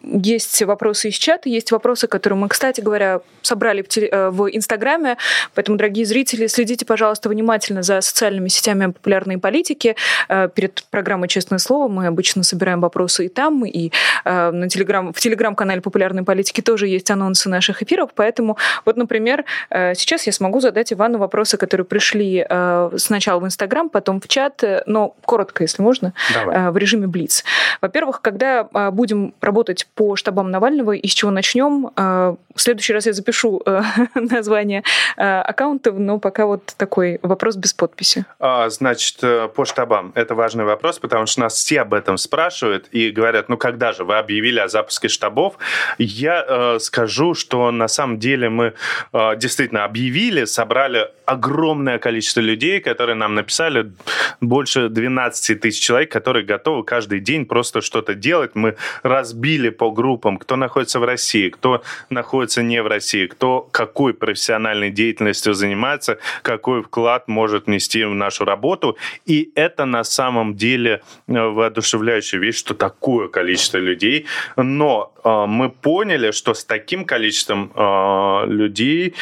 Есть 0.02 0.62
вопросы 0.62 1.08
из 1.08 1.14
чата, 1.14 1.48
есть 1.48 1.72
вопросы, 1.72 2.06
которые 2.06 2.38
мы, 2.38 2.48
кстати 2.48 2.80
говоря, 2.80 3.20
собрали 3.42 3.82
в, 3.82 3.88
э, 3.96 3.97
в 4.00 4.48
Инстаграме, 4.54 5.16
поэтому, 5.54 5.76
дорогие 5.78 6.04
зрители, 6.04 6.46
следите, 6.46 6.84
пожалуйста, 6.86 7.28
внимательно 7.28 7.82
за 7.82 8.00
социальными 8.00 8.48
сетями 8.48 8.92
популярной 8.92 9.38
политики. 9.38 9.96
Э, 10.28 10.48
перед 10.54 10.84
программой 10.90 11.28
«Честное 11.28 11.58
слово» 11.58 11.88
мы 11.88 12.06
обычно 12.06 12.42
собираем 12.42 12.80
вопросы 12.80 13.26
и 13.26 13.28
там, 13.28 13.64
и 13.64 13.90
э, 14.24 14.50
на 14.50 14.68
телеграм, 14.68 15.12
в 15.12 15.20
телеграм-канале 15.20 15.80
популярной 15.80 16.22
политики 16.22 16.60
тоже 16.60 16.88
есть 16.88 17.10
анонсы 17.10 17.48
наших 17.48 17.82
эфиров, 17.82 18.10
поэтому 18.14 18.56
вот, 18.84 18.96
например, 18.96 19.44
сейчас 19.70 20.26
я 20.26 20.32
смогу 20.32 20.60
задать 20.60 20.92
Ивану 20.92 21.18
вопросы, 21.18 21.56
которые 21.56 21.84
пришли 21.84 22.46
сначала 22.96 23.40
в 23.40 23.44
Инстаграм, 23.44 23.88
потом 23.88 24.20
в 24.20 24.28
чат, 24.28 24.62
но 24.86 25.14
коротко, 25.24 25.64
если 25.64 25.82
можно, 25.82 26.12
Давай. 26.34 26.70
в 26.70 26.76
режиме 26.76 27.06
Блиц. 27.06 27.44
Во-первых, 27.80 28.20
когда 28.20 28.64
будем 28.90 29.34
работать 29.40 29.86
по 29.94 30.16
штабам 30.16 30.50
Навального, 30.50 30.92
и 30.92 31.06
с 31.06 31.12
чего 31.12 31.30
начнем, 31.30 31.90
в 31.96 32.36
следующий 32.56 32.92
раз 32.92 33.06
я 33.06 33.12
запишу 33.12 33.62
название 34.14 34.82
аккаунтов, 35.16 35.98
но 35.98 36.18
пока 36.18 36.46
вот 36.46 36.74
такой 36.76 37.18
вопрос 37.22 37.56
без 37.56 37.72
подписи. 37.72 38.24
А, 38.38 38.68
значит, 38.70 39.18
э, 39.22 39.48
по 39.48 39.64
штабам. 39.64 40.12
Это 40.14 40.34
важный 40.34 40.64
вопрос, 40.64 40.98
потому 40.98 41.26
что 41.26 41.40
нас 41.40 41.54
все 41.54 41.80
об 41.80 41.94
этом 41.94 42.16
спрашивают 42.18 42.88
и 42.92 43.10
говорят, 43.10 43.48
ну 43.48 43.56
когда 43.56 43.92
же 43.92 44.04
вы 44.04 44.18
объявили 44.18 44.58
о 44.58 44.68
запуске 44.68 45.08
штабов? 45.08 45.58
Я 45.98 46.44
э, 46.46 46.78
скажу, 46.80 47.34
что 47.34 47.70
на 47.70 47.88
самом 47.88 48.18
деле 48.18 48.48
мы 48.48 48.74
э, 49.12 49.36
действительно 49.36 49.84
объявили, 49.84 50.44
собрали 50.44 51.08
огромное 51.26 51.98
количество 51.98 52.40
людей, 52.40 52.80
которые 52.80 53.14
нам 53.14 53.34
написали, 53.34 53.92
больше 54.40 54.88
12 54.88 55.60
тысяч 55.60 55.82
человек, 55.82 56.10
которые 56.10 56.44
готовы 56.44 56.84
каждый 56.84 57.20
день 57.20 57.44
просто 57.44 57.80
что-то 57.80 58.14
делать. 58.14 58.52
Мы 58.54 58.76
разбили 59.02 59.68
по 59.68 59.90
группам, 59.90 60.38
кто 60.38 60.56
находится 60.56 61.00
в 61.00 61.04
России, 61.04 61.50
кто 61.50 61.82
находится 62.10 62.62
не 62.62 62.82
в 62.82 62.86
России, 62.86 63.26
кто 63.26 63.60
какой 63.78 64.12
профессиональной 64.12 64.90
деятельностью 64.90 65.54
занимается, 65.54 66.18
какой 66.42 66.82
вклад 66.82 67.28
может 67.28 67.66
внести 67.66 68.02
в 68.04 68.12
нашу 68.12 68.44
работу. 68.44 68.96
И 69.24 69.52
это 69.54 69.84
на 69.84 70.02
самом 70.02 70.56
деле 70.56 71.00
э, 71.28 71.32
воодушевляющая 71.32 72.40
вещь, 72.40 72.56
что 72.56 72.74
такое 72.74 73.28
количество 73.28 73.78
людей. 73.78 74.26
Но 74.56 75.12
э, 75.22 75.46
мы 75.46 75.70
поняли, 75.70 76.32
что 76.32 76.54
с 76.54 76.64
таким 76.64 77.04
количеством 77.04 77.70
э, 77.72 78.46
людей 78.48 79.14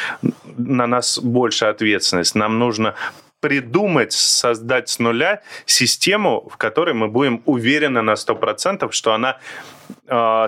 на 0.56 0.86
нас 0.86 1.18
больше 1.18 1.66
ответственность. 1.66 2.34
Нам 2.34 2.58
нужно 2.58 2.94
придумать, 3.40 4.12
создать 4.12 4.88
с 4.88 4.98
нуля 4.98 5.42
систему, 5.66 6.48
в 6.50 6.56
которой 6.56 6.94
мы 6.94 7.08
будем 7.08 7.42
уверены 7.44 8.00
на 8.00 8.14
100%, 8.14 8.90
что 8.90 9.12
она 9.12 9.36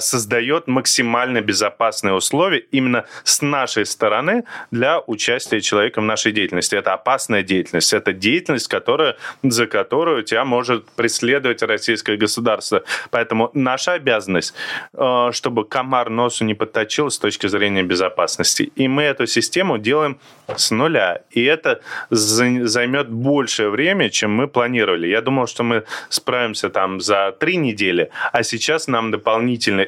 создает 0.01 0.69
максимально 0.69 1.41
безопасные 1.41 2.15
условия 2.15 2.59
именно 2.71 3.05
с 3.25 3.43
нашей 3.43 3.87
стороны 3.87 4.45
для 4.71 5.01
участия 5.01 5.61
человека 5.61 6.01
в 6.01 6.05
нашей 6.05 6.33
деятельности. 6.33 6.75
Это 6.77 6.95
опасная 6.95 7.43
деятельность. 7.43 7.93
Это 7.93 8.13
деятельность, 8.13 8.69
которая, 8.69 9.17
за 9.43 9.67
которую 9.67 10.23
тебя 10.23 10.45
может 10.45 10.89
преследовать 10.91 11.63
российское 11.63 12.17
государство. 12.17 12.83
Поэтому 13.11 13.51
наша 13.55 13.93
обязанность, 13.93 14.55
э, 14.95 15.31
чтобы 15.33 15.65
комар 15.65 16.11
носу 16.11 16.45
не 16.45 16.55
подточил 16.55 17.11
с 17.11 17.19
точки 17.19 17.47
зрения 17.49 17.83
безопасности. 17.83 18.73
И 18.75 18.89
мы 18.89 19.03
эту 19.03 19.27
систему 19.27 19.79
делаем 19.79 20.19
с 20.57 20.71
нуля. 20.71 21.23
И 21.31 21.45
это 21.45 21.81
займет 22.11 23.09
большее 23.11 23.71
время, 23.71 24.11
чем 24.11 24.33
мы 24.33 24.49
планировали. 24.49 25.07
Я 25.07 25.21
думал, 25.21 25.47
что 25.47 25.63
мы 25.63 25.85
справимся 26.09 26.71
там 26.71 27.01
за 27.01 27.33
три 27.39 27.57
недели, 27.57 28.11
а 28.33 28.43
сейчас 28.43 28.89
нам 28.89 29.11
дополнительно 29.11 29.28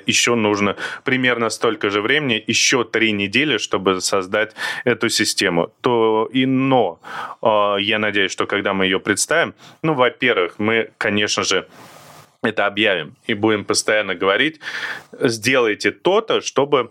еще 0.06 0.34
нужно 0.34 0.76
примерно 1.04 1.50
столько 1.50 1.90
же 1.90 2.00
времени, 2.00 2.42
еще 2.46 2.84
три 2.84 3.12
недели, 3.12 3.58
чтобы 3.58 4.00
создать 4.00 4.54
эту 4.84 5.08
систему. 5.08 5.72
То 5.80 6.28
и 6.32 6.46
но 6.46 7.00
э, 7.42 7.76
я 7.80 7.98
надеюсь, 7.98 8.32
что 8.32 8.46
когда 8.46 8.72
мы 8.72 8.84
ее 8.84 9.00
представим, 9.00 9.54
ну, 9.82 9.94
во-первых, 9.94 10.54
мы, 10.58 10.90
конечно 10.98 11.44
же, 11.44 11.66
это 12.42 12.66
объявим 12.66 13.16
и 13.26 13.34
будем 13.34 13.64
постоянно 13.64 14.14
говорить, 14.14 14.60
сделайте 15.12 15.90
то-то, 15.90 16.40
чтобы 16.40 16.90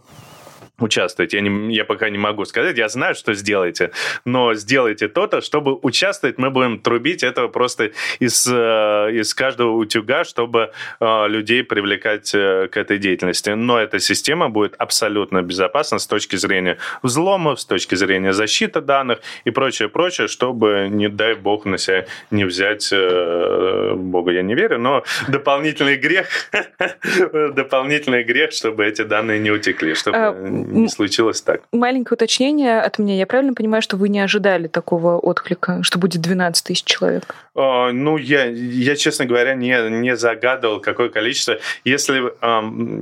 участвовать. 0.80 1.34
Я, 1.34 1.42
не, 1.42 1.76
я 1.76 1.86
пока 1.86 2.10
не 2.10 2.18
могу 2.18 2.46
сказать, 2.46 2.78
я 2.78 2.90
знаю, 2.90 3.16
что 3.16 3.34
сделаете, 3.34 3.92
но 4.26 4.54
сделайте 4.54 5.08
то-то, 5.08 5.42
чтобы 5.42 5.78
участвовать, 5.82 6.38
мы 6.38 6.50
будем 6.50 6.80
трубить 6.80 7.24
этого 7.24 7.48
просто 7.48 7.92
из, 8.20 8.48
э, 8.48 9.10
из 9.14 9.34
каждого 9.34 9.76
утюга, 9.76 10.24
чтобы 10.24 10.72
э, 11.00 11.28
людей 11.28 11.64
привлекать 11.64 12.34
э, 12.34 12.68
к 12.72 12.78
этой 12.78 12.98
деятельности. 12.98 13.50
Но 13.52 13.80
эта 13.80 14.00
система 14.00 14.50
будет 14.50 14.76
абсолютно 14.78 15.42
безопасна 15.42 16.00
с 16.00 16.08
точки 16.08 16.36
зрения 16.36 16.78
взломов, 17.04 17.60
с 17.60 17.66
точки 17.66 17.96
зрения 17.96 18.34
защиты 18.34 18.82
данных 18.82 19.20
и 19.46 19.52
прочее, 19.52 19.90
прочее, 19.90 20.28
чтобы, 20.28 20.88
не 20.90 21.10
дай 21.10 21.36
бог, 21.36 21.66
на 21.66 21.78
себя 21.78 22.06
не 22.32 22.46
взять, 22.46 22.92
богу 22.92 24.32
я 24.32 24.42
не 24.42 24.56
верю, 24.56 24.80
но 24.80 25.04
дополнительный 25.28 25.96
грех, 25.96 26.28
дополнительный 27.54 28.24
грех, 28.24 28.52
чтобы 28.52 28.86
эти 28.86 29.04
данные 29.04 29.40
не 29.40 29.52
утекли, 29.52 29.94
чтобы 29.94 30.18
не 30.70 30.88
случилось 30.88 31.42
так. 31.42 31.62
Маленькое 31.72 32.16
уточнение 32.16 32.80
от 32.80 33.00
меня. 33.00 33.16
Я 33.16 33.26
правильно 33.26 33.54
понимаю, 33.54 33.82
что 33.82 33.98
вы 33.98 34.10
не 34.10 34.20
ожидали 34.20 34.68
такого 34.68 35.18
отклика, 35.18 35.84
что 35.84 36.00
будет 36.00 36.22
12 36.22 36.64
тысяч 36.64 36.84
человек? 36.84 37.36
О, 37.56 37.92
ну, 37.92 38.18
я, 38.18 38.46
я, 38.46 38.96
честно 38.96 39.26
говоря, 39.26 39.56
не, 39.56 39.90
не 39.90 40.16
загадывал, 40.16 40.80
какое 40.80 41.10
количество. 41.10 41.60
Если, 41.84 42.32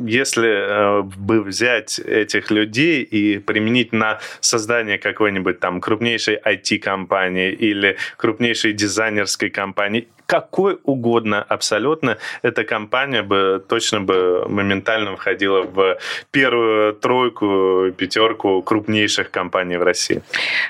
если 0.09 0.49
э, 0.49 1.01
бы 1.03 1.41
взять 1.43 1.99
этих 1.99 2.49
людей 2.51 3.03
и 3.03 3.39
применить 3.39 3.93
на 3.93 4.20
создание 4.39 4.97
какой-нибудь 4.97 5.59
там 5.59 5.82
крупнейшей 5.82 6.38
IT-компании 6.38 7.51
или 7.51 7.97
крупнейшей 8.18 8.74
дизайнерской 8.74 9.49
компании, 9.49 10.07
какой 10.28 10.78
угодно 10.84 11.41
абсолютно, 11.41 12.17
эта 12.43 12.63
компания 12.63 13.23
бы 13.23 13.63
точно 13.67 14.01
бы 14.01 14.45
моментально 14.47 15.15
входила 15.15 15.63
в 15.63 15.97
первую 16.32 16.93
тройку, 16.93 17.91
пятерку 17.97 18.61
крупнейших 18.61 19.32
компаний 19.32 19.78
в 19.78 19.84
России. 19.84 20.21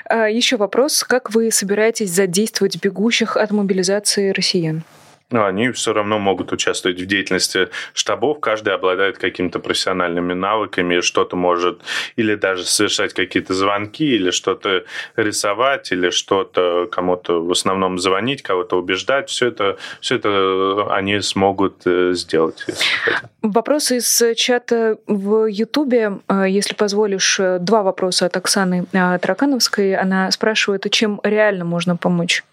А, 0.04 0.28
еще 0.28 0.56
вопрос. 0.56 1.04
Как 1.04 1.34
вы 1.34 1.50
собираетесь 1.50 2.10
задействовать 2.10 2.82
бегущих 2.82 3.36
от 3.36 3.50
мобилизации 3.50 4.30
россиян? 4.30 4.84
Но 5.30 5.44
они 5.44 5.70
все 5.72 5.92
равно 5.92 6.18
могут 6.18 6.52
участвовать 6.52 7.00
в 7.00 7.06
деятельности 7.06 7.68
штабов. 7.92 8.40
Каждый 8.40 8.74
обладает 8.74 9.18
какими-то 9.18 9.58
профессиональными 9.58 10.32
навыками, 10.32 11.00
что-то 11.00 11.36
может 11.36 11.82
или 12.16 12.34
даже 12.34 12.64
совершать 12.64 13.12
какие-то 13.12 13.54
звонки, 13.54 14.04
или 14.04 14.30
что-то 14.30 14.84
рисовать, 15.16 15.92
или 15.92 16.10
что-то 16.10 16.88
кому-то 16.90 17.44
в 17.44 17.50
основном 17.50 17.98
звонить, 17.98 18.42
кого-то 18.42 18.76
убеждать. 18.76 19.28
Все 19.28 19.48
это, 19.48 19.76
все 20.00 20.16
это 20.16 20.86
они 20.90 21.20
смогут 21.20 21.82
э, 21.84 22.12
сделать. 22.14 22.66
Вопрос 23.50 23.90
из 23.92 24.22
чата 24.36 24.98
в 25.06 25.46
Ютубе. 25.46 26.18
Э, 26.28 26.44
если 26.46 26.74
позволишь, 26.74 27.40
э, 27.40 27.58
два 27.58 27.82
вопроса 27.82 28.26
от 28.26 28.36
Оксаны 28.36 28.84
Таракановской. 28.92 29.96
Она 29.96 30.30
спрашивает, 30.30 30.86
чем 30.90 31.20
реально 31.22 31.64
можно 31.64 31.96
помочь 31.96 32.44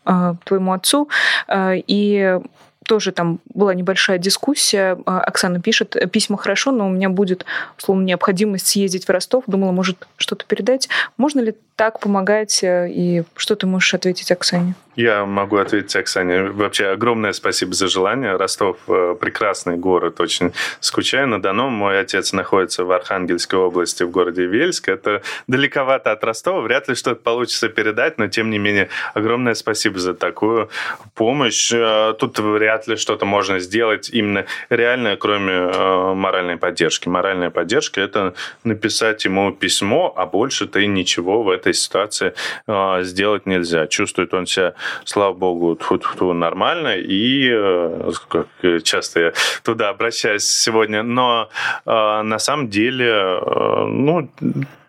твоему 0.45 0.71
отцу 0.71 1.09
и 1.51 2.39
тоже 2.87 3.11
там 3.11 3.39
была 3.53 3.73
небольшая 3.73 4.17
дискуссия. 4.17 4.97
А, 5.05 5.21
Оксана 5.21 5.61
пишет, 5.61 5.95
письма 6.11 6.37
хорошо, 6.37 6.71
но 6.71 6.87
у 6.87 6.89
меня 6.89 7.09
будет, 7.09 7.45
условно, 7.77 8.03
необходимость 8.03 8.67
съездить 8.67 9.05
в 9.05 9.09
Ростов. 9.09 9.43
Думала, 9.47 9.71
может, 9.71 10.07
что-то 10.17 10.45
передать. 10.45 10.89
Можно 11.17 11.41
ли 11.41 11.55
так 11.75 11.99
помогать? 11.99 12.63
Э, 12.63 12.87
и 12.89 13.23
что 13.35 13.55
ты 13.55 13.67
можешь 13.67 13.93
ответить 13.93 14.31
Оксане? 14.31 14.75
Я 14.95 15.25
могу 15.25 15.57
ответить 15.57 15.95
Оксане. 15.95 16.43
Вообще 16.43 16.87
огромное 16.87 17.33
спасибо 17.33 17.73
за 17.73 17.87
желание. 17.87 18.37
Ростов 18.37 18.77
э, 18.87 19.15
прекрасный 19.19 19.75
город, 19.75 20.21
очень 20.21 20.53
скучаю 20.79 21.27
на 21.27 21.41
Дону. 21.41 21.69
Мой 21.69 21.99
отец 21.99 22.31
находится 22.31 22.85
в 22.85 22.91
Архангельской 22.91 23.59
области, 23.59 24.03
в 24.03 24.11
городе 24.11 24.45
Вельск. 24.45 24.87
Это 24.87 25.21
далековато 25.47 26.11
от 26.11 26.23
Ростова, 26.23 26.61
вряд 26.61 26.87
ли 26.87 26.95
что-то 26.95 27.21
получится 27.21 27.67
передать, 27.67 28.17
но 28.17 28.27
тем 28.27 28.49
не 28.49 28.57
менее 28.57 28.89
огромное 29.13 29.53
спасибо 29.53 29.99
за 29.99 30.13
такую 30.13 30.69
помощь. 31.13 31.73
Э, 31.73 32.13
тут 32.17 32.39
вряд 32.39 32.74
вряд 32.75 32.87
ли 32.87 32.95
что-то 32.97 33.25
можно 33.25 33.59
сделать 33.59 34.09
именно 34.13 34.45
реальное, 34.69 35.15
кроме 35.15 35.53
э, 35.53 36.13
моральной 36.13 36.57
поддержки. 36.57 37.09
Моральная 37.09 37.49
поддержка– 37.49 38.01
это 38.01 38.33
написать 38.63 39.25
ему 39.25 39.51
письмо, 39.51 40.13
а 40.15 40.25
больше 40.25 40.65
ты 40.67 40.87
ничего 40.87 41.43
в 41.43 41.49
этой 41.49 41.73
ситуации 41.73 42.33
э, 42.67 43.03
сделать 43.03 43.45
нельзя. 43.45 43.87
Чувствует 43.87 44.33
он 44.33 44.45
себя, 44.45 44.73
слава 45.05 45.33
богу, 45.33 45.75
тьфу 45.75 45.95
-тьфу, 45.95 46.33
нормально, 46.33 46.97
и 46.97 47.49
э, 47.49 48.11
как 48.27 48.47
часто 48.83 49.19
я 49.19 49.33
туда 49.63 49.89
обращаюсь 49.89 50.43
сегодня, 50.43 51.03
но 51.03 51.49
э, 51.85 52.21
на 52.23 52.39
самом 52.39 52.67
деле, 52.67 53.07
э, 53.07 53.85
ну, 53.87 54.29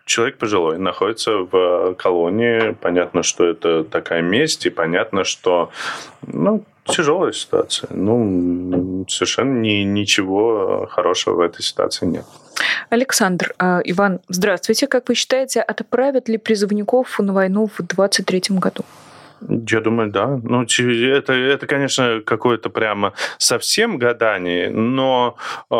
человек 0.05 0.37
пожилой, 0.37 0.77
находится 0.77 1.31
в 1.51 1.93
колонии. 1.95 2.75
Понятно, 2.81 3.23
что 3.23 3.45
это 3.45 3.83
такая 3.83 4.21
месть, 4.21 4.65
и 4.65 4.69
понятно, 4.69 5.23
что 5.23 5.69
ну, 6.33 6.63
тяжелая 6.87 7.31
ситуация. 7.31 7.89
Ну, 7.91 9.05
совершенно 9.07 9.59
ни, 9.59 9.83
ничего 9.83 10.87
хорошего 10.89 11.35
в 11.35 11.39
этой 11.39 11.61
ситуации 11.61 12.05
нет. 12.05 12.25
Александр, 12.89 13.53
э, 13.59 13.81
Иван, 13.85 14.19
здравствуйте. 14.29 14.87
Как 14.87 15.09
вы 15.09 15.15
считаете, 15.15 15.61
отправят 15.61 16.29
ли 16.29 16.37
призывников 16.37 17.19
на 17.19 17.33
войну 17.33 17.67
в 17.67 17.77
2023 17.77 18.57
году? 18.57 18.83
Я 19.41 19.81
думаю, 19.81 20.09
да. 20.09 20.39
Ну, 20.43 20.63
это, 20.63 21.33
это 21.33 21.67
конечно, 21.67 22.21
какое-то 22.25 22.69
прямо 22.69 23.13
совсем 23.37 23.97
гадание, 23.97 24.69
но 24.69 25.37
э, 25.69 25.75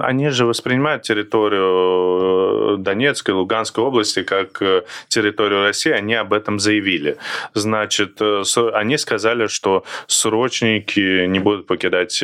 они 0.00 0.30
же 0.30 0.46
воспринимают 0.46 1.02
территорию 1.02 2.74
э, 2.74 2.76
Донецкой, 2.78 3.34
Луганской 3.34 3.84
области 3.84 4.22
как 4.22 4.62
э, 4.62 4.82
территорию 5.08 5.62
России, 5.62 5.90
они 5.90 6.14
об 6.14 6.32
этом 6.32 6.58
заявили. 6.58 7.18
Значит, 7.54 8.16
э, 8.20 8.42
они 8.72 8.96
сказали, 8.96 9.46
что 9.48 9.84
срочники 10.06 11.26
не 11.26 11.38
будут 11.38 11.66
покидать, 11.66 12.18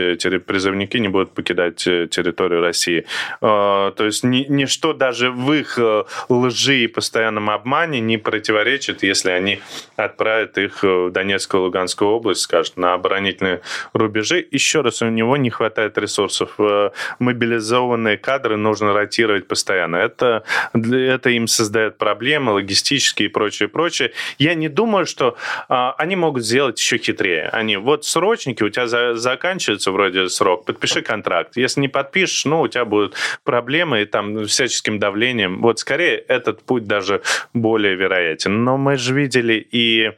призывники 0.46 0.96
не 0.96 1.08
будут 1.08 1.32
покидать 1.32 1.76
территорию 1.76 2.62
России. 2.62 3.04
То 3.40 3.94
есть 3.98 4.24
ничто 4.24 4.92
даже 4.92 5.30
в 5.30 5.52
их 5.52 5.78
лжи 6.28 6.84
и 6.84 6.86
постоянном 6.86 7.50
обмане 7.50 8.00
не 8.00 8.18
противоречит, 8.18 9.02
если 9.02 9.30
они 9.30 9.60
отправят 9.96 10.21
отправит 10.22 10.56
их 10.58 10.82
в 10.82 11.10
Донецкую 11.10 11.62
и 11.62 11.64
Луганскую 11.64 12.10
область, 12.10 12.42
скажет, 12.42 12.76
на 12.76 12.94
оборонительные 12.94 13.60
рубежи. 13.92 14.46
Еще 14.52 14.80
раз, 14.80 15.02
у 15.02 15.08
него 15.08 15.36
не 15.36 15.50
хватает 15.50 15.98
ресурсов. 15.98 16.54
Э, 16.58 16.90
мобилизованные 17.18 18.18
кадры 18.18 18.56
нужно 18.56 18.92
ротировать 18.92 19.48
постоянно. 19.48 19.96
Это, 19.96 20.44
это 20.74 21.30
им 21.30 21.48
создает 21.48 21.98
проблемы 21.98 22.52
логистические 22.52 23.28
и 23.28 23.32
прочее, 23.32 23.68
прочее. 23.68 24.12
Я 24.38 24.54
не 24.54 24.68
думаю, 24.68 25.06
что 25.06 25.36
а, 25.68 25.94
они 25.98 26.14
могут 26.14 26.44
сделать 26.44 26.78
еще 26.78 26.98
хитрее. 26.98 27.48
Они, 27.52 27.76
вот 27.76 28.04
срочники, 28.04 28.62
у 28.62 28.68
тебя 28.68 28.86
за, 28.86 29.14
заканчивается 29.14 29.90
вроде 29.90 30.28
срок, 30.28 30.64
подпиши 30.66 31.02
контракт. 31.02 31.56
Если 31.56 31.80
не 31.80 31.88
подпишешь, 31.88 32.44
ну, 32.44 32.60
у 32.60 32.68
тебя 32.68 32.84
будут 32.84 33.16
проблемы 33.42 34.02
и 34.02 34.04
там 34.04 34.46
всяческим 34.46 35.00
давлением. 35.00 35.60
Вот 35.60 35.80
скорее 35.80 36.16
этот 36.16 36.62
путь 36.62 36.84
даже 36.84 37.22
более 37.54 37.96
вероятен. 37.96 38.64
Но 38.64 38.76
мы 38.76 38.96
же 38.96 39.14
видели 39.14 39.54
и 39.54 40.11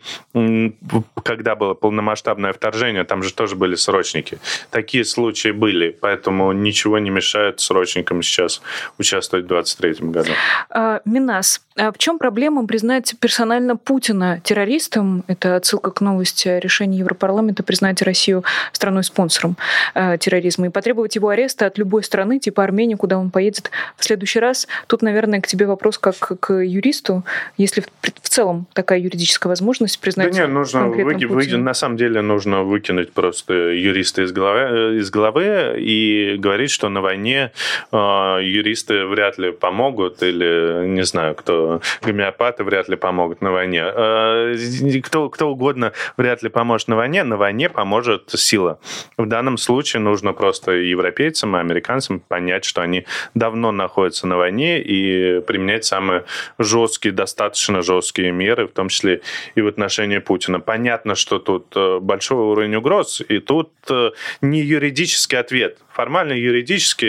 когда 1.23 1.55
было 1.55 1.75
полномасштабное 1.75 2.53
вторжение, 2.53 3.05
там 3.05 3.23
же 3.23 3.33
тоже 3.33 3.57
были 3.57 3.75
срочники. 3.75 4.39
Такие 4.71 5.05
случаи 5.05 5.51
были, 5.51 5.91
поэтому 5.91 6.53
ничего 6.53 6.99
не 6.99 7.11
мешает 7.11 7.61
срочникам 7.61 8.23
сейчас 8.23 8.63
участвовать 8.99 9.47
в 9.47 9.49
2023 9.49 10.11
году. 10.11 10.31
А, 10.71 11.01
Минас, 11.05 11.61
а 11.77 11.91
в 11.91 11.99
чем 11.99 12.19
проблема 12.19 12.67
признать 12.67 13.15
персонально 13.19 13.77
Путина 13.77 14.41
террористом? 14.45 15.25
Это 15.27 15.57
отсылка 15.57 15.91
к 15.91 16.01
новости 16.01 16.49
о 16.49 16.61
решении 16.61 17.01
Европарламента 17.01 17.63
признать 17.63 18.01
Россию 18.03 18.45
страной-спонсором 18.73 19.57
э, 19.95 20.17
терроризма 20.19 20.67
и 20.67 20.71
потребовать 20.71 21.17
его 21.17 21.31
ареста 21.31 21.67
от 21.67 21.77
любой 21.79 22.05
страны, 22.05 22.39
типа 22.39 22.63
Армении, 22.63 22.95
куда 22.95 23.19
он 23.19 23.31
поедет 23.31 23.71
в 23.97 24.05
следующий 24.05 24.39
раз. 24.39 24.69
Тут, 24.87 25.03
наверное, 25.03 25.41
к 25.41 25.47
тебе 25.47 25.67
вопрос 25.67 25.99
как 25.99 26.17
к 26.17 26.53
юристу. 26.53 27.25
Если 27.57 27.85
в 28.23 28.29
целом 28.29 28.67
такая 28.73 29.01
юридическая 29.01 29.49
возможность 29.49 29.84
признать 30.01 30.33
Да 30.33 30.41
нет, 30.41 30.51
нужно 30.51 30.89
выки, 30.89 31.25
вы, 31.25 31.47
на 31.57 31.75
самом 31.75 31.97
деле 31.97 32.21
нужно 32.21 32.63
выкинуть 32.63 33.13
просто 33.13 33.55
юриста 33.55 34.23
из 34.23 34.33
головы, 34.33 34.59
э, 34.61 34.95
из 34.97 35.11
головы 35.11 35.77
и 35.79 36.37
говорить, 36.39 36.71
что 36.71 36.89
на 36.89 37.01
войне 37.01 37.53
э, 37.93 37.97
юристы 37.97 39.07
вряд 39.07 39.39
ли 39.39 39.53
помогут 39.53 40.23
или, 40.23 40.87
не 40.87 41.05
знаю, 41.05 41.35
кто 41.35 41.81
гомеопаты 42.03 42.65
вряд 42.65 42.89
ли 42.89 42.97
помогут 42.97 43.41
на 43.41 43.53
войне. 43.53 43.83
Э, 43.85 44.57
кто, 45.03 45.29
кто 45.29 45.51
угодно 45.51 45.93
вряд 46.17 46.43
ли 46.43 46.49
поможет 46.49 46.89
на 46.89 46.97
войне. 46.97 47.25
На 47.25 47.37
войне 47.37 47.69
поможет 47.69 48.31
сила. 48.31 48.79
В 49.17 49.27
данном 49.27 49.59
случае 49.59 50.01
нужно 50.01 50.33
просто 50.33 50.73
европейцам 50.73 51.57
и 51.57 51.61
американцам 51.61 52.21
понять, 52.21 52.65
что 52.65 52.83
они 52.83 53.07
давно 53.35 53.73
находятся 53.73 54.27
на 54.27 54.37
войне 54.37 54.81
и 54.81 55.41
применять 55.41 55.85
самые 55.85 56.25
жесткие, 56.59 57.13
достаточно 57.13 57.83
жесткие 57.83 58.33
меры, 58.33 58.67
в 58.67 58.73
том 58.73 58.89
числе 58.89 59.21
и 59.55 59.61
в 59.61 59.69
отношении 59.75 60.19
Путина. 60.19 60.61
Понятно, 60.61 61.15
что 61.15 61.39
тут 61.39 61.73
э, 61.77 61.99
большой 62.01 62.39
уровень 62.39 62.77
угроз, 62.77 63.23
и 63.29 63.39
тут 63.39 63.71
э, 63.91 64.11
не 64.41 64.61
юридический 64.61 65.39
ответ. 65.39 65.79
Формально 65.93 66.33
юридически 66.33 67.07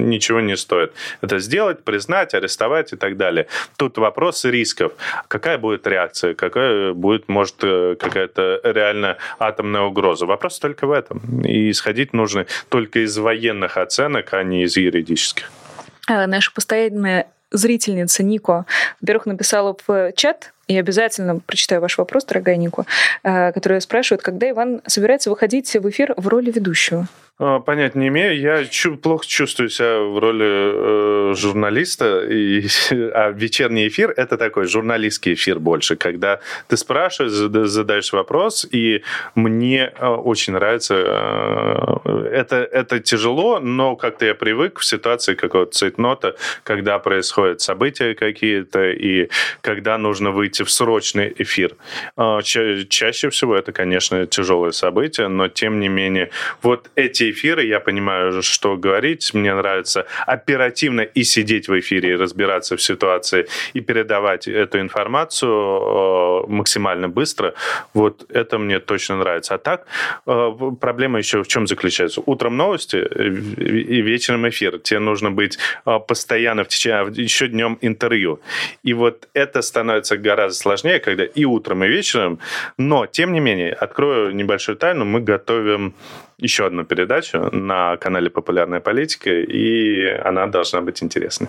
ничего 0.00 0.40
не 0.40 0.56
стоит. 0.56 0.92
Это 1.20 1.38
сделать, 1.38 1.84
признать, 1.84 2.34
арестовать 2.34 2.92
и 2.92 2.96
так 2.96 3.16
далее. 3.16 3.46
Тут 3.76 3.98
вопросы 3.98 4.50
рисков. 4.50 4.92
Какая 5.28 5.58
будет 5.58 5.86
реакция? 5.86 6.34
Какая 6.34 6.92
будет, 6.92 7.28
может, 7.28 7.56
э, 7.62 7.96
какая-то 7.98 8.60
реально 8.64 9.16
атомная 9.38 9.82
угроза? 9.82 10.26
Вопрос 10.26 10.58
только 10.58 10.86
в 10.86 10.92
этом. 10.92 11.42
И 11.42 11.70
исходить 11.70 12.12
нужно 12.12 12.46
только 12.68 13.00
из 13.00 13.16
военных 13.18 13.76
оценок, 13.76 14.32
а 14.34 14.42
не 14.42 14.64
из 14.64 14.76
юридических. 14.76 15.50
Наша 16.08 16.52
постоянная 16.52 17.26
зрительница 17.50 18.22
Нико, 18.22 18.66
во-первых, 19.00 19.26
написала 19.26 19.76
в 19.86 20.12
чат, 20.12 20.52
и 20.68 20.78
обязательно 20.78 21.40
прочитаю 21.40 21.80
ваш 21.80 21.98
вопрос, 21.98 22.24
дорогая 22.24 22.56
Нико, 22.56 22.86
э, 23.24 23.52
которая 23.52 23.80
спрашивает, 23.80 24.22
когда 24.22 24.48
Иван 24.48 24.82
собирается 24.86 25.30
выходить 25.30 25.74
в 25.74 25.88
эфир 25.88 26.14
в 26.16 26.28
роли 26.28 26.50
ведущего? 26.50 27.08
А, 27.42 27.58
понять 27.58 27.94
не 27.94 28.08
имею. 28.08 28.38
Я 28.38 28.66
чу- 28.66 28.98
плохо 28.98 29.26
чувствую 29.26 29.70
себя 29.70 30.00
в 30.00 30.18
роли 30.18 30.44
э, 30.44 31.34
журналиста. 31.34 32.26
И, 32.28 32.66
а 33.14 33.30
вечерний 33.30 33.88
эфир– 33.88 34.12
это 34.16 34.36
такой 34.36 34.66
журналистский 34.66 35.32
эфир 35.32 35.58
больше, 35.58 35.96
когда 35.96 36.40
ты 36.68 36.76
спрашиваешь, 36.76 37.32
задаешь 37.32 38.12
вопрос, 38.12 38.66
и 38.70 39.02
мне 39.34 39.90
э, 39.98 40.06
очень 40.06 40.52
нравится. 40.52 40.94
Э, 42.04 42.28
это, 42.30 42.56
это 42.56 43.00
тяжело, 43.00 43.58
но 43.58 43.96
как-то 43.96 44.26
я 44.26 44.34
привык 44.34 44.78
в 44.78 44.84
ситуации 44.84 45.34
какого-то 45.34 45.72
цейтнота, 45.72 46.36
когда 46.62 46.98
происходят 46.98 47.62
события 47.62 48.14
какие-то, 48.14 48.90
и 48.90 49.30
когда 49.62 49.96
нужно 49.96 50.30
выйти 50.30 50.62
в 50.62 50.70
срочный 50.70 51.32
эфир. 51.38 51.74
А, 52.16 52.42
ча- 52.42 52.84
чаще 52.86 53.30
всего 53.30 53.56
это, 53.56 53.72
конечно, 53.72 54.26
тяжелое 54.26 54.72
событие, 54.72 55.28
но 55.28 55.48
тем 55.48 55.80
не 55.80 55.88
менее, 55.88 56.28
вот 56.60 56.90
эти 56.96 57.29
эфиры, 57.30 57.64
я 57.64 57.80
понимаю, 57.80 58.42
что 58.42 58.76
говорить. 58.76 59.34
Мне 59.34 59.54
нравится 59.54 60.06
оперативно 60.26 61.00
и 61.02 61.24
сидеть 61.24 61.68
в 61.68 61.78
эфире, 61.78 62.10
и 62.10 62.16
разбираться 62.16 62.76
в 62.76 62.82
ситуации, 62.82 63.46
и 63.74 63.80
передавать 63.80 64.48
эту 64.48 64.80
информацию 64.80 65.50
э, 65.50 66.46
максимально 66.48 67.08
быстро. 67.08 67.54
Вот 67.94 68.26
это 68.30 68.58
мне 68.58 68.80
точно 68.80 69.16
нравится. 69.16 69.54
А 69.54 69.58
так, 69.58 69.86
э, 70.26 70.52
проблема 70.80 71.18
еще 71.18 71.42
в 71.42 71.48
чем 71.48 71.66
заключается? 71.66 72.22
Утром 72.26 72.56
новости 72.56 72.96
и 72.96 74.02
вечером 74.02 74.48
эфир. 74.48 74.78
Тебе 74.78 75.00
нужно 75.00 75.30
быть 75.30 75.58
э, 75.86 75.98
постоянно 76.06 76.64
в 76.64 76.68
течение, 76.68 77.00
а 77.00 77.10
еще 77.10 77.48
днем 77.48 77.78
интервью. 77.80 78.40
И 78.82 78.94
вот 78.94 79.28
это 79.34 79.62
становится 79.62 80.16
гораздо 80.16 80.58
сложнее, 80.58 80.98
когда 80.98 81.24
и 81.24 81.44
утром, 81.44 81.84
и 81.84 81.88
вечером. 81.88 82.38
Но, 82.78 83.06
тем 83.06 83.32
не 83.32 83.40
менее, 83.40 83.72
открою 83.72 84.34
небольшую 84.34 84.76
тайну, 84.76 85.04
мы 85.04 85.20
готовим 85.20 85.94
еще 86.40 86.66
одну 86.66 86.84
передачу 86.84 87.48
на 87.52 87.96
канале 87.96 88.30
«Популярная 88.30 88.80
политика», 88.80 89.30
и 89.30 90.06
она 90.24 90.46
должна 90.46 90.80
быть 90.80 91.02
интересной. 91.02 91.48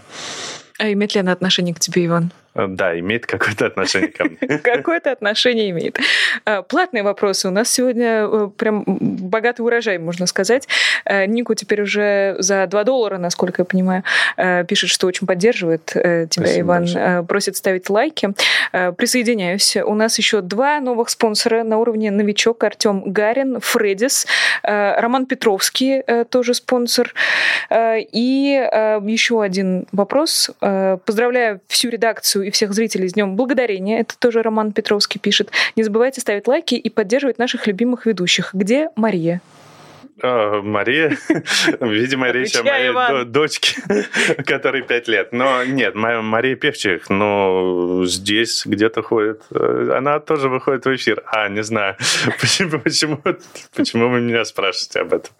А 0.79 0.91
имеет 0.91 1.15
ли 1.15 1.21
она 1.21 1.31
отношение 1.31 1.73
к 1.75 1.79
тебе, 1.79 2.05
Иван? 2.05 2.31
Э, 2.53 2.67
да, 2.67 2.97
имеет 2.99 3.25
какое-то 3.25 3.65
отношение 3.65 4.09
ко 4.09 4.25
мне. 4.25 4.57
Какое-то 4.63 5.11
отношение 5.11 5.69
имеет. 5.69 5.99
А, 6.45 6.61
платные 6.61 7.03
вопросы. 7.03 7.47
У 7.47 7.51
нас 7.51 7.69
сегодня 7.69 8.27
э, 8.27 8.49
прям 8.57 8.83
богатый 8.85 9.61
урожай, 9.61 9.97
можно 9.97 10.25
сказать. 10.25 10.67
Э, 11.05 11.25
Нику 11.25 11.55
теперь 11.55 11.81
уже 11.81 12.35
за 12.39 12.67
2 12.67 12.83
доллара, 12.83 13.17
насколько 13.17 13.61
я 13.61 13.65
понимаю, 13.65 14.03
пишет, 14.67 14.89
что 14.89 15.07
очень 15.07 15.27
поддерживает 15.27 15.85
тебя, 15.85 16.27
Спасибо 16.29 16.61
Иван. 16.61 16.81
Большое. 16.81 17.23
Просит 17.23 17.55
ставить 17.55 17.89
лайки. 17.89 18.29
Присоединяюсь. 18.71 19.77
У 19.77 19.93
нас 19.93 20.17
еще 20.17 20.41
два 20.41 20.79
новых 20.79 21.09
спонсора 21.09 21.63
на 21.63 21.77
уровне 21.77 22.11
новичок 22.11 22.63
Артем 22.63 23.03
Гарин, 23.05 23.59
Фредис, 23.59 24.27
Роман 24.63 25.25
Петровский 25.25 26.03
тоже 26.29 26.53
спонсор. 26.53 27.13
И 27.71 28.69
еще 29.03 29.41
один 29.41 29.87
вопрос. 29.91 30.51
Поздравляю 30.59 31.61
всю 31.67 31.89
редакцию 31.89 32.40
и 32.43 32.51
всех 32.51 32.73
зрителей 32.73 33.07
с 33.09 33.13
Днем 33.13 33.35
Благодарения. 33.35 33.99
Это 33.99 34.17
тоже 34.17 34.41
Роман 34.41 34.71
Петровский 34.71 35.19
пишет. 35.19 35.51
Не 35.75 35.83
забывайте 35.83 36.21
ставить 36.21 36.47
лайки 36.47 36.75
и 36.75 36.89
поддерживать 36.89 37.37
наших 37.37 37.67
любимых 37.67 38.05
ведущих. 38.05 38.53
Где 38.53 38.89
Мария? 38.95 39.41
А, 40.23 40.61
Мария, 40.61 41.17
видимо, 41.79 42.29
речь 42.31 42.55
о 42.55 42.63
моей 42.63 43.25
дочке, 43.25 43.81
которой 44.45 44.83
пять 44.83 45.07
лет. 45.07 45.31
Но 45.31 45.63
нет, 45.63 45.95
Мария 45.95 46.55
Певчих, 46.55 47.09
но 47.09 48.03
здесь 48.05 48.63
где-то 48.65 49.01
ходит. 49.01 49.41
Она 49.51 50.19
тоже 50.19 50.49
выходит 50.49 50.85
в 50.85 50.95
эфир. 50.95 51.23
А, 51.25 51.49
не 51.49 51.63
знаю. 51.63 51.95
Почему, 52.41 52.79
почему, 52.79 53.21
почему 53.75 54.09
вы 54.09 54.21
меня 54.21 54.45
спрашиваете 54.45 55.01
об 55.01 55.13
этом? 55.13 55.31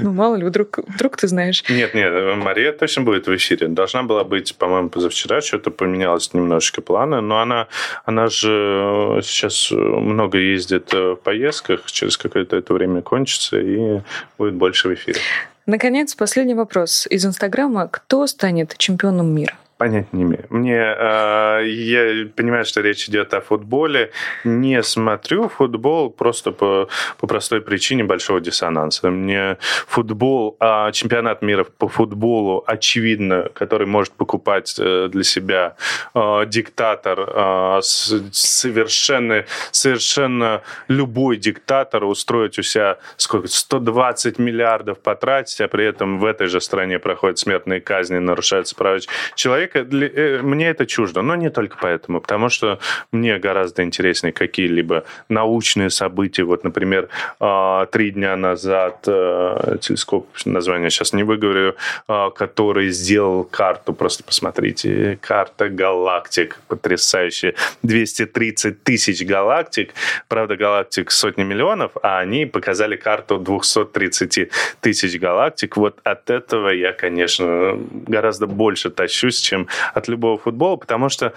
Ну, 0.00 0.12
мало 0.12 0.36
ли, 0.36 0.44
вдруг, 0.44 0.78
вдруг 0.86 1.16
ты 1.16 1.28
знаешь. 1.28 1.64
Нет, 1.68 1.94
нет, 1.94 2.36
Мария 2.36 2.72
точно 2.72 3.02
будет 3.02 3.26
в 3.26 3.36
эфире. 3.36 3.68
Должна 3.68 4.02
была 4.02 4.24
быть, 4.24 4.56
по-моему, 4.56 4.88
позавчера. 4.90 5.40
Что-то 5.40 5.70
поменялось 5.70 6.34
немножечко 6.34 6.82
планы. 6.82 7.20
Но 7.20 7.40
она, 7.40 7.68
она 8.04 8.28
же 8.28 9.20
сейчас 9.22 9.70
много 9.70 10.38
ездит 10.38 10.92
в 10.92 11.16
поездках. 11.16 11.90
Через 11.90 12.16
какое-то 12.16 12.56
это 12.56 12.74
время 12.74 13.02
кончится. 13.02 13.58
И 13.58 14.00
будет 14.38 14.54
больше 14.54 14.88
в 14.88 14.94
эфире. 14.94 15.20
Наконец, 15.66 16.14
последний 16.14 16.54
вопрос 16.54 17.06
из 17.08 17.24
Инстаграма. 17.24 17.88
Кто 17.88 18.26
станет 18.26 18.76
чемпионом 18.78 19.34
мира? 19.34 19.54
Понятия 19.80 20.08
не 20.12 20.24
имею. 20.24 20.44
Мне, 20.50 20.76
э, 20.76 21.62
я 21.66 22.28
понимаю, 22.36 22.66
что 22.66 22.82
речь 22.82 23.08
идет 23.08 23.32
о 23.32 23.40
футболе. 23.40 24.10
Не 24.44 24.82
смотрю 24.82 25.48
футбол 25.48 26.10
просто 26.10 26.52
по, 26.52 26.90
по 27.16 27.26
простой 27.26 27.62
причине 27.62 28.04
большого 28.04 28.42
диссонанса. 28.42 29.08
Мне 29.08 29.56
футбол, 29.86 30.58
э, 30.60 30.92
чемпионат 30.92 31.40
мира 31.40 31.64
по 31.64 31.88
футболу, 31.88 32.62
очевидно, 32.66 33.48
который 33.54 33.86
может 33.86 34.12
покупать 34.12 34.76
э, 34.78 35.08
для 35.10 35.24
себя 35.24 35.76
э, 36.14 36.44
диктатор, 36.46 37.18
э, 37.20 37.78
совершенно, 37.82 39.46
совершенно 39.70 40.60
любой 40.88 41.38
диктатор 41.38 42.04
устроить 42.04 42.58
у 42.58 42.62
себя 42.62 42.98
сколько, 43.16 43.48
120 43.48 44.38
миллиардов 44.38 44.98
потратить, 44.98 45.62
а 45.62 45.68
при 45.68 45.86
этом 45.86 46.18
в 46.20 46.26
этой 46.26 46.48
же 46.48 46.60
стране 46.60 46.98
проходят 46.98 47.38
смертные 47.38 47.80
казни, 47.80 48.18
нарушаются 48.18 48.76
права 48.76 48.98
человека, 49.34 49.69
человека, 49.70 49.84
для, 49.84 50.08
э, 50.08 50.42
мне 50.42 50.68
это 50.68 50.86
чуждо, 50.86 51.22
но 51.22 51.36
не 51.36 51.50
только 51.50 51.76
поэтому, 51.80 52.20
потому 52.20 52.48
что 52.48 52.78
мне 53.12 53.38
гораздо 53.38 53.82
интереснее 53.82 54.32
какие-либо 54.32 55.04
научные 55.28 55.90
события. 55.90 56.44
Вот, 56.44 56.64
например, 56.64 57.08
э, 57.40 57.86
три 57.90 58.10
дня 58.10 58.36
назад 58.36 59.04
э, 59.06 59.76
телескоп, 59.80 60.28
название 60.44 60.90
сейчас 60.90 61.12
не 61.12 61.24
выговорю, 61.24 61.74
э, 62.08 62.30
который 62.34 62.90
сделал 62.90 63.44
карту, 63.44 63.92
просто 63.92 64.24
посмотрите, 64.24 65.18
карта 65.20 65.68
галактик 65.68 66.60
потрясающая, 66.68 67.54
230 67.82 68.82
тысяч 68.82 69.24
галактик, 69.26 69.94
правда, 70.28 70.56
галактик 70.56 71.10
сотни 71.10 71.44
миллионов, 71.44 71.92
а 72.02 72.18
они 72.20 72.46
показали 72.46 72.96
карту 72.96 73.38
230 73.38 74.50
тысяч 74.80 75.18
галактик. 75.20 75.76
Вот 75.76 75.98
от 76.04 76.30
этого 76.30 76.68
я, 76.70 76.92
конечно, 76.92 77.78
гораздо 78.06 78.46
больше 78.46 78.90
тащусь, 78.90 79.40
чем 79.40 79.59
от 79.94 80.08
любого 80.08 80.38
футбола, 80.38 80.76
потому 80.76 81.08
что 81.08 81.32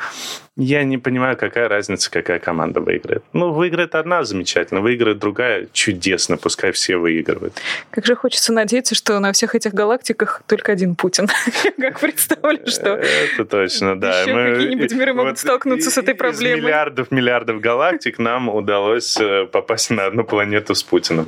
я 0.55 0.83
не 0.83 0.99
понимаю, 0.99 1.35
какая 1.35 1.67
разница, 1.67 2.11
какая 2.11 2.39
команда 2.39 2.79
выиграет. 2.79 3.23
Ну, 3.33 3.51
выиграет 3.51 3.95
одна 3.95 4.23
замечательно, 4.23 4.81
выиграет 4.81 5.17
другая 5.17 5.67
чудесно, 5.73 6.37
пускай 6.37 6.71
все 6.71 6.97
выигрывают. 6.97 7.53
Как 7.89 8.05
же 8.05 8.15
хочется 8.15 8.53
надеяться, 8.53 8.93
что 8.93 9.19
на 9.19 9.31
всех 9.31 9.55
этих 9.55 9.73
галактиках 9.73 10.43
только 10.45 10.71
один 10.71 10.95
Путин. 10.95 11.27
Как 11.79 11.99
представлю, 11.99 12.67
что... 12.67 12.89
Это 12.89 13.45
точно, 13.45 13.99
да. 13.99 14.21
Еще 14.21 14.33
какие-нибудь 14.33 14.93
миры 14.93 15.13
могут 15.13 15.39
столкнуться 15.39 15.89
с 15.89 15.97
этой 15.97 16.13
проблемой. 16.13 16.59
Из 16.59 16.63
миллиардов, 16.63 17.11
миллиардов 17.11 17.59
галактик 17.59 18.19
нам 18.19 18.49
удалось 18.49 19.17
э, 19.19 19.47
попасть 19.51 19.89
на 19.89 20.05
одну 20.05 20.23
планету 20.23 20.75
с 20.75 20.83
Путиным. 20.83 21.27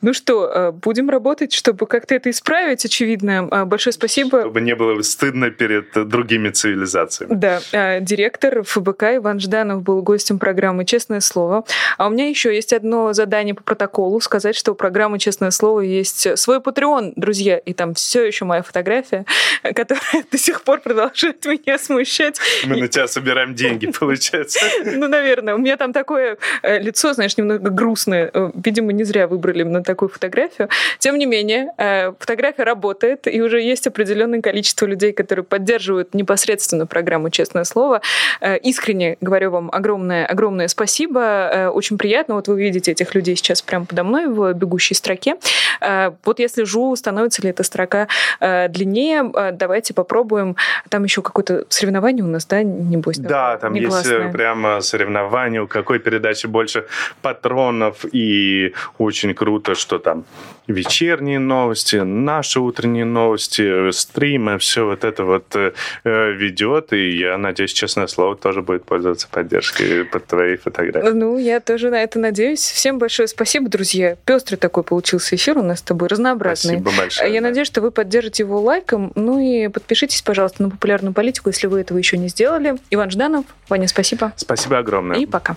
Ну 0.00 0.12
что, 0.12 0.50
э, 0.52 0.72
будем 0.72 1.08
работать, 1.08 1.52
чтобы 1.52 1.86
как-то 1.86 2.14
это 2.14 2.30
исправить, 2.30 2.84
очевидно. 2.84 3.48
А, 3.50 3.64
большое 3.64 3.92
спасибо. 3.92 4.40
Чтобы 4.40 4.60
не 4.60 4.74
было 4.74 5.00
стыдно 5.02 5.50
перед 5.50 5.92
другими 6.10 6.50
цивилизациями. 6.50 7.34
Да, 7.34 7.60
а, 7.72 8.00
директор 8.00 8.62
ФБК 8.62 9.16
Иван 9.16 9.40
Жданов 9.40 9.82
был 9.82 10.02
гостем 10.02 10.38
программы 10.38 10.84
«Честное 10.84 11.20
слово». 11.20 11.64
А 11.96 12.08
у 12.08 12.10
меня 12.10 12.28
еще 12.28 12.54
есть 12.54 12.72
одно 12.72 13.12
задание 13.12 13.54
по 13.54 13.62
протоколу, 13.62 14.20
сказать, 14.20 14.56
что 14.56 14.72
у 14.72 14.74
программы 14.74 15.18
«Честное 15.18 15.50
слово» 15.50 15.80
есть 15.80 16.38
свой 16.38 16.58
Patreon, 16.58 17.12
друзья, 17.16 17.58
и 17.58 17.72
там 17.72 17.94
все 17.94 18.24
еще 18.26 18.44
моя 18.44 18.62
фотография, 18.62 19.24
которая 19.62 20.24
до 20.30 20.38
сих 20.38 20.62
пор 20.62 20.80
продолжает 20.80 21.44
меня 21.44 21.78
смущать. 21.78 22.38
Мы 22.64 22.76
на 22.76 22.88
тебя 22.88 23.06
собираем 23.06 23.54
деньги, 23.54 23.86
получается. 23.98 24.60
Ну, 24.84 25.08
наверное. 25.08 25.54
У 25.54 25.58
меня 25.58 25.76
там 25.76 25.92
такое 25.92 26.38
э, 26.62 26.78
лицо, 26.78 27.12
знаешь, 27.12 27.36
немного 27.36 27.70
грустное. 27.70 28.30
Э, 28.32 28.50
видимо, 28.54 28.92
не 28.92 29.04
зря 29.04 29.28
выбрали 29.28 29.60
именно 29.60 29.82
такую 29.84 30.08
фотографию. 30.08 30.68
Тем 30.98 31.18
не 31.18 31.26
менее, 31.26 31.72
э, 31.78 32.12
фотография 32.18 32.64
работает, 32.64 33.26
и 33.26 33.40
уже 33.40 33.60
есть 33.60 33.86
определенное 33.86 34.42
количество 34.42 34.86
людей, 34.86 35.12
которые 35.12 35.44
поддерживают 35.44 35.99
непосредственно 36.12 36.86
программу 36.86 37.30
«Честное 37.30 37.64
слово». 37.64 38.00
Э, 38.40 38.56
искренне 38.58 39.16
говорю 39.20 39.50
вам 39.50 39.70
огромное, 39.72 40.26
огромное 40.26 40.68
спасибо. 40.68 41.20
Э, 41.20 41.68
очень 41.68 41.98
приятно. 41.98 42.34
Вот 42.34 42.48
вы 42.48 42.60
видите 42.60 42.92
этих 42.92 43.14
людей 43.14 43.36
сейчас 43.36 43.62
прямо 43.62 43.84
подо 43.84 44.04
мной 44.04 44.26
в 44.28 44.52
бегущей 44.54 44.96
строке. 44.96 45.36
Э, 45.80 46.12
вот 46.24 46.38
я 46.38 46.48
слежу, 46.48 46.94
становится 46.96 47.42
ли 47.42 47.50
эта 47.50 47.62
строка 47.62 48.08
длиннее. 48.40 49.52
Давайте 49.52 49.94
попробуем. 49.94 50.56
Там 50.88 51.04
еще 51.04 51.22
какое-то 51.22 51.64
соревнование 51.68 52.24
у 52.24 52.28
нас, 52.28 52.46
да, 52.46 52.62
небось? 52.62 53.18
Да, 53.18 53.56
там 53.56 53.72
негласное. 53.72 54.22
есть 54.22 54.32
прямо 54.32 54.80
соревнование, 54.80 55.62
у 55.62 55.66
какой 55.66 55.98
передачи 55.98 56.46
больше 56.46 56.86
патронов. 57.22 58.04
И 58.12 58.74
очень 58.98 59.34
круто, 59.34 59.74
что 59.74 59.98
там 59.98 60.24
вечерние 60.66 61.38
новости, 61.38 61.96
наши 61.96 62.60
утренние 62.60 63.04
новости, 63.04 63.90
стримы, 63.90 64.58
все 64.58 64.86
вот 64.86 65.04
это 65.04 65.24
вот 65.24 65.56
ведет. 66.04 66.92
И 66.92 67.18
я 67.18 67.36
надеюсь, 67.36 67.72
честно 67.72 68.06
слово, 68.06 68.20
слово 68.20 68.36
тоже 68.36 68.62
будет 68.62 68.84
пользоваться 68.84 69.28
поддержкой 69.30 70.04
под 70.04 70.26
твоей 70.26 70.56
фотографией. 70.56 71.14
Ну, 71.14 71.38
я 71.38 71.60
тоже 71.60 71.90
на 71.90 72.02
это 72.02 72.18
надеюсь. 72.18 72.60
Всем 72.60 72.98
большое 72.98 73.28
спасибо, 73.28 73.68
друзья. 73.68 74.16
Пестрый 74.26 74.56
такой 74.56 74.82
получился 74.82 75.36
эфир 75.36 75.58
у 75.58 75.62
нас 75.62 75.78
с 75.78 75.82
тобой, 75.82 76.08
разнообразный. 76.08 76.80
Спасибо 76.80 76.92
большое. 76.98 77.32
Я 77.32 77.40
да. 77.40 77.48
надеюсь, 77.48 77.66
что 77.66 77.80
вы 77.80 77.90
поддержите 77.90 78.42
его 78.42 78.60
лайком. 78.60 79.12
Ну 79.14 79.40
и 79.40 79.68
подпишитесь, 79.68 80.22
пожалуйста, 80.22 80.62
на 80.62 80.70
популярную 80.70 81.14
политику, 81.14 81.48
если 81.48 81.66
вы 81.66 81.80
этого 81.80 81.98
еще 81.98 82.18
не 82.18 82.28
сделали. 82.28 82.76
Иван 82.90 83.10
Жданов, 83.10 83.46
Ваня, 83.68 83.88
спасибо. 83.88 84.32
Спасибо 84.36 84.78
огромное. 84.78 85.18
И 85.18 85.26
пока. 85.26 85.56